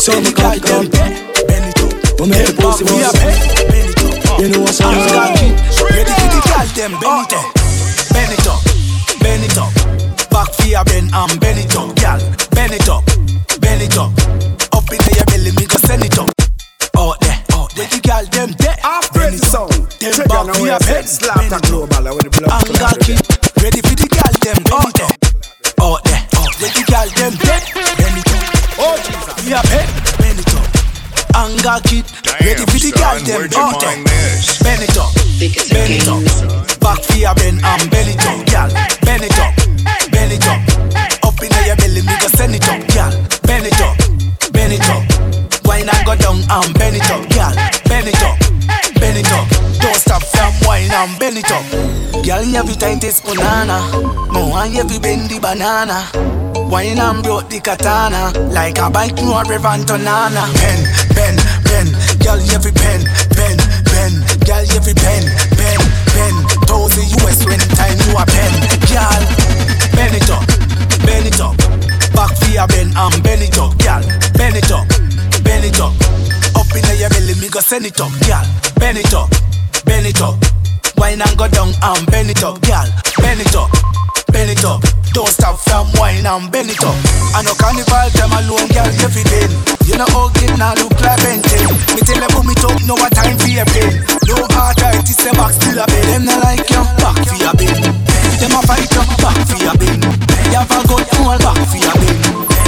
So 0.00 0.16
me 0.22 0.32
cock 0.32 0.56
it 0.56 0.70
up. 0.72 0.88
We 2.16 2.24
make 2.32 2.48
the 2.48 2.54
pussy 2.56 2.84
bounce 2.88 3.20
You 4.40 4.48
know 4.48 4.60
what's 4.64 4.80
up. 4.80 4.88
Ready 4.90 6.12
for 6.16 6.28
the 6.32 6.40
girl, 6.48 6.66
them 6.74 6.92
bend 6.96 7.28
it 7.28 7.36
up, 7.36 7.46
bend 8.12 8.32
it 8.32 8.46
up, 8.48 8.62
bend 9.26 9.42
it 9.42 9.58
up. 9.58 9.74
Back 10.30 10.54
for 10.54 10.70
bend 10.86 11.10
and 11.10 11.40
bend 11.40 11.58
it 11.58 11.74
up, 11.74 11.90
girl. 11.98 12.20
Bend 12.54 12.74
it 12.78 12.88
up, 12.88 13.02
bend 13.58 13.82
it 13.82 13.98
up. 13.98 14.14
Up 14.70 14.86
in 14.94 15.02
your 15.18 15.26
belly, 15.26 15.50
me 15.58 15.66
go 15.66 15.78
send 15.82 16.04
it 16.06 16.18
up. 16.18 16.30
Out 16.94 17.18
there, 17.20 17.38
out 17.58 17.74
there, 17.74 17.90
the 17.90 17.98
girl, 18.06 18.24
them 18.30 18.54
there. 18.62 18.78
Bend 19.12 19.34
it 19.34 19.54
up, 19.54 19.70
them 19.98 20.14
back 20.30 20.46
for 20.54 20.66
your 20.70 20.78
bend, 20.86 21.10
bend 21.34 21.50
it 21.50 21.66
up. 21.74 21.90
And 22.54 22.70
got 22.78 23.02
it. 23.10 23.18
Ready 23.58 23.80
for 23.82 23.96
the 23.98 24.06
girl, 24.14 24.34
them 24.46 24.62
out 24.70 24.94
there, 24.94 25.10
out 25.82 26.00
there, 26.06 26.22
out 26.38 26.54
there, 26.62 26.70
the 26.70 26.82
girl, 26.86 27.08
them 27.18 27.34
there. 27.42 27.62
Bend 27.98 28.18
it 28.22 28.30
up, 28.30 28.46
oh 28.78 28.94
Jesus, 29.02 29.34
for 29.34 29.50
your 29.50 29.64
bend, 29.66 30.35
bend 31.36 31.60
it 31.60 31.66
up. 31.66 31.76
And 31.76 31.86
got 31.86 31.92
it. 31.92 32.06
Ready 32.40 32.64
for 32.64 32.78
the 32.80 32.92
girl, 32.92 33.18
them 33.20 33.48
out 33.56 33.80
there. 33.80 33.96
Bend 34.64 34.82
it 34.82 34.96
up, 34.96 35.12
bend 35.68 35.92
it 35.92 36.08
up. 36.08 36.80
Back 36.80 37.02
for 37.02 37.16
your 37.16 37.34
bend 37.34 37.60
and 37.64 37.90
bend 37.90 38.10
it 38.10 38.24
up, 38.24 38.40
girl. 38.46 38.70
Bend 39.04 39.24
it 39.24 39.38
up, 39.40 39.52
bend 40.10 40.32
it 40.32 40.46
up. 40.46 40.60
Up 41.24 41.38
in 41.42 41.52
your 41.66 41.76
belly, 41.76 42.02
me 42.02 42.14
go 42.20 42.28
send 42.28 42.54
it 42.54 42.68
up, 42.68 42.80
girl. 42.92 43.12
Bend 43.44 43.66
it 43.66 43.80
up, 43.80 43.96
bend 44.52 44.72
it 44.72 44.88
up. 44.88 45.04
Wine 45.64 45.88
and 45.88 46.06
go 46.06 46.14
down 46.16 46.40
and 46.48 46.72
bend 46.78 46.96
it 46.96 47.10
up, 47.10 47.24
girl. 47.28 47.52
Bend 47.88 48.08
it 48.08 48.22
up, 48.22 48.36
bend 49.00 49.18
it 49.18 49.32
up. 49.32 49.46
Don't 49.80 49.96
stop 49.96 50.22
from 50.22 50.52
wine 50.66 50.90
and 50.90 51.18
bend 51.18 51.38
it 51.38 51.50
up. 51.50 51.64
Girl, 52.24 52.56
every 52.56 52.74
time 52.74 52.98
taste 52.98 53.24
banana. 53.24 53.80
Mo 54.32 54.48
want 54.48 54.74
every 54.76 54.98
bend 54.98 55.28
the 55.30 55.38
banana. 55.40 56.08
Wine 56.70 56.98
and 56.98 57.22
broke 57.22 57.48
the 57.48 57.60
katana 57.60 58.32
Like 58.50 58.78
a 58.78 58.90
bike 58.90 59.14
no 59.16 59.40
Revan 59.46 59.84
Tonana 59.84 60.50
Pen, 60.58 60.84
pen, 61.14 61.14
pen 61.14 61.15
Girl 62.26 62.42
every 62.50 62.72
pen, 62.72 63.06
pen, 63.38 63.54
pen. 63.86 64.10
Girl 64.42 64.66
every 64.74 64.98
pen, 64.98 65.22
pen, 65.54 65.78
pen. 66.10 66.34
Thousand 66.66 67.06
US 67.22 67.46
when 67.46 67.62
time 67.78 67.94
you 68.02 68.18
a 68.18 68.26
pen. 68.26 68.50
Girl, 68.90 69.22
bend 69.94 70.10
it 70.10 70.26
up, 70.26 70.42
bend 71.06 71.30
it 71.30 71.38
up. 71.38 71.54
Back 72.18 72.34
your 72.50 72.66
bend 72.66 72.98
and 72.98 73.22
bend 73.22 73.42
it 73.42 73.56
up 73.56 73.78
Girl, 73.78 74.02
bend 74.34 74.56
it 74.56 74.72
up, 74.72 74.88
bend 75.46 75.70
it 75.70 75.78
up. 75.78 75.94
Up 76.58 76.66
in 76.74 76.98
your 76.98 77.10
belly 77.10 77.38
me 77.38 77.48
go 77.48 77.60
send 77.60 77.86
it 77.86 78.00
up 78.00 78.10
Girl, 78.26 78.42
bend 78.74 78.98
it 78.98 79.14
up, 79.14 79.30
bend 79.84 80.06
it 80.06 80.20
up. 80.20 80.34
Wine 80.98 81.22
and 81.22 81.38
go 81.38 81.46
down 81.46 81.70
and 81.80 82.06
bend 82.10 82.30
it 82.30 82.42
up 82.42 82.60
Girl, 82.62 82.90
bend 83.22 83.40
it 83.40 83.54
up 83.54 83.70
bend 84.36 84.52
it 84.52 84.64
up. 84.68 84.84
Don't 85.16 85.32
stop 85.32 85.56
from 85.56 85.88
wine 85.96 86.28
and 86.28 86.52
bend 86.52 86.68
it 86.68 86.84
up. 86.84 86.92
I 87.32 87.40
know 87.40 87.56
carnival 87.56 88.08
time 88.12 88.36
alone, 88.36 88.68
girl, 88.68 88.84
every 89.00 89.24
day. 89.24 89.48
You 89.88 89.96
know 89.96 90.08
how 90.12 90.28
it 90.28 90.52
now 90.60 90.76
look 90.76 90.92
like 91.00 91.16
Benton. 91.24 91.72
Me 91.96 92.00
tell 92.04 92.20
you 92.20 92.28
put 92.28 92.44
me 92.44 92.54
talk, 92.60 92.76
no 92.84 92.94
what 93.00 93.16
time 93.16 93.40
for 93.40 93.48
your 93.48 93.64
pain. 93.72 94.04
No 94.28 94.36
arthritis, 94.52 95.16
say 95.16 95.32
back 95.32 95.56
still 95.56 95.80
a 95.80 95.88
bed. 95.88 96.04
Them 96.12 96.28
not 96.28 96.44
like 96.44 96.68
you, 96.68 96.84
back 97.00 97.16
for 97.24 97.36
your 97.40 97.54
bin. 97.56 97.80
Them 98.36 98.52
a 98.52 98.60
fight 98.68 98.84
you, 98.92 99.04
back 99.24 99.40
for 99.48 99.56
your 99.56 99.76
bin. 99.80 100.04
You 100.04 100.60
have 100.60 100.68
a 100.68 100.80
you 100.84 101.24
all 101.24 101.38
back 101.40 101.60
for 101.64 101.80
your 101.80 101.96
bin. 101.96 102.16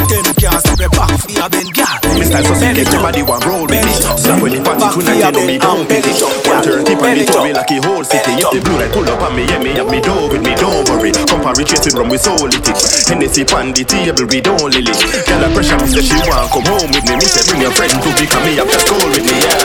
Them 0.09 0.25
can't 0.41 0.61
stop 0.65 0.81
your 0.81 0.89
back 0.97 1.13
for 1.21 1.29
your 1.29 1.49
bin, 1.53 1.69
girl. 1.77 1.97
Me 2.17 2.25
style 2.25 2.45
so 2.49 2.55
sick, 2.57 2.81
everybody 2.81 3.23
want 3.23 3.45
roll 3.45 3.69
me. 3.69 3.83
Slap 4.17 4.41
with 4.41 4.57
the 4.57 4.61
party 4.65 4.89
tonight, 4.89 5.21
you 5.21 5.33
know 5.37 5.45
me 5.45 5.59
down 5.59 5.85
it. 5.85 6.07
One 6.49 6.63
turn 6.65 6.81
tip 6.87 7.03
and 7.05 7.21
it 7.21 7.29
me 7.29 7.53
like 7.53 7.71
a 7.71 7.79
whole 7.85 8.05
city. 8.05 8.41
If 8.41 8.49
the 8.57 8.61
blue 8.65 8.79
light 8.81 8.93
pull 8.95 9.05
up 9.05 9.21
on 9.21 9.37
me, 9.37 9.45
yeah, 9.45 9.61
me 9.61 9.77
have 9.77 9.91
me 9.91 10.01
door 10.01 10.33
with 10.33 10.41
me, 10.41 10.57
don't 10.57 10.89
worry. 10.89 11.13
Compare 11.13 11.58
chasing 11.65 11.95
rum 11.99 12.09
with 12.09 12.21
soul 12.21 12.47
it. 12.47 12.67
Hennessy 13.09 13.43
on 13.55 13.73
the 13.73 13.83
table, 13.83 14.27
we 14.31 14.41
don't 14.41 14.63
lily. 14.71 14.95
Girl, 15.27 15.43
a 15.43 15.49
pressure 15.51 15.79
me 15.79 15.89
say 15.89 16.03
she 16.03 16.19
want 16.29 16.51
come 16.53 16.67
home 16.67 16.91
with 16.95 17.05
me. 17.09 17.17
Me 17.17 17.27
say 17.27 17.43
bring 17.51 17.63
your 17.63 17.73
friend 17.73 17.91
to 17.91 18.11
pick 18.15 18.33
me 18.47 18.59
up, 18.59 18.69
just 18.69 18.87
school 18.87 19.09
with 19.11 19.25
me, 19.27 19.35
yeah. 19.43 19.59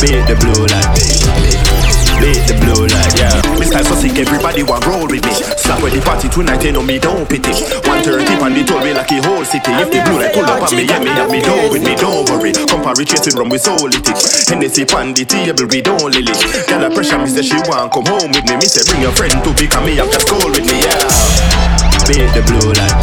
Beat 0.00 0.26
the 0.28 0.36
blue 0.36 0.66
light. 0.68 1.71
Beat 2.20 2.42
the 2.48 2.54
blue 2.60 2.84
light, 2.90 3.14
yeah. 3.16 3.40
Me 3.58 3.64
style 3.64 3.84
so 3.84 3.94
sick, 3.94 4.16
everybody 4.18 4.62
want 4.62 4.84
roll 4.86 5.06
with 5.06 5.24
me. 5.24 5.32
Slap 5.56 5.82
with 5.82 5.94
the 5.94 6.00
party 6.00 6.28
tonight, 6.28 6.62
you 6.64 6.72
know 6.72 6.82
me 6.82 6.98
don't 6.98 7.28
pity. 7.28 7.52
One 7.88 8.02
tip 8.02 8.18
and 8.18 8.54
the 8.56 8.62
toll 8.66 8.82
like 8.82 9.10
a 9.12 9.18
whole 9.22 9.44
city. 9.44 9.72
If 9.78 9.88
the 9.88 10.00
blue 10.04 10.18
light 10.20 10.34
pull 10.34 10.44
up 10.44 10.62
on 10.62 10.70
me, 10.76 10.84
yeah, 10.84 10.98
me 10.98 11.10
have 11.14 11.30
me 11.30 11.40
door 11.40 11.70
with 11.70 11.84
me, 11.84 11.94
don't 11.96 12.28
worry. 12.28 12.52
Compare 12.52 13.04
chasing 13.06 13.36
rum 13.38 13.48
with 13.48 13.62
soul 13.62 13.88
it. 13.88 14.06
Hennessy 14.48 14.84
on 14.92 15.14
the 15.14 15.24
table, 15.24 15.66
we 15.70 15.80
don't 15.80 16.10
lily. 16.12 16.34
Girl, 16.66 16.84
a 16.84 16.88
pressure 16.90 17.22
say 17.26 17.42
she 17.42 17.58
want 17.70 17.92
come 17.92 18.06
home 18.06 18.30
with 18.34 18.44
me. 18.44 18.56
Me 18.58 18.66
say 18.66 18.82
bring 18.90 19.02
your 19.02 19.14
friend 19.14 19.32
to 19.32 19.50
pick 19.54 19.72
me 19.86 19.98
up, 20.02 20.10
just 20.10 20.26
school 20.26 20.50
with 20.50 20.66
me, 20.66 20.76
yeah. 20.82 20.98
Beat 22.10 22.28
the 22.34 22.42
blue 22.46 22.74
light. 22.74 22.98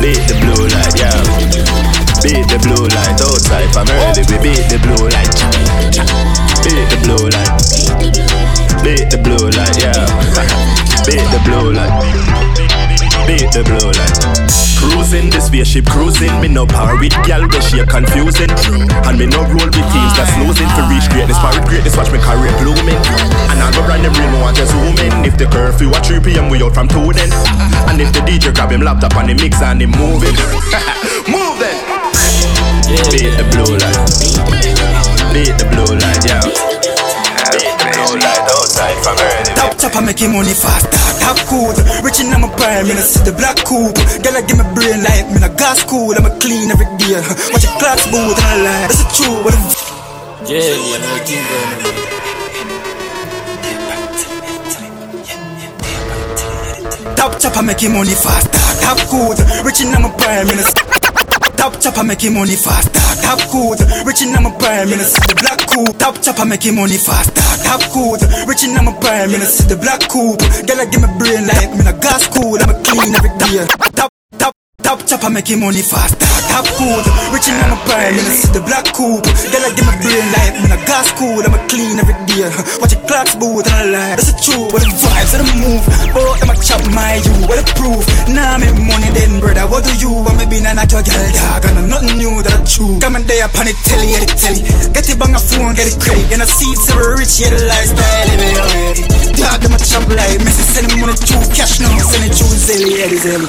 Beat 0.00 0.22
the 0.28 0.34
blue 0.40 0.64
light, 0.68 0.94
yeah. 0.96 1.95
Beat 2.26 2.42
the 2.50 2.58
blue 2.58 2.90
light 2.90 3.22
outside 3.22 3.70
from 3.70 3.86
early. 3.86 4.26
We 4.26 4.34
beat 4.42 4.66
the 4.66 4.82
blue 4.82 5.06
light. 5.14 5.30
Beat 6.66 6.82
the 6.90 6.98
blue 7.06 7.22
light. 7.30 7.54
Beat 8.82 9.14
the 9.14 9.18
blue 9.22 9.46
light, 9.54 9.78
yeah. 9.78 9.94
Beat 11.06 11.22
the 11.30 11.38
blue 11.46 11.70
light. 11.70 11.94
Beat 13.30 13.46
the 13.54 13.62
blue 13.62 13.94
light. 13.94 14.18
Cruising 14.74 15.30
the 15.30 15.38
spaceship, 15.38 15.86
cruising. 15.86 16.34
Me 16.42 16.50
no 16.50 16.66
power 16.66 16.98
with 16.98 17.14
gal 17.22 17.46
where 17.46 17.62
she 17.62 17.78
confusing. 17.86 18.50
And 19.06 19.14
me 19.22 19.30
no 19.30 19.46
roll 19.46 19.70
with 19.70 19.86
teams 19.94 20.14
that's 20.18 20.34
losing. 20.42 20.66
To 20.66 20.82
reach 20.90 21.06
greatness, 21.14 21.38
with 21.38 21.62
greatness, 21.70 21.94
watch 21.94 22.10
me 22.10 22.18
career 22.18 22.50
blooming. 22.58 22.98
And 23.54 23.62
I 23.62 23.70
go 23.70 23.86
run 23.86 24.02
them 24.02 24.10
real, 24.18 24.34
no 24.34 24.42
want 24.42 24.58
to 24.58 24.66
zoom 24.66 24.98
in. 24.98 25.22
If 25.22 25.38
the 25.38 25.46
curfew 25.46 25.94
at 25.94 26.02
3 26.02 26.18
p.m., 26.26 26.50
we 26.50 26.58
out 26.58 26.74
from 26.74 26.90
2 26.90 27.06
then. 27.14 27.30
And 27.86 28.02
if 28.02 28.10
the 28.10 28.18
DJ 28.26 28.50
grab 28.50 28.74
him 28.74 28.82
laptop 28.82 29.14
and 29.14 29.30
the 29.30 29.38
mix 29.38 29.62
and 29.62 29.78
him 29.78 29.94
moving. 29.94 30.34
Move. 31.30 31.45
Beat 32.86 33.34
the 33.34 33.42
blue 33.50 33.74
light. 33.82 33.98
Beat 35.34 35.58
the 35.58 35.66
blue 35.74 35.90
light, 35.90 36.22
yeah. 36.22 36.38
The 36.38 37.82
blue 37.82 38.14
light 38.22 38.46
early. 38.46 39.54
Top 39.58 39.74
chopper 39.74 40.02
making 40.06 40.30
money 40.30 40.54
faster. 40.54 40.94
Top 41.18 41.34
cool, 41.50 41.74
rich 42.06 42.22
in 42.22 42.30
my 42.30 42.46
prime, 42.54 42.86
and 42.86 42.94
I 42.94 43.02
see 43.02 43.26
the 43.26 43.34
black 43.34 43.58
coupe. 43.66 43.98
Girl, 44.22 44.38
I 44.38 44.42
give 44.46 44.58
me 44.58 44.64
brain 44.78 45.02
like 45.02 45.26
me, 45.34 45.42
a 45.42 45.50
gas 45.50 45.82
cool. 45.82 46.14
I'm 46.14 46.26
a 46.26 46.32
clean 46.38 46.70
every 46.70 46.86
day. 46.94 47.18
Watch 47.50 47.66
your 47.66 47.74
clocks 47.82 48.06
boot 48.06 48.38
and 48.38 48.46
I 48.46 48.62
lie. 48.62 48.86
That's 48.86 49.02
a 49.02 49.06
true, 49.18 49.34
what 49.42 49.50
the 49.50 49.58
Yeah, 50.46 50.78
you 50.78 51.02
know, 51.02 51.18
keep 51.26 51.42
going. 51.42 52.06
Top 57.18 57.34
chopper 57.40 57.62
making 57.66 57.92
money 57.92 58.14
faster. 58.14 58.54
Top 58.78 58.98
cool, 59.10 59.34
rich 59.66 59.82
in 59.82 59.90
my 59.90 60.06
prime, 60.14 60.46
I 60.46 60.62
see 60.62 60.85
Top 61.66 61.80
chopper 61.80 62.04
making 62.04 62.32
money 62.32 62.54
faster. 62.54 62.94
top 63.26 63.40
coat. 63.50 63.80
Rich 64.06 64.22
in 64.22 64.30
my 64.30 64.54
prime, 64.54 64.86
and 64.86 65.02
I 65.02 65.04
see 65.04 65.18
the 65.26 65.34
black 65.34 65.58
coupe. 65.66 65.98
Top 65.98 66.22
chopper 66.22 66.44
making 66.44 66.76
money 66.76 66.96
faster. 66.96 67.42
Top 67.66 67.82
coat. 67.90 68.22
Rich 68.46 68.70
in 68.70 68.74
my 68.74 68.94
prime, 69.02 69.34
and 69.34 69.42
I 69.42 69.46
see 69.50 69.66
the 69.66 69.74
black 69.74 70.06
coupe. 70.06 70.38
Girl, 70.62 70.78
I 70.78 70.86
give 70.86 71.02
me 71.02 71.10
brain 71.18 71.42
like 71.42 71.74
me 71.74 71.82
in 71.82 71.88
a 71.90 71.98
gas 71.98 72.30
cool. 72.30 72.54
I'm 72.62 72.70
a 72.70 72.78
clean 72.86 73.10
every 73.18 73.34
day. 73.42 73.66
Top, 73.98 74.15
top. 74.82 75.06
Chopper 75.06 75.30
making 75.30 75.60
money 75.60 75.82
faster. 75.82 76.26
Top 76.50 76.66
cool, 76.74 76.98
rich 77.30 77.46
in 77.46 77.54
my 77.70 77.78
prime, 77.86 78.16
and 78.16 78.26
I 78.26 78.34
see 78.34 78.50
the 78.50 78.62
black 78.64 78.86
coupe. 78.90 79.22
Girl, 79.22 79.62
I 79.62 79.70
give 79.76 79.86
me 79.86 79.94
brain 80.02 80.26
like 80.34 80.54
me 80.58 80.66
in 80.66 80.72
a 80.74 80.80
gas 80.82 81.12
cool. 81.14 81.38
I'm 81.44 81.54
a 81.54 81.60
clean 81.70 81.98
every 82.00 82.16
day. 82.26 82.48
Watch 82.80 82.94
your 82.96 83.02
clocks 83.06 83.34
boot 83.36 83.66
and 83.70 83.76
I 83.76 83.84
lie. 83.86 84.14
That's 84.18 84.32
the 84.32 84.38
truth. 84.40 84.72
What 84.72 84.82
the 84.82 84.90
vibes 84.90 85.32
of 85.36 85.46
the 85.46 85.48
move. 85.62 85.84
Both 86.10 86.42
them 86.42 86.50
a 86.50 86.56
chop 86.58 86.82
my 86.90 87.22
you. 87.22 87.34
What 87.46 87.60
the 87.60 87.66
proof? 87.78 88.02
Nah, 88.32 88.58
make 88.58 88.74
money 88.82 89.10
then, 89.14 89.38
brother. 89.38 89.66
What 89.68 89.84
do 89.84 89.92
you? 90.00 90.10
want 90.10 90.38
me 90.40 90.46
a 90.46 90.50
being 90.50 90.66
a 90.66 90.72
natural 90.74 91.04
girl, 91.06 91.28
dog. 91.34 91.62
And 91.70 91.76
I'm 91.76 91.86
nothing 91.86 92.16
new 92.18 92.34
that 92.42 92.56
I 92.56 92.64
true. 92.66 92.98
Come 92.98 93.14
and 93.14 93.26
day 93.28 93.44
upon 93.44 93.68
it, 93.70 93.78
telly, 93.84 94.10
yeah, 94.10 94.24
the 94.24 94.28
telly. 94.34 94.60
Get 94.90 95.06
it 95.06 95.16
bang 95.20 95.34
a 95.36 95.40
phone, 95.42 95.74
get 95.76 95.86
it 95.86 95.98
credit. 96.02 96.26
And 96.34 96.42
I 96.42 96.48
see 96.50 96.70
it's 96.72 96.88
ever 96.90 97.14
rich, 97.14 97.38
yeah, 97.38 97.54
the 97.54 97.62
lifestyle, 97.62 98.26
it 98.32 98.58
already. 98.58 99.02
Dog, 99.38 99.60
them 99.62 99.76
a 99.76 99.78
chop 99.78 100.08
like 100.10 100.40
Messi, 100.42 100.64
send 100.72 100.90
them 100.90 100.98
money 101.04 101.14
through 101.14 101.46
cash 101.52 101.78
now. 101.78 101.92
Send 102.00 102.26
it 102.26 102.32
through 102.34 102.58
Zelle, 102.58 102.90
yeah, 102.90 103.06
the 103.12 103.18
Zelle. 103.20 103.46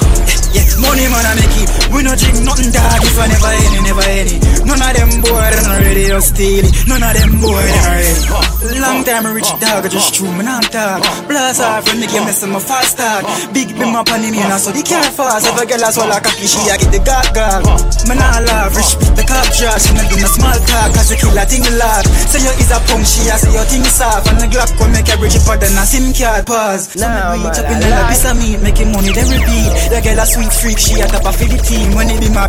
Yeah, 0.52 0.66
money, 0.84 1.08
man, 1.08 1.17
I 1.24 1.34
make 1.38 1.58
it. 1.62 1.70
We 1.94 2.04
no 2.04 2.14
drink 2.14 2.44
nothing, 2.44 2.70
dog. 2.70 3.02
If 3.02 3.18
I 3.18 3.26
never 3.32 3.54
any, 3.54 3.80
never 3.86 4.06
any. 4.06 4.36
None 4.68 4.82
of 4.82 4.92
them 4.94 5.12
boy, 5.24 5.40
they 5.40 5.64
not 5.64 5.80
ready 5.82 6.06
to 6.12 6.22
steal 6.22 6.66
it. 6.68 6.74
None 6.86 7.02
of 7.02 7.14
them 7.16 7.40
boy, 7.40 7.58
they 7.58 7.74
not 7.74 7.96
ready. 7.96 8.78
Long 8.78 9.02
time 9.08 9.26
I 9.26 9.32
reach 9.32 9.52
dog, 9.64 9.86
I 9.86 9.90
just 9.90 10.14
true, 10.14 10.30
man, 10.30 10.48
I'm 10.48 10.62
talk. 10.68 11.02
Blast 11.26 11.64
off 11.64 11.88
when 11.88 12.04
the 12.04 12.08
game 12.08 12.28
mess 12.28 12.44
my 12.46 12.60
fast 12.60 13.00
start. 13.00 13.24
Big 13.56 13.72
bim 13.74 13.96
up 13.96 14.12
on 14.12 14.22
the 14.22 14.30
main, 14.30 14.52
so 14.60 14.76
the 14.76 14.84
car 14.84 15.08
fast. 15.10 15.48
If 15.48 15.58
a 15.58 15.64
girl 15.66 15.84
as 15.88 15.96
well 15.98 16.10
like 16.12 16.28
a 16.28 16.32
she 16.36 16.60
I 16.68 16.78
get 16.78 16.92
the 16.92 17.02
gag 17.02 17.34
gag. 17.34 17.64
Man, 18.06 18.20
I 18.20 18.44
love 18.44 18.76
rich, 18.76 19.00
the 19.16 19.24
cop 19.24 19.48
trash. 19.56 19.88
She 19.88 19.96
not 19.96 20.12
do 20.12 20.20
no 20.20 20.28
small 20.28 20.60
talk, 20.68 20.92
cause 20.94 21.10
you 21.10 21.18
kill 21.18 21.38
a 21.38 21.44
thing 21.48 21.64
lot. 21.80 22.04
Say 22.28 22.44
you 22.44 22.52
is 22.60 22.70
a 22.70 22.80
punk, 22.86 23.08
she 23.08 23.24
I 23.32 23.40
say 23.40 23.56
your 23.56 23.66
thing 23.66 23.82
is 23.82 23.96
soft. 23.96 24.28
And 24.28 24.38
the 24.44 24.48
Glock 24.52 24.70
come 24.78 24.92
make 24.92 25.08
a 25.08 25.16
bridge 25.16 25.40
for 25.42 25.56
the 25.56 25.68
SIM 25.88 26.12
card 26.12 26.44
pause. 26.46 26.94
Nah, 27.00 27.40
man, 27.40 27.50
chop 27.56 27.72
in 27.72 27.80
the 27.80 27.88
piece 28.12 28.28
of 28.28 28.36
meat, 28.36 28.60
making 28.60 28.92
money, 28.92 29.16
then 29.16 29.32
repeat. 29.32 29.72
The 29.90 30.04
girl 30.04 30.20
a 30.20 30.26
sweet 30.28 30.52
freak, 30.52 30.78
she 30.78 31.00
a 31.00 31.07
top 31.08 31.26
of 31.28 31.38
the 31.40 31.58
team 31.64 31.96
when 31.96 32.12
it 32.12 32.20
be 32.20 32.30
my 32.32 32.48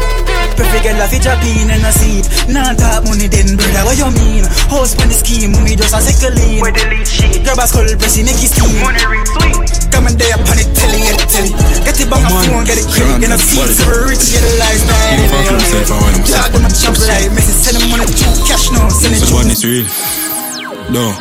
perfect 0.58 0.82
girl 0.84 0.98
a 0.98 1.06
fit 1.06 1.22
drop 1.22 1.42
in 1.46 1.70
and 1.70 1.84
a 1.86 1.92
seat. 1.94 2.26
Nah, 2.50 2.74
talk 2.74 3.06
money 3.06 3.30
then, 3.30 3.54
brother, 3.54 3.82
what 3.86 3.96
you 3.98 4.10
mean? 4.18 4.44
Host 4.68 4.98
when 4.98 5.08
the 5.08 5.16
scheme, 5.16 5.54
money 5.54 5.78
just 5.78 5.94
a 5.94 6.00
second 6.02 6.34
lean. 6.38 6.60
Where 6.60 6.74
delete 6.74 7.06
shit. 7.06 7.42
Grab 7.46 7.62
a 7.62 7.66
skull, 7.66 7.86
press 7.98 8.18
it, 8.18 8.26
make 8.26 8.40
it 8.42 8.50
steam. 8.50 8.74
Money 8.82 9.04
ring 9.06 9.26
sweet. 9.26 9.92
Come 9.94 10.10
and 10.10 10.18
day 10.18 10.30
upon 10.34 10.58
it, 10.58 10.68
telling 10.74 11.04
it, 11.06 11.18
telling. 11.30 11.54
Get 11.86 11.98
it 11.98 12.08
bang 12.10 12.24
a 12.26 12.30
phone, 12.30 12.64
get 12.66 12.78
it 12.78 12.88
credit, 12.90 13.16
get 13.22 13.30
a 13.32 13.38
seat, 13.38 13.70
super 13.72 14.10
rich, 14.10 14.34
get 14.34 14.42
a 14.42 14.50
lifestyle. 14.58 16.18
Talk 16.26 16.50
them 16.52 16.66
a 16.66 16.70
chop 16.74 16.94
like, 17.06 17.30
message, 17.32 17.58
send 17.62 17.78
them 17.78 17.86
money 17.94 18.06
to 18.06 18.14
cash 18.44 18.70
now, 18.74 18.90
send 18.90 19.14
it 19.14 19.22
So 19.22 19.30
to 19.30 19.34
one 19.38 19.50
is 19.50 19.62
real. 19.62 19.86
No. 20.90 21.14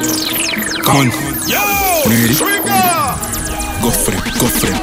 Come 0.84 1.08
on. 1.08 1.38
Yo, 1.46 1.62
Ready? 2.08 2.36
Go 3.84 3.90
for 3.92 4.14
it, 4.16 4.24
go 4.40 4.48
for 4.48 4.68
it. 4.72 4.78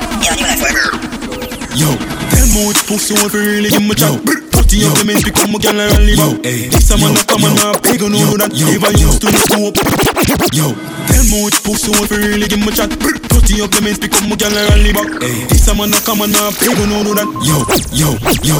Yo, 1.74 1.90
tell 2.30 2.46
me 2.52 2.60
which 2.68 2.82
pussy 2.86 3.14
want 3.14 3.32
to 3.32 3.38
really 3.38 3.70
give 3.70 3.82
me 3.82 3.94
chat. 3.94 4.14
Putty 4.54 4.86
up 4.86 4.96
the 4.96 5.04
men 5.04 5.20
become 5.20 5.54
a 5.54 5.58
gal 5.58 5.76
and 5.76 5.90
rally. 5.92 6.14
This 6.42 6.90
a 6.90 6.96
man 6.96 7.16
a 7.16 7.22
come 7.26 7.44
and 7.44 7.58
a 7.60 7.76
beg 7.84 8.02
on 8.02 8.12
know 8.12 8.36
that. 8.40 8.50
If 8.54 8.84
I 8.84 8.92
used 8.96 9.20
to 9.22 9.28
the 9.28 9.40
scope. 9.44 9.76
Yo, 10.56 10.72
tell 11.10 11.24
me 11.28 11.44
which 11.44 11.58
pussy 11.62 11.90
want 11.92 12.08
to 12.08 12.16
really 12.16 12.48
give 12.48 12.62
me 12.62 12.72
chat. 12.72 12.90
Putty 13.28 13.60
up 13.60 13.70
the 13.70 13.80
men 13.84 13.96
become 14.00 14.32
a 14.32 14.36
gal 14.36 14.54
and 14.54 14.66
rally 14.72 14.92
back. 14.94 15.10
This 15.50 15.68
a 15.68 15.74
man 15.74 15.92
a 15.92 15.98
come 16.00 16.24
and 16.24 16.34
a 16.34 16.50
beg 16.56 16.78
on 16.78 16.88
know 16.90 17.12
that. 17.12 17.28
Yo, 17.44 17.60
yo, 17.92 18.16
yo. 18.40 18.56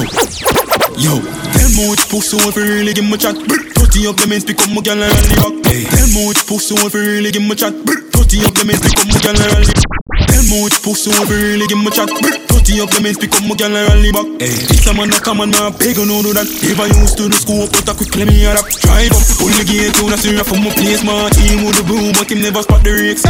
Yo, 0.95 1.19
tell 1.19 1.69
me 1.75 1.89
which 1.91 2.07
pussy 2.07 2.37
want 2.37 2.55
to 2.55 2.61
really 2.61 2.93
give 2.93 3.03
me 3.03 3.17
chat. 3.17 3.35
Putty 3.75 4.07
up 4.07 4.15
the 4.15 4.27
men 4.29 4.39
become 4.45 4.77
a 4.77 4.81
gal 4.81 5.01
and 5.01 5.11
rally 5.11 5.35
back. 5.41 5.89
Tell 5.91 6.07
me 6.13 6.27
which 6.29 6.45
pussy 6.47 6.75
want 6.75 6.91
to 6.93 6.99
really 6.99 7.31
give 7.31 7.43
me 7.43 7.55
chat. 7.55 7.73
Putty 8.13 8.39
up 8.45 8.53
the 8.55 8.63
men 8.63 8.79
become 8.79 9.09
a 9.11 9.19
gal 9.19 9.35
and 9.35 9.51
rally. 9.51 9.94
Tell 10.29 10.43
me 10.45 10.63
which 10.63 10.81
pussy 10.81 11.09
want 11.11 11.29
to 11.29 11.35
really 11.35 11.67
give 11.67 11.79
me 11.79 11.91
chat. 11.91 12.09
Putty 12.49 12.81
up 12.81 12.89
the 12.89 12.99
men 13.01 13.15
become 13.19 13.51
a 13.51 13.55
gal 13.55 13.75
and 13.75 13.85
rally 13.89 14.11
back. 14.11 14.27
Eh. 14.41 14.49
This 14.69 14.87
a 14.87 14.93
man 14.93 15.13
a 15.13 15.19
come 15.19 15.41
and 15.41 15.55
a 15.55 15.69
beg 15.69 15.99
on 15.99 16.07
know 16.07 16.23
that. 16.33 16.47
If 16.49 16.79
I 16.79 16.87
used 16.89 17.17
to 17.17 17.29
the 17.29 17.37
scope, 17.37 17.69
but 17.69 17.89
I 17.89 17.93
quickly 17.93 18.25
me 18.25 18.45
a 18.45 18.55
rap. 18.55 18.65
Drive 18.81 19.13
up, 19.13 19.25
pull 19.37 19.53
the 19.53 19.63
gate 19.67 19.93
down, 19.93 20.13
I 20.13 20.17
see 20.17 20.37
from 20.41 20.63
my 20.63 20.71
place. 20.73 21.03
My 21.03 21.29
team 21.33 21.65
with 21.65 21.77
the 21.77 21.83
broom, 21.83 22.13
but 22.17 22.29
him 22.31 22.41
never 22.41 22.61
spot 22.63 22.81
the 22.81 22.91
rakes. 22.95 23.25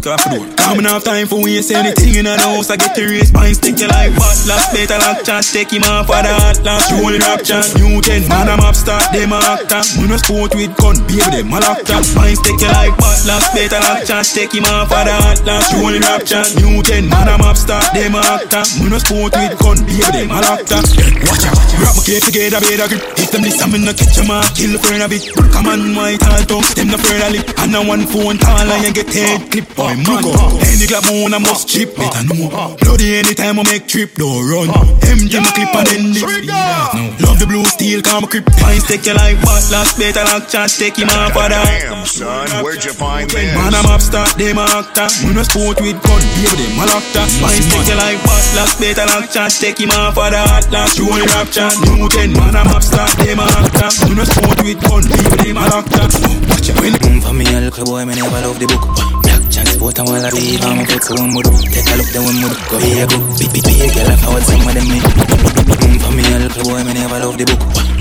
Clap 0.00 0.16
the 0.24 0.40
door. 0.40 0.48
Coming 0.56 0.88
off 0.88 1.04
time 1.04 1.28
for 1.28 1.44
waste 1.44 1.70
anything 1.76 2.16
in 2.16 2.24
the 2.24 2.32
house. 2.40 2.72
I 2.72 2.80
get 2.80 2.96
the 2.96 3.04
race. 3.04 3.28
Pine 3.28 3.52
stick 3.52 3.76
you 3.76 3.88
like 3.92 4.16
what? 4.16 4.32
Last 4.48 4.72
better 4.72 4.96
lock 4.96 5.20
chance. 5.28 5.52
Take 5.52 5.76
him 5.76 5.84
off 5.84 6.08
for 6.08 6.16
the 6.24 6.32
hot 6.32 6.56
last. 6.64 6.88
Roll 6.96 7.12
up 7.20 7.44
chance. 7.44 7.76
New 7.76 8.00
10. 8.00 8.24
Man, 8.26 8.48
I'm 8.48 8.64
up 8.64 8.72
start. 8.72 9.12
Them 9.12 9.36
a 9.36 9.38
actor. 9.44 9.84
We 10.00 10.08
no 10.08 10.16
sport 10.16 10.56
with 10.56 10.72
gun. 10.80 10.96
Baby, 11.04 11.44
them 11.44 11.52
a 11.52 11.60
lock 11.60 11.84
that. 11.84 12.00
Pine 12.16 12.32
stick 12.32 12.56
you 12.64 12.72
like 12.72 12.96
what? 12.96 13.12
Last 13.28 13.52
better 13.52 13.80
lock 13.84 14.08
chance. 14.08 14.32
Take 14.32 14.56
him 14.56 14.64
off 14.72 14.88
for 14.88 15.04
the 15.04 15.12
hot 15.12 15.44
last. 15.44 15.76
Roll 15.76 15.92
it 15.92 16.04
up 16.08 16.24
New 16.56 16.82
10. 16.82 17.08
Man, 17.08 17.28
I'm 17.28 17.42
up 17.42 17.56
start. 17.56 17.84
Them 17.92 18.14
a 18.14 18.20
actor. 18.20 18.64
We 18.80 18.88
no 18.88 18.98
sport 18.98 19.36
with 19.36 19.58
gun. 19.58 19.78
Baby, 19.84 20.26
them 20.26 20.30
a 20.30 20.40
that. 20.40 20.86
Watch 21.28 21.44
out. 21.44 21.58
Wrap 21.80 21.96
my 21.96 22.02
cape 22.04 22.24
together, 22.24 22.60
better 22.60 22.88
grip. 22.88 23.02
If 23.16 23.30
them 23.30 23.42
this, 23.42 23.60
I'm 23.62 23.74
in 23.74 23.84
the 23.84 23.94
kitchen, 23.94 24.28
man. 24.28 24.44
Kill 24.56 24.72
the 24.76 24.80
friend 24.80 25.02
of 25.02 25.12
it. 25.12 25.22
Come 25.52 25.68
on, 25.68 25.94
my 25.94 26.16
tall 26.16 26.42
tongue. 26.44 26.66
Them 26.76 26.88
the 26.92 26.98
friend 26.98 27.22
of 27.24 27.30
lip. 27.32 27.46
And 27.60 27.76
a 27.76 27.80
one 27.84 28.04
phone 28.04 28.36
tall 28.36 28.68
and 28.68 28.80
you 28.84 28.92
get 28.92 29.12
head 29.12 29.50
clip. 29.50 29.68
Boy, 29.76 29.96
man. 29.96 30.24
Any 30.64 30.86
clap 30.88 31.08
on, 31.08 31.32
I 31.34 31.38
must 31.38 31.68
chip. 31.68 31.96
Better 31.96 32.24
know. 32.28 32.76
Bloody 32.80 33.16
anytime 33.16 33.60
I 33.60 33.64
make 33.64 33.86
trip, 33.86 34.14
don't 34.14 34.44
run. 34.48 34.68
Empty 35.04 35.38
my 35.40 35.50
clip 35.52 35.72
and 35.76 35.86
then. 35.88 36.04
No. 36.46 37.00
Love 37.24 37.38
the 37.38 37.46
blue 37.46 37.64
steel, 37.64 38.02
come 38.02 38.24
grip. 38.24 38.44
Fine, 38.60 38.82
take 38.84 39.06
your 39.06 39.16
life, 39.16 39.40
but 39.40 39.62
last 39.72 39.98
better 39.98 40.24
lock 40.24 40.48
chance. 40.48 40.76
Take 40.78 40.96
him 40.96 41.08
off 41.08 41.32
for 41.32 41.48
that. 41.48 41.64
Damn, 41.64 42.06
son, 42.06 42.48
where'd 42.64 42.84
you 42.84 42.92
find 42.92 43.30
this? 43.30 43.54
Man, 43.54 43.74
I'm 43.74 43.86
up 43.86 44.00
start, 44.00 44.36
them 44.36 44.58
a 44.58 44.64
actor. 44.68 45.08
We 45.24 45.32
no 45.32 45.42
sport 45.42 45.80
with 45.80 46.00
gun, 46.02 46.22
baby, 46.36 46.54
them 46.56 46.80
a 46.80 46.84
locked 46.86 47.16
up. 47.16 47.28
Fine, 47.40 47.64
take 47.70 47.88
your 47.88 47.98
life, 47.98 48.20
but 48.22 48.42
last 48.56 48.74
better 48.78 49.06
lock 49.06 49.30
chance. 49.30 49.58
Take 49.58 49.78
him 49.78 49.90
off 49.90 50.14
for 50.14 50.28
that. 50.30 50.70
Last 50.70 50.98
roll 50.98 51.20
rap 51.34 51.48
chance. 51.50 51.78
New 51.82 52.08
10, 52.08 52.32
man, 52.32 52.56
I'm 52.56 52.68
up 52.70 52.82
start, 52.82 53.10
them 53.18 53.40
a 53.40 53.46
actor. 53.46 53.90
We 54.06 54.14
no 54.14 54.24
sport 54.24 54.58
with 54.62 54.80
gun, 54.80 55.02
baby, 55.06 55.50
them 55.50 55.58
a 55.58 55.64
locked 55.68 55.96
up. 55.98 56.10
Watch 56.50 56.70
out, 56.70 56.80
when 56.80 56.94
Mm, 57.00 57.22
for 57.22 57.32
me, 57.32 57.46
a 57.48 57.60
little 57.60 57.84
boy, 57.84 58.04
me 58.04 58.14
never 58.14 58.40
love 58.44 58.58
the 58.58 58.66
book. 58.66 58.84
Black 59.22 59.42
transport 59.50 59.98
and 59.98 60.08
while 60.08 60.26
I 60.26 60.30
be, 60.30 60.58
I'm 60.60 60.80
a 60.80 60.84
foot, 60.86 61.02
so 61.02 61.14
one 61.16 61.34
would 61.34 61.48
Take 61.72 61.88
a 61.90 61.94
look, 61.96 62.08
then 62.12 62.22
one 62.22 62.38
would 62.44 62.56
go 62.68 62.76
here, 62.78 63.06
go. 63.06 63.16
Beep, 63.38 63.52
beep, 63.52 63.64
beep, 63.64 63.90
girl, 63.94 64.10
I 64.10 64.16
forward 64.20 64.44
some 64.44 64.62
of 64.62 64.74
them 64.74 64.86
me. 64.88 64.98
Mm, 65.00 65.96
for 66.00 66.12
me, 66.12 66.22
a 66.28 66.38
little 66.44 66.64
boy, 66.64 66.84
me 66.84 66.92
never 66.94 67.18
love 67.18 67.38
the 67.38 67.44
book. 67.46 67.99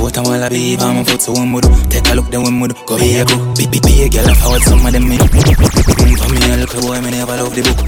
Black 0.00 0.16
while 0.26 0.42
I 0.42 0.48
be, 0.48 0.76
I'm 0.80 0.98
a 0.98 1.04
foot, 1.04 1.20
so 1.20 1.32
one 1.32 1.52
would 1.52 1.64
Take 1.92 2.08
a 2.08 2.14
look, 2.14 2.26
then 2.32 2.42
one 2.42 2.58
would 2.60 2.74
go 2.86 2.96
here, 2.96 3.24
go. 3.24 3.36
Beep, 3.54 3.70
beep, 3.70 3.84
beep, 3.84 4.10
girl, 4.10 4.26
I 4.26 4.34
forward 4.34 4.62
some 4.62 4.84
of 4.84 4.92
them 4.92 5.06
me. 5.06 5.16
Mm, 5.16 6.16
for 6.16 6.28
me, 6.32 6.40
a 6.50 6.56
little 6.56 6.80
boy, 6.80 7.00
me 7.00 7.10
never 7.12 7.36
love 7.36 7.54
the 7.54 7.62
book. 7.62 7.78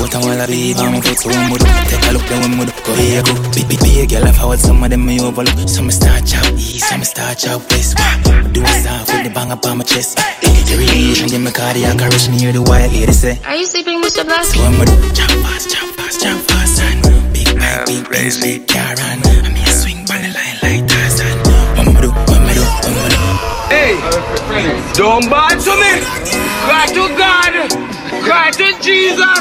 Black 0.00 0.14
while 0.24 0.40
I 0.40 0.46
be, 0.46 0.74
I'm 0.74 0.96
a 0.96 1.02
foot, 1.02 1.18
so 1.18 1.28
one 1.28 1.50
would 1.52 1.60
Take 1.60 2.02
a 2.08 2.12
look, 2.16 2.24
then 2.24 2.40
one 2.40 2.58
would 2.58 2.72
go 2.82 2.92
here, 2.96 3.22
go. 3.22 3.32
Beep, 3.52 3.68
beep, 3.68 3.80
beep, 3.80 4.10
girl, 4.10 4.24
I 4.24 4.32
forward 4.32 4.58
some 4.58 4.82
of 4.82 4.90
them 4.90 5.04
me 5.06 5.20
overlook. 5.20 5.68
Some 5.68 5.90
start 5.90 6.26
chop 6.26 6.50
east, 6.56 6.88
some 6.88 7.04
start 7.04 7.38
chop 7.38 7.60
west. 7.70 7.96
Do 8.52 8.64
a 8.64 8.72
sound 8.80 9.06
with 9.06 9.24
the 9.24 9.30
bang 9.30 9.52
up 9.52 9.64
on 9.66 9.78
my 9.78 9.84
chest. 9.84 10.18
The 10.40 10.76
relation 10.76 11.28
give 11.28 11.42
me 11.42 11.52
cardiac 11.52 12.00
arrest 12.00 12.30
near 12.30 12.52
the 12.52 12.62
wild 12.62 12.92
lady 12.92 13.12
say. 13.12 13.38
Are 13.44 13.54
you 13.54 13.66
sleeping, 13.66 14.00
Mr. 14.02 14.24
Blast? 14.24 14.54
So 14.54 14.62
I'ma 14.62 14.84
do 14.84 14.96
jump 15.12 15.30
fast, 15.44 15.70
jump 15.70 15.94
fast, 15.94 16.20
jump 16.22 16.40
fast 16.48 16.82
and 16.82 17.32
big 17.32 17.50
bike, 17.58 17.86
big 17.86 18.08
Benz, 18.08 18.40
big 18.40 18.66
car 18.66 18.94
and 18.98 19.26
I 19.26 19.48
mean 19.52 19.69
Hey, 23.90 24.78
don't 24.94 25.26
bad 25.28 25.58
to 25.58 25.72
me. 25.74 25.98
Cry 26.62 26.86
to 26.94 27.10
God. 27.18 27.54
Cry 28.22 28.50
to 28.52 28.66
Jesus. 28.78 29.38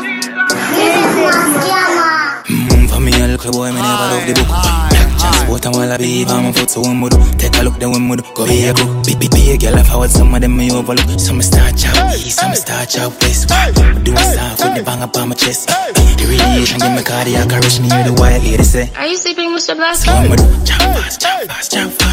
Mm, 2.50 2.90
for 2.90 3.00
me 3.00 3.14
a 3.14 3.28
little 3.28 3.52
boy, 3.52 3.70
me 3.70 3.78
never 3.78 4.06
love 4.10 4.26
the 4.26 4.34
book. 4.34 4.48
Black 4.50 5.20
transport 5.22 5.66
and 5.68 5.76
while 5.76 5.92
I 5.92 5.98
be 5.98 6.26
on 6.26 6.46
my 6.46 6.52
foot, 6.52 6.70
so 6.72 6.82
one 6.82 7.00
would 7.02 7.14
take 7.38 7.56
a 7.60 7.62
look, 7.62 7.78
then 7.78 7.92
one 7.92 8.10
would 8.10 8.24
go 8.34 8.46
here, 8.46 8.74
go. 8.74 8.86
Big, 9.04 9.20
big, 9.20 9.30
big, 9.30 9.62
girl, 9.62 9.76
I 9.76 9.84
forward 9.84 10.10
some 10.10 10.34
of 10.34 10.42
them 10.42 10.58
me 10.58 10.72
overlook. 10.72 11.20
Some 11.20 11.44
start 11.44 11.78
chop 11.78 12.16
east, 12.16 12.40
some 12.40 12.56
start 12.56 12.90
chop 12.90 13.22
west. 13.22 13.50
Do 14.04 14.14
a 14.14 14.18
sound 14.18 14.58
with 14.66 14.76
the 14.78 14.84
bang 14.84 15.04
up 15.04 15.16
on 15.16 15.30
my 15.30 15.36
chest. 15.36 15.70
The 15.70 16.26
radiation 16.26 16.80
give 16.80 16.94
me 16.98 17.04
cardiac 17.04 17.54
arrest 17.54 17.82
near 17.82 18.04
the 18.04 18.14
wild 18.18 18.42
lady 18.44 18.64
say. 18.64 18.90
Are 18.98 19.06
you 19.06 19.18
sleeping, 19.18 19.52
Mr. 19.52 19.76
Blast? 19.76 20.06
So 20.06 20.12
I'ma 20.12 20.36
do 20.36 20.66
jump 20.66 20.98
fast, 20.98 21.22
jump 21.22 21.44
fast, 21.46 21.72
jump 21.72 21.94
fast 21.94 22.10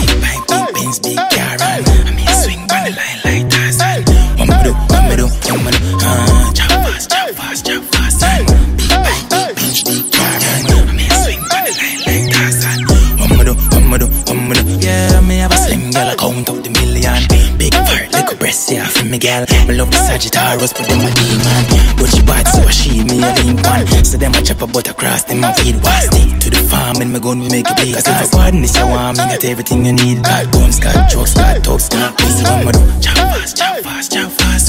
big 0.00 0.20
bike, 0.20 0.46
big 0.48 0.59
Benz, 0.80 0.98
big 1.00 1.16
car 1.16 1.56
and 1.60 2.08
I 2.08 2.12
mean 2.16 2.26
swing 2.40 2.66
by 2.66 2.88
the 2.88 2.96
line 2.96 3.20
like 3.24 3.44
Tarzan. 3.52 4.00
I'ma 4.40 4.62
do, 4.64 4.72
I'ma 4.72 5.14
do, 5.16 5.26
I'ma 5.52 5.70
do, 5.70 5.78
uh, 6.00 6.52
jump 6.56 6.72
fast, 6.72 7.10
jump 7.10 7.36
fast, 7.36 7.66
jump 7.66 7.84
fast 7.92 8.22
and 8.24 8.46
big 8.76 8.88
bike, 8.88 9.28
big 9.28 9.56
Benz, 9.56 9.84
big 9.84 10.08
car 10.08 10.40
and 10.40 10.72
I 10.72 10.92
mean 10.96 11.10
swing 11.20 11.42
by 11.52 11.68
the 11.68 11.72
line 11.76 12.00
like 12.08 12.32
Tarzan. 12.32 12.80
I'ma 13.20 13.42
do, 13.44 13.54
I'ma 13.76 13.96
do, 13.98 14.06
I'ma 14.32 14.54
do, 14.56 14.62
yeah, 14.80 15.20
me 15.20 15.36
have 15.44 15.52
a 15.52 15.56
slim 15.56 15.90
girl, 15.90 16.08
I 16.08 16.16
count 16.16 16.48
up 16.48 16.64
the 16.64 16.70
million. 16.70 17.28
Big 17.58 17.74
fart, 17.74 18.12
little 18.12 18.36
breast, 18.38 18.70
yeah, 18.72 18.88
for 18.88 19.04
me 19.04 19.18
girl. 19.18 19.44
Me 19.68 19.76
love 19.76 19.90
the 19.90 20.00
Sagittarius, 20.00 20.72
but 20.72 20.88
them 20.88 21.04
a 21.04 21.10
demon. 21.12 21.64
But 22.00 22.08
she 22.08 22.22
bad, 22.24 22.48
so 22.48 22.64
she 22.72 23.04
me 23.04 23.20
a 23.20 23.30
lean 23.36 23.56
pan. 23.60 23.84
So 24.04 24.16
them 24.16 24.32
a 24.32 24.40
chop 24.40 24.62
a 24.62 24.66
butt 24.66 24.88
across, 24.88 25.24
them 25.24 25.44
a 25.44 25.52
weed 25.60 25.76
wasty. 25.84 26.40
To 26.40 26.49
farm 26.70 27.02
and 27.02 27.12
my 27.12 27.18
gun 27.18 27.40
will 27.40 27.50
make 27.50 27.68
you 27.68 27.74
bleed. 27.74 27.94
Cause 27.94 28.06
if 28.06 28.22
I 28.22 28.26
pardon 28.30 28.62
this, 28.62 28.76
you 28.78 28.86
want 28.86 29.18
me, 29.18 29.24
got 29.24 29.44
everything 29.44 29.84
you 29.84 29.92
need. 29.92 30.22
Got 30.22 30.52
guns, 30.52 30.78
got 30.78 31.10
drugs, 31.10 31.34
got 31.34 31.58
thugs, 31.66 31.88
got 31.88 32.16
peace. 32.16 32.42
What 32.46 32.64
me 32.64 32.72
do? 32.72 32.82
Chop 33.02 33.16
fast, 33.16 33.56
chop 33.56 33.76
fast, 33.84 34.12
chop 34.12 34.30
fast. 34.30 34.59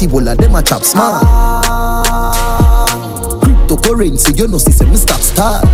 A 0.00 0.06
chop, 0.06 0.08
but 0.08 0.08
Ebola 0.08 0.36
them 0.36 0.54
a 0.54 0.62
chop 0.62 0.82
smart. 0.82 1.22
Cryptocurrency, 3.42 4.38
you 4.38 4.48
know, 4.48 4.58
see 4.58 4.72
say 4.72 4.88
me 4.88 4.96
stop 4.96 5.20
start. 5.20 5.64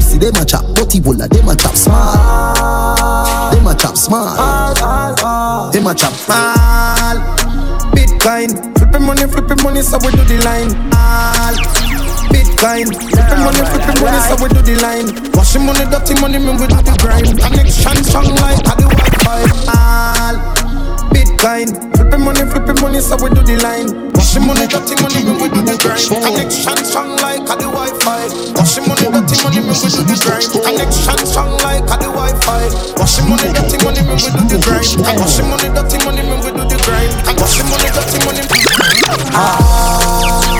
See 0.00 0.18
them 0.18 0.34
a 0.36 0.44
chop, 0.44 0.64
but 0.74 0.88
Ebola 0.90 1.28
them 1.28 1.48
a 1.48 1.56
chop 1.56 1.76
smart. 1.76 3.54
Them 3.54 3.66
a 3.66 3.74
chop 3.74 3.96
smart. 3.96 5.72
Them 5.72 5.86
a 5.86 5.94
chop 5.94 6.12
smart. 6.12 7.18
Bitcoin, 7.94 8.78
flipping 8.78 9.06
money, 9.06 9.26
flipping 9.26 9.62
money, 9.62 9.82
so 9.82 9.98
we 9.98 10.10
do 10.10 10.24
the 10.24 10.42
line. 10.44 10.70
All 10.94 11.54
Bitcoin, 12.30 12.86
flipping 13.10 13.44
money, 13.44 13.64
flipping 13.70 14.00
money, 14.02 14.20
so 14.26 14.34
we 14.42 14.48
do 14.48 14.62
the 14.62 14.74
line. 14.82 15.32
Washing 15.32 15.64
money, 15.64 15.84
dirty 15.90 16.14
money, 16.20 16.38
me 16.38 16.52
we 16.52 16.66
do 16.66 16.76
the 16.76 16.96
grind. 17.00 17.38
Connection 17.38 18.04
strong 18.04 18.34
like 18.36 18.58
a 18.66 18.74
the 18.76 18.88
Wi-Fi. 18.88 19.42
All 19.70 20.59
Bitcoin, 21.40 21.72
flipping 21.96 22.20
money, 22.20 22.44
flipping 22.44 22.76
money, 22.84 23.00
so 23.00 23.16
we 23.16 23.32
do 23.32 23.40
the 23.40 23.56
line. 23.64 23.88
Washing 24.12 24.44
money, 24.44 24.68
dirty 24.68 24.92
money, 25.00 25.24
me 25.24 25.40
we 25.40 25.48
do 25.48 25.64
the 25.64 25.72
grind. 25.80 26.04
Connection 26.04 26.76
strong 26.84 27.16
like 27.24 27.40
a 27.48 27.56
the 27.56 27.64
Wi-Fi. 27.64 28.28
Washing 28.60 28.84
money, 28.84 29.08
dirty 29.08 29.40
money, 29.40 29.64
me 29.64 29.72
we 29.72 29.88
do 29.88 30.04
the 30.04 30.20
grind. 30.20 30.44
Connection 30.52 31.16
strong 31.24 31.56
like 31.64 31.88
a 31.88 31.96
the 31.96 32.12
Wi-Fi. 32.12 32.68
Washing 33.00 33.24
money, 33.24 33.48
dirty 33.56 33.80
money, 33.80 34.04
me 34.04 34.20
we 34.20 34.28
do 34.36 34.44
the 34.52 34.60
grind. 34.60 34.84
Washing 35.16 35.48
money, 35.48 35.72
dirty 35.72 35.96
money, 36.04 36.20
me 36.28 36.36
we 36.44 36.52
do 36.52 36.60
the 36.60 36.76
grind. 36.84 37.08
Washing 37.40 37.64
money, 37.72 37.88
dirty 37.88 38.20
money. 38.20 38.44
You 38.44 39.32
ah. 39.32 40.52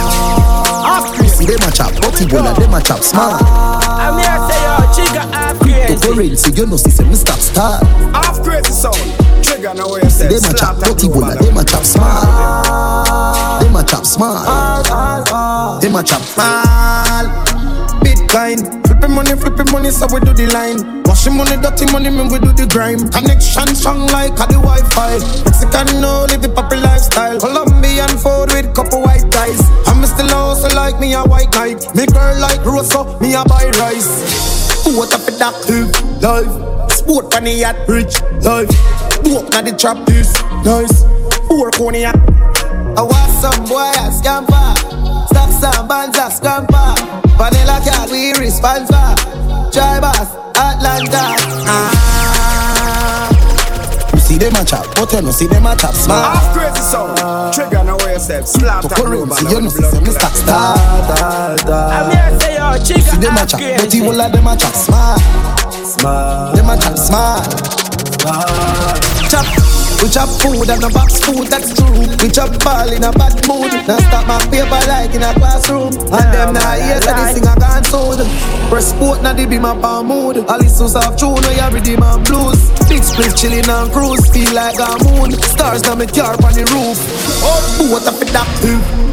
see 1.28 1.44
them 1.44 1.60
a 1.60 1.68
chop, 1.76 1.92
but 2.00 2.16
Ebola 2.24 2.56
them 2.56 2.72
a 2.72 2.80
chop 2.80 3.04
smart. 3.04 3.36
I'm 4.00 4.16
here 4.16 4.32
to 4.32 4.48
say, 4.48 4.56
yo, 4.64 4.80
chica 4.96 5.28
half 5.28 5.60
crazy. 5.60 5.92
Cryptocurrency, 5.92 6.56
you 6.56 6.64
know, 6.64 6.80
see 6.80 6.88
say 6.88 7.04
me 7.04 7.20
stop 7.20 7.36
start. 7.36 7.84
Half 8.16 8.40
crazy 8.40 8.72
sound. 8.72 9.19
Trigger 9.50 9.74
now 9.74 9.90
where 9.90 10.04
you 10.04 10.10
say. 10.10 10.28
them 10.28 10.38
a 10.46 10.54
chop, 10.54 10.78
but 10.78 10.94
Ebola 10.94 11.34
them 11.34 11.58
a 11.58 11.64
chop 11.64 11.82
smart. 11.82 12.22
Them 13.62 13.74
a 13.74 13.82
chop 13.82 14.06
smart. 14.06 15.82
Them 15.82 15.96
a 15.96 16.02
chop 16.04 16.22
Small 16.22 17.26
Bitcoin, 17.98 18.62
flipping 18.86 19.10
money, 19.10 19.34
flipping 19.34 19.72
money, 19.72 19.90
so 19.90 20.06
we 20.06 20.20
do 20.20 20.32
the 20.32 20.46
line. 20.54 21.02
Washing 21.02 21.36
money, 21.36 21.58
dirty 21.58 21.90
money, 21.90 22.10
me 22.10 22.30
we 22.30 22.38
do 22.38 22.54
the 22.54 22.64
grime. 22.70 23.10
Connection 23.10 23.74
strong 23.74 24.06
like 24.14 24.38
a 24.38 24.46
the 24.46 24.62
Wi-Fi. 24.62 25.18
Mexican 25.42 26.00
no 26.00 26.26
live 26.30 26.42
the 26.42 26.48
proper 26.48 26.76
lifestyle. 26.76 27.40
Colombian 27.40 28.14
food 28.22 28.54
with 28.54 28.72
couple 28.72 29.02
white 29.02 29.26
guys. 29.34 29.58
I'm 29.90 30.06
still 30.06 30.30
also 30.30 30.70
like 30.76 31.00
me 31.00 31.14
a 31.14 31.24
white 31.24 31.50
knight. 31.58 31.82
Me 31.96 32.06
girl 32.06 32.38
like 32.38 32.64
Rosa, 32.64 33.02
me 33.18 33.34
a 33.34 33.42
buy 33.50 33.66
rice. 33.82 34.86
What 34.94 35.12
up 35.12 35.26
with 35.26 35.42
that 35.42 35.58
life? 36.22 36.69
Sport 37.00 37.34
on 37.34 37.44
the 37.44 37.50
yacht, 37.52 37.76
rich 37.88 38.20
life. 38.44 38.68
Walk 39.24 39.48
na 39.52 39.62
the 39.62 39.72
trap, 39.72 40.04
this 40.04 40.32
nice. 40.68 41.02
Four 41.48 41.70
corny 41.72 42.02
yacht. 42.02 42.20
I 42.92 43.02
want 43.02 43.32
some 43.40 43.64
boy 43.64 43.88
a 44.04 44.12
scamper. 44.12 44.76
Stop 45.32 45.48
some 45.48 45.88
bands 45.88 46.18
a 46.18 46.30
scamper. 46.30 46.92
Vanilla 47.40 47.80
cat 47.80 48.10
we 48.12 48.36
responsible. 48.36 49.16
Try 49.72 49.96
boss 49.98 50.28
Atlanta. 50.60 51.40
Ah. 51.64 51.88
You 54.12 54.20
see 54.20 54.36
them 54.36 54.54
a 54.56 54.64
chop, 54.64 54.84
but 54.94 55.10
you 55.12 55.22
know 55.22 55.32
see 55.32 55.46
them 55.46 55.64
a 55.64 55.74
chop 55.76 55.94
smart. 55.94 56.36
Half 56.36 56.52
crazy 56.52 56.82
sound. 56.84 57.16
Trigger 57.54 57.82
now 57.82 57.96
where 57.96 58.12
you 58.12 58.20
say. 58.20 58.42
Slap 58.44 58.84
that 58.84 58.94
global. 58.94 59.34
Cryptocurrency, 59.34 59.50
you 59.50 59.60
know 59.62 59.70
see 59.70 59.88
say 59.88 60.00
me 60.00 60.10
stop 60.10 60.32
start. 60.36 60.78
I'm 61.64 62.10
here 62.12 62.28
to 62.28 62.40
say, 62.44 62.54
yo, 62.60 62.74
You 62.76 62.84
chica 62.84 63.00
see 63.00 63.16
them 63.24 63.36
a 63.40 63.46
chop, 63.48 63.60
but 63.60 63.88
crazy. 63.88 64.00
Ebola 64.04 64.28
them 64.30 64.46
a 64.46 64.54
chop 64.54 64.74
smart. 64.74 65.20
Smart. 65.90 66.54
Them 66.54 66.70
a 66.70 66.76
chop 66.78 66.96
smart. 66.96 67.50
Chop. 69.26 69.46
We 70.00 70.08
chop 70.08 70.30
food 70.38 70.70
and 70.70 70.84
a 70.84 70.88
box 70.88 71.18
food, 71.18 71.48
that's 71.48 71.74
true. 71.74 72.06
We 72.22 72.30
chop 72.30 72.54
ball 72.62 72.92
in 72.92 73.02
a 73.02 73.10
bad 73.10 73.34
mood. 73.50 73.74
Now 73.90 73.98
stop 73.98 74.24
my 74.28 74.38
paper 74.54 74.80
like 74.86 75.12
in 75.18 75.22
a 75.22 75.34
classroom. 75.34 75.90
And 75.90 76.30
them 76.30 76.54
now 76.54 76.78
hear 76.78 77.02
say 77.02 77.12
this 77.12 77.34
thing 77.34 77.48
a 77.48 77.58
gone 77.58 77.82
sold. 77.82 78.22
Press 78.70 78.90
sport 78.90 79.22
now 79.22 79.32
they 79.32 79.46
be 79.46 79.58
my 79.58 79.74
palm 79.80 80.06
mood. 80.06 80.36
Alice 80.48 80.78
was 80.78 80.94
off 80.94 81.16
tune, 81.18 81.42
now 81.42 81.50
you 81.50 81.74
ready 81.74 81.96
man 81.96 82.22
blues. 82.22 82.70
Big 82.88 83.02
split 83.02 83.34
chilling 83.34 83.68
on 83.68 83.90
cruise, 83.90 84.30
feel 84.30 84.54
like 84.54 84.78
a 84.78 84.94
moon. 85.04 85.32
Stars 85.42 85.82
now 85.82 85.96
me 85.96 86.06
car 86.06 86.38
on 86.38 86.54
the 86.54 86.62
roof. 86.70 87.02
Oh, 87.42 87.90
what 87.90 88.06
up 88.06 88.16
with 88.16 88.30
that? 88.30 88.46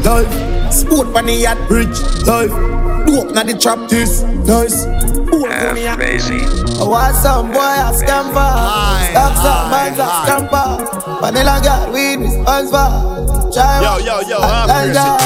Life. 0.06 0.72
Sport 0.72 1.08
on 1.16 1.26
the 1.26 1.34
yacht, 1.34 1.58
rich 1.68 1.98
life. 2.24 2.87
Walk 3.08 3.32
na 3.32 3.42
the 3.42 3.56
trap, 3.56 3.88
this 3.88 4.22
nice. 4.44 4.84
Ah? 4.84 5.96
crazy. 5.96 6.40
I 6.78 6.84
want 6.84 7.16
some 7.16 7.50
boy 7.52 7.58
a 7.60 7.92
scamper. 7.96 8.52
Stop 9.10 9.32
some 9.40 9.70
man's 9.70 9.98
a 9.98 10.06
scamper. 10.24 10.66
Vanilla 11.20 11.60
got 11.62 11.92
weed 11.92 12.20
responsible. 12.20 13.50
Try 13.52 13.80
Yo, 13.80 13.98
yo, 13.98 14.20
yo, 14.28 14.40
half 14.40 14.68
Atlanta. 14.68 15.16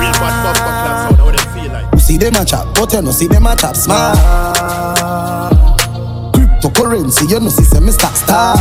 Real 0.00 0.12
bad 0.18 0.34
fuck 0.42 0.56
fuck 0.56 0.76
sound. 0.82 1.16
How 1.16 1.30
they 1.30 1.38
feel 1.54 1.72
like? 1.72 1.92
You 1.92 2.00
see 2.00 2.18
them 2.18 2.34
a 2.34 2.44
chop, 2.44 2.74
but 2.74 2.92
you 2.92 3.02
know 3.02 3.12
see 3.12 3.28
them 3.28 3.46
a 3.46 3.56
chop 3.56 3.76
smart. 3.76 4.18
Cryptocurrency, 6.34 7.30
you 7.30 7.40
know 7.40 7.48
see 7.48 7.64
say 7.64 7.80
me 7.80 7.92
stop 7.92 8.14
start. 8.14 8.58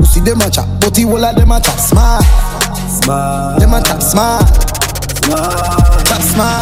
You 0.00 0.06
see 0.06 0.20
them 0.20 0.40
a 0.40 0.50
chop, 0.50 0.68
but 0.80 0.94
the 0.94 1.02
whole 1.02 1.24
of 1.24 1.34
them 1.34 1.50
a 1.50 1.60
chop 1.60 1.78
smart. 1.78 2.24
Smart. 2.88 3.60
Them 3.60 3.74
a 3.74 3.82
chop 3.82 4.00
smart. 4.00 4.46
Smart. 5.24 5.79
Chop 6.20 6.28
smart. 6.28 6.60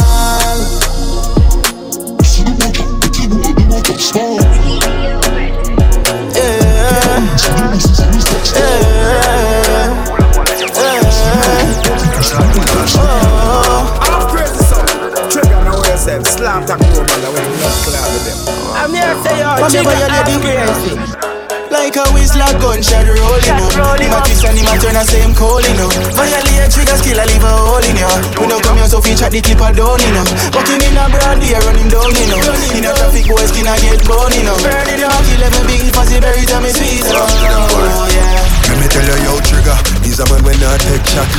Half 12.99 14.31
crazy 14.31 14.65
sound. 14.65 14.89
Trigger 15.31 15.49
now 15.65 15.81
where 15.81 15.91
you 15.93 15.99
say. 15.99 16.23
Slap 16.25 16.67
that 16.67 16.79
global. 16.79 17.05
When 17.33 17.45
you 17.45 17.59
blood 17.59 17.77
clot 17.85 18.09
with 18.13 18.25
them. 18.27 18.39
I'm 18.75 18.93
here 18.95 19.15
to 19.15 19.23
say, 19.23 19.39
yo, 19.39 19.57
Come 19.59 19.71
here, 19.71 19.83
chica 19.83 19.85
boy, 19.85 19.99
you 19.99 20.09
half 20.09 20.27
lady. 20.27 20.97
crazy. 21.15 21.38
Like 21.79 21.95
a 21.95 22.03
whistler 22.11 22.51
gunshot 22.59 23.07
rolling 23.07 23.55
up. 23.55 24.03
Him 24.03 24.11
a 24.11 24.19
twist 24.27 24.43
and 24.45 24.59
him 24.59 24.67
a 24.67 24.75
turn 24.83 24.99
and 24.99 25.07
say 25.07 25.23
him 25.23 25.31
calling 25.31 25.79
up. 25.79 25.95
Violate 26.19 26.67
trigger 26.75 26.99
skill 26.99 27.23
I 27.23 27.25
leave 27.31 27.47
a 27.47 27.55
hole 27.55 27.87
in 27.87 27.95
ya. 27.95 28.11
We 28.35 28.51
don't 28.51 28.59
come 28.67 28.83
here 28.83 28.91
so 28.91 28.99
feature 28.99 29.31
the 29.31 29.39
clipper 29.39 29.71
down 29.71 30.03
you 30.03 30.11
know 30.11 30.27
But 30.51 30.67
him 30.67 30.83
in 30.83 30.99
a 30.99 31.07
brand 31.07 31.39
here 31.39 31.63
run 31.63 31.79
him 31.79 31.87
down 31.87 32.11
you 32.19 32.27
know. 32.35 32.43
In 32.75 32.83
a 32.83 32.91
traffic 32.93 33.31
boy 33.31 33.47
skin 33.47 33.71
I 33.71 33.79
get 33.79 34.03
bone 34.11 34.35
you 34.35 34.43
know. 34.43 34.59
Burn 34.59 34.91
it 34.91 35.07
up, 35.07 35.23
kill 35.23 35.39
every 35.39 35.65
big 35.71 35.95
fuzzy 35.95 36.19
berries 36.19 36.51
and 36.51 36.67
me 36.67 36.75
sweet 36.75 37.07
oh 37.15 38.11
yeah. 38.11 38.43
Let 38.69 38.77
me 38.83 38.87
tell 38.91 39.07
you, 39.07 39.15
yo, 39.23 39.39
trigger. 39.47 39.79
These 40.03 40.19
a 40.19 40.27
man 40.35 40.43
when 40.43 40.59
not 40.59 40.83
take 40.83 41.07
shot. 41.07 41.31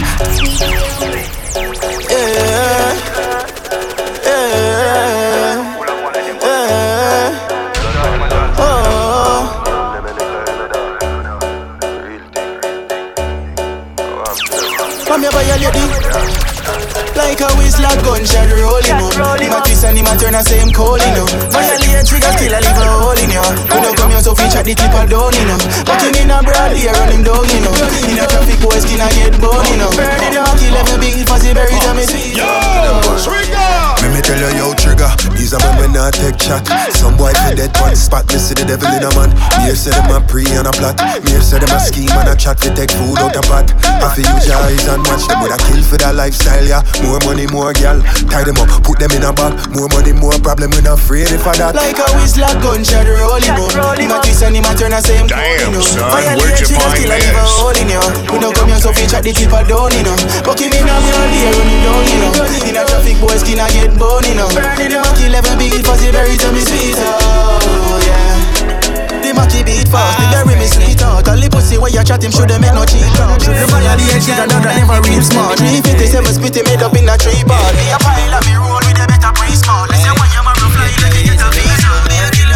Like 17.30 17.46
a 17.46 17.50
whistler 17.62 17.94
gunshot 18.02 18.50
rolling 18.58 18.90
up 19.06 19.38
Him 19.38 19.54
a 19.54 19.62
twist 19.62 19.86
and 19.86 19.94
him 19.94 20.10
a 20.10 20.18
turn 20.18 20.34
and 20.34 20.42
say 20.42 20.58
him 20.58 20.74
calling 20.74 21.14
oh. 21.14 21.30
up 21.30 21.54
Violate 21.54 22.02
trigger 22.02 22.34
still 22.34 22.50
I 22.50 22.58
leave 22.58 22.74
a 22.74 22.86
hole 22.90 23.22
in 23.22 23.30
We 23.30 23.78
don't 23.86 23.94
come 23.94 24.10
here 24.10 24.18
so 24.18 24.34
feature 24.34 24.66
the 24.66 24.74
clipper 24.74 25.06
down 25.06 25.30
you 25.38 25.46
know. 25.46 25.62
But 25.86 26.02
him 26.02 26.26
in 26.26 26.34
a 26.34 26.42
broad 26.42 26.74
here 26.74 26.90
run 26.90 27.14
him 27.14 27.22
down 27.22 27.46
you 27.46 27.62
know. 27.62 27.74
In 28.10 28.18
a 28.18 28.26
traffic 28.26 28.58
boy 28.66 28.82
skin 28.82 28.98
I 28.98 29.14
get 29.14 29.38
bone 29.38 29.62
oh. 29.62 29.70
you 29.70 29.78
know 29.78 29.94
Burn 29.94 30.10
it 30.26 30.34
down 30.34 30.58
kill 30.58 30.74
every 30.74 30.98
big 30.98 31.22
fuzzy 31.30 31.54
berries 31.54 31.86
and 31.86 32.02
me 32.02 32.10
sweet 32.10 33.59
Let 34.10 34.18
me 34.18 34.22
tell 34.26 34.42
you, 34.42 34.58
yo, 34.58 34.74
trigger. 34.74 35.06
These 35.38 35.54
are 35.54 35.62
man 35.62 35.78
when 35.78 35.92
not 35.94 36.18
take 36.18 36.42
shot. 36.42 36.66
Some 36.98 37.14
boy 37.16 37.30
for 37.30 37.54
dead 37.54 37.70
one 37.78 37.94
spot, 37.94 38.26
me 38.34 38.42
see 38.42 38.58
the 38.58 38.66
devil 38.66 38.90
in 38.90 39.06
a 39.06 39.12
man. 39.14 39.30
Me 39.62 39.70
say 39.78 39.94
them 39.94 40.10
a 40.10 40.18
pre 40.18 40.50
and 40.50 40.66
a 40.66 40.74
plot. 40.74 40.98
Me 41.22 41.38
say 41.38 41.62
them 41.62 41.70
a 41.70 41.78
scheme 41.78 42.10
and 42.18 42.26
a 42.28 42.34
chat 42.34 42.58
fi 42.58 42.74
take 42.74 42.90
food 42.90 43.22
out 43.22 43.38
a 43.38 43.42
pot. 43.46 43.70
I 43.86 44.10
feel 44.18 44.26
use 44.34 44.50
your 44.50 44.58
eyes 44.66 44.82
and 44.90 45.06
watch 45.06 45.30
them 45.30 45.46
with 45.46 45.54
a 45.54 45.60
kill 45.62 45.82
for 45.86 46.02
that 46.02 46.18
lifestyle, 46.18 46.66
yeah. 46.66 46.82
More 47.06 47.22
money, 47.22 47.46
more 47.54 47.70
gal. 47.78 48.02
Tie 48.34 48.44
them 48.50 48.58
up, 48.58 48.68
put 48.82 48.98
them 48.98 49.14
in 49.14 49.22
a 49.22 49.30
bag. 49.30 49.54
More 49.78 49.88
money, 49.94 50.12
more 50.12 50.36
problem. 50.42 50.74
We 50.74 50.82
not 50.82 50.98
afraid 50.98 51.30
if 51.30 51.46
I 51.46 51.54
that. 51.62 51.78
Like 51.78 52.02
a 52.02 52.10
whistle, 52.18 52.50
gunshot 52.66 53.06
rolling 53.06 53.62
on. 53.62 53.94
Him 54.02 54.10
a 54.10 54.18
twist 54.26 54.42
and 54.42 54.58
him 54.58 54.66
a 54.66 54.74
turn 54.74 54.98
a 54.98 55.00
same 55.06 55.30
Damn, 55.30 55.70
you 55.70 55.78
know. 55.78 55.86
son, 55.86 56.02
Violate 56.10 56.42
where'd 56.42 56.58
you 56.58 56.66
she 56.66 56.74
a 56.74 56.82
find 56.82 56.98
still 56.98 57.14
a 57.14 57.18
leave 57.22 57.38
a 57.38 57.44
this? 57.46 57.54
hole 57.62 57.78
in 57.78 57.90
you. 57.94 58.04
We 58.34 58.38
don't 58.42 58.58
come 58.58 58.74
here 58.74 58.82
so 58.82 58.90
fi 58.90 59.06
chat 59.06 59.22
the 59.22 59.32
people 59.38 59.62
down, 59.70 59.94
you 59.94 60.02
know. 60.02 60.18
But 60.42 60.58
him 60.58 60.74
in 60.74 60.90
a 60.90 60.98
me 60.98 61.10
all 61.14 61.30
day 61.30 61.46
running 61.54 61.82
down, 61.86 62.02
you 62.10 62.18
know. 62.26 62.34
In 62.66 62.76
a 62.78 62.82
traffic, 62.90 63.18
boy 63.22 63.38
skin 63.38 63.62
a 63.62 63.68
get 63.70 63.94
bone, 64.00 64.24
you 64.24 64.34
know. 64.40 64.48
The 64.48 64.88
Mackie 64.96 65.28
level 65.28 65.54
big 65.60 65.76
it 65.76 65.84
fuzzy 65.84 66.10
berries 66.10 66.40
and 66.42 66.56
me 66.56 66.64
sweet, 66.64 66.96
oh 66.96 68.00
yeah. 68.08 69.20
The 69.20 69.36
Mackie 69.36 69.68
beat 69.68 69.92
fast, 69.92 70.16
the 70.16 70.26
berry 70.32 70.56
me 70.56 70.66
sweet 70.66 71.04
out. 71.04 71.28
All 71.28 71.36
the 71.36 71.52
pussy 71.52 71.76
where 71.78 71.92
you 71.92 72.02
chat 72.08 72.24
him 72.24 72.32
should 72.32 72.50
make 72.64 72.72
no 72.72 72.88
cheat 72.88 73.04
out. 73.20 73.44
Should 73.44 73.60
the 73.60 73.68
fire 73.68 73.94
the 74.00 74.08
edge, 74.16 74.32
and 74.32 74.48
that 74.48 74.64
never 74.64 75.04
real 75.04 75.22
smart. 75.22 75.60
357 75.60 76.40
spit 76.40 76.56
it 76.56 76.64
made 76.66 76.80
up 76.82 76.96
in 76.96 77.12
a 77.12 77.20
tree 77.20 77.44
part. 77.44 77.76
Me 77.76 77.92
a 77.92 78.00
pilot, 78.00 78.42
me 78.48 78.56
roll 78.56 78.80
with 78.80 78.96
a 78.96 79.06
better 79.06 79.36
pre-smart. 79.36 79.92
Let's 79.92 80.08
say 80.08 80.16
when 80.16 80.32
you 80.32 80.42
marry 80.48 80.64
fly, 80.72 80.88
like 81.04 81.20
you 81.20 81.36
get 81.36 81.44
a 81.44 81.52
visa. 81.52 81.92
Me 82.08 82.16
a 82.24 82.32
the. 82.32 82.50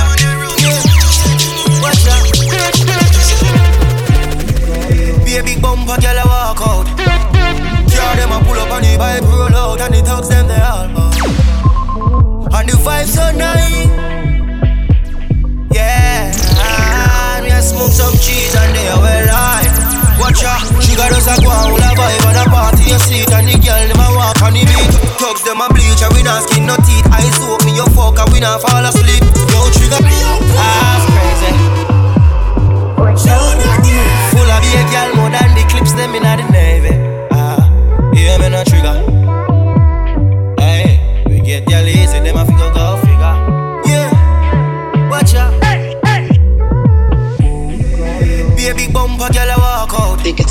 Be 5.28 5.38
a 5.38 5.44
big 5.44 5.60
bumper, 5.62 6.00
girl, 6.00 6.20
I 6.20 6.24
walk 6.24 6.62
out. 6.64 6.88
Car 7.91 8.16
them 8.16 8.32
a 8.32 8.39
pull 8.46 8.60
up 8.60 8.72
on 8.72 8.82
the 8.82 8.96
bike, 8.98 9.22
roll 9.24 9.56
out, 9.56 9.82
and 9.82 9.94
the 9.94 10.02
thugs 10.02 10.30
them 10.30 10.48
they 10.48 10.62
all. 10.62 10.93
And 12.64 12.72
the 12.72 12.80
vibe 12.80 13.11
so 13.11 13.28
nice. 13.36 13.91
Yeah, 15.76 16.32
me 17.43 17.51
a 17.51 17.59
smoke 17.59 17.91
some 17.91 18.16
cheese 18.24 18.55
and 18.55 18.72
they 18.72 18.88
are 18.88 19.03
well 19.03 19.28
high. 19.36 19.68
Watch 20.16 20.47
out, 20.47 20.64
got 20.95 21.11
us 21.11 21.28
a 21.28 21.36
go 21.43 21.51
on 21.51 21.76
a 21.76 21.91
vibe 21.91 22.24
on 22.24 22.39
a 22.39 22.45
party 22.47 22.88
you 22.88 22.99
see 23.03 23.20
it 23.20 23.34
and 23.36 23.51
the 23.51 23.59
girl 23.59 23.84
them 23.84 23.99
a 23.99 24.07
walk 24.16 24.39
on 24.47 24.55
the 24.55 24.64
beat. 24.64 24.95
Thugs 25.20 25.43
them 25.43 25.59
a 25.59 25.68
bleach 25.76 26.07
and 26.07 26.16
we 26.16 26.24
not 26.24 26.47
skin 26.47 26.64
no 26.64 26.80
teeth. 26.88 27.03
Soak 27.36 27.68
me 27.68 27.76
your 27.76 27.91
fuck 27.91 28.16
and 28.16 28.32
we 28.32 28.39
not 28.39 28.61
fall 28.64 28.80
asleep. 28.80 29.20
No 29.51 29.68
trigger, 29.76 29.99
ah 30.55 30.83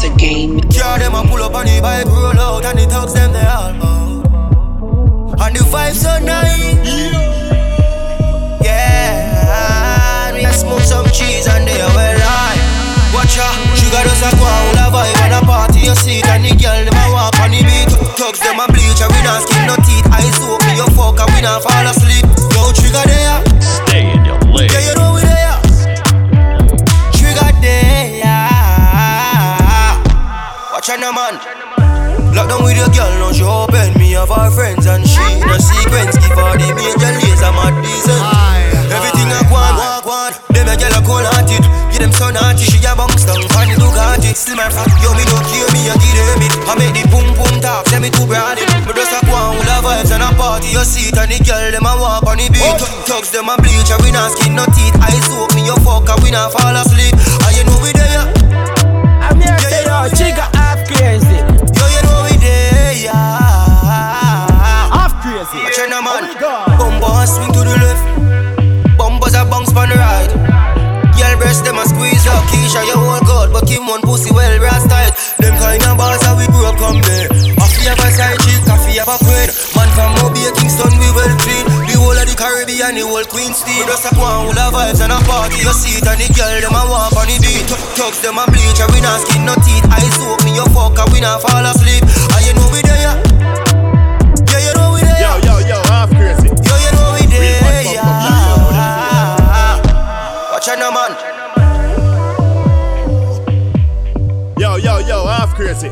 it's 0.02 0.14
a 0.14 0.16
game. 0.16 0.60
Car 0.70 0.98
them 0.98 1.14
a 1.14 1.22
pull 1.22 1.42
up 1.42 1.54
on 1.54 1.66
the 1.66 1.80
bike, 1.80 2.06
roll 2.06 2.38
out, 2.38 2.64
and 2.64 2.78
the 2.78 2.86
thugs 2.86 3.14
them 3.14 3.32
they 3.32 3.46
all 3.46 3.70
out. 3.70 4.24
And 5.40 5.56
the 5.56 5.64
vibe 5.64 5.94
so 5.94 6.18
nice. 6.24 6.74
Yeah, 8.62 10.32
me 10.34 10.44
a 10.44 10.52
smoke 10.52 10.82
some 10.82 11.06
cheese 11.06 11.46
and 11.46 11.66
they 11.66 11.80
are 11.80 11.94
well 11.94 12.18
high. 12.20 12.58
Watch 13.14 13.38
out, 13.38 13.54
got 13.92 14.06
us 14.06 14.22
a 14.22 14.30
go 14.36 14.44
on 14.44 14.78
a 14.78 14.90
vibe 14.90 15.22
on 15.24 15.42
a 15.42 15.46
party, 15.46 15.80
you 15.80 15.94
see 15.94 16.18
it, 16.18 16.28
and 16.28 16.44
the 16.44 16.54
Thugs 53.22 53.30
them 53.30 53.48
a 53.48 53.56
bleach 53.62 53.88
and 53.92 54.02
we 54.02 54.10
not 54.10 54.32
skin 54.32 54.51
a 85.62 85.70
party. 85.70 85.70
You 85.70 85.72
see 85.72 85.98
it 85.98 86.06
and 86.06 86.20
the 86.20 86.26
girl 86.34 86.60
them 86.60 86.74
a 86.74 86.82
walk 86.90 87.14
on 87.16 87.26
the 87.26 87.38
beat. 87.40 87.66
Thugs 87.94 88.20
them 88.20 88.38
a 88.38 88.44
bleach 88.50 88.80
and 88.80 88.90
we 88.92 89.00
not 89.00 89.20
skin 89.22 89.44
no 89.46 89.54
teeth. 89.62 89.86
I 89.90 90.02
soak 90.18 90.42
me 90.44 90.54
your 90.56 90.66
fuck 90.74 90.98
and 90.98 91.12
we 91.12 91.20
not 91.20 91.42
fall 91.42 91.64
asleep. 91.64 92.02
And 92.02 92.42
you 92.46 92.52
know 92.54 92.68
we 92.72 92.82
there. 92.82 93.16
Yeah, 94.50 94.60
you 94.60 94.72
know 94.74 94.94
we 94.94 95.00
there. 95.00 95.20
Yo, 95.22 95.38
yo, 95.46 95.58
yo, 95.66 95.78
half 95.88 96.10
crazy. 96.10 96.48
Yo, 96.48 96.74
you 96.76 96.92
know 96.94 97.14
we 97.14 97.26
there, 97.30 97.82
yeah. 97.94 98.12
Watch 100.52 100.68
out, 100.68 100.92
man. 100.92 101.12
Yo, 104.58 104.76
yo, 104.76 104.98
yo, 104.98 105.26
half 105.26 105.54
crazy. 105.54 105.90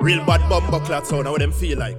Real 0.00 0.24
bad 0.24 0.48
bumper 0.48 0.80
clock 0.80 1.06
sound, 1.06 1.26
how 1.26 1.36
them 1.36 1.52
feel 1.52 1.78
like. 1.78 1.96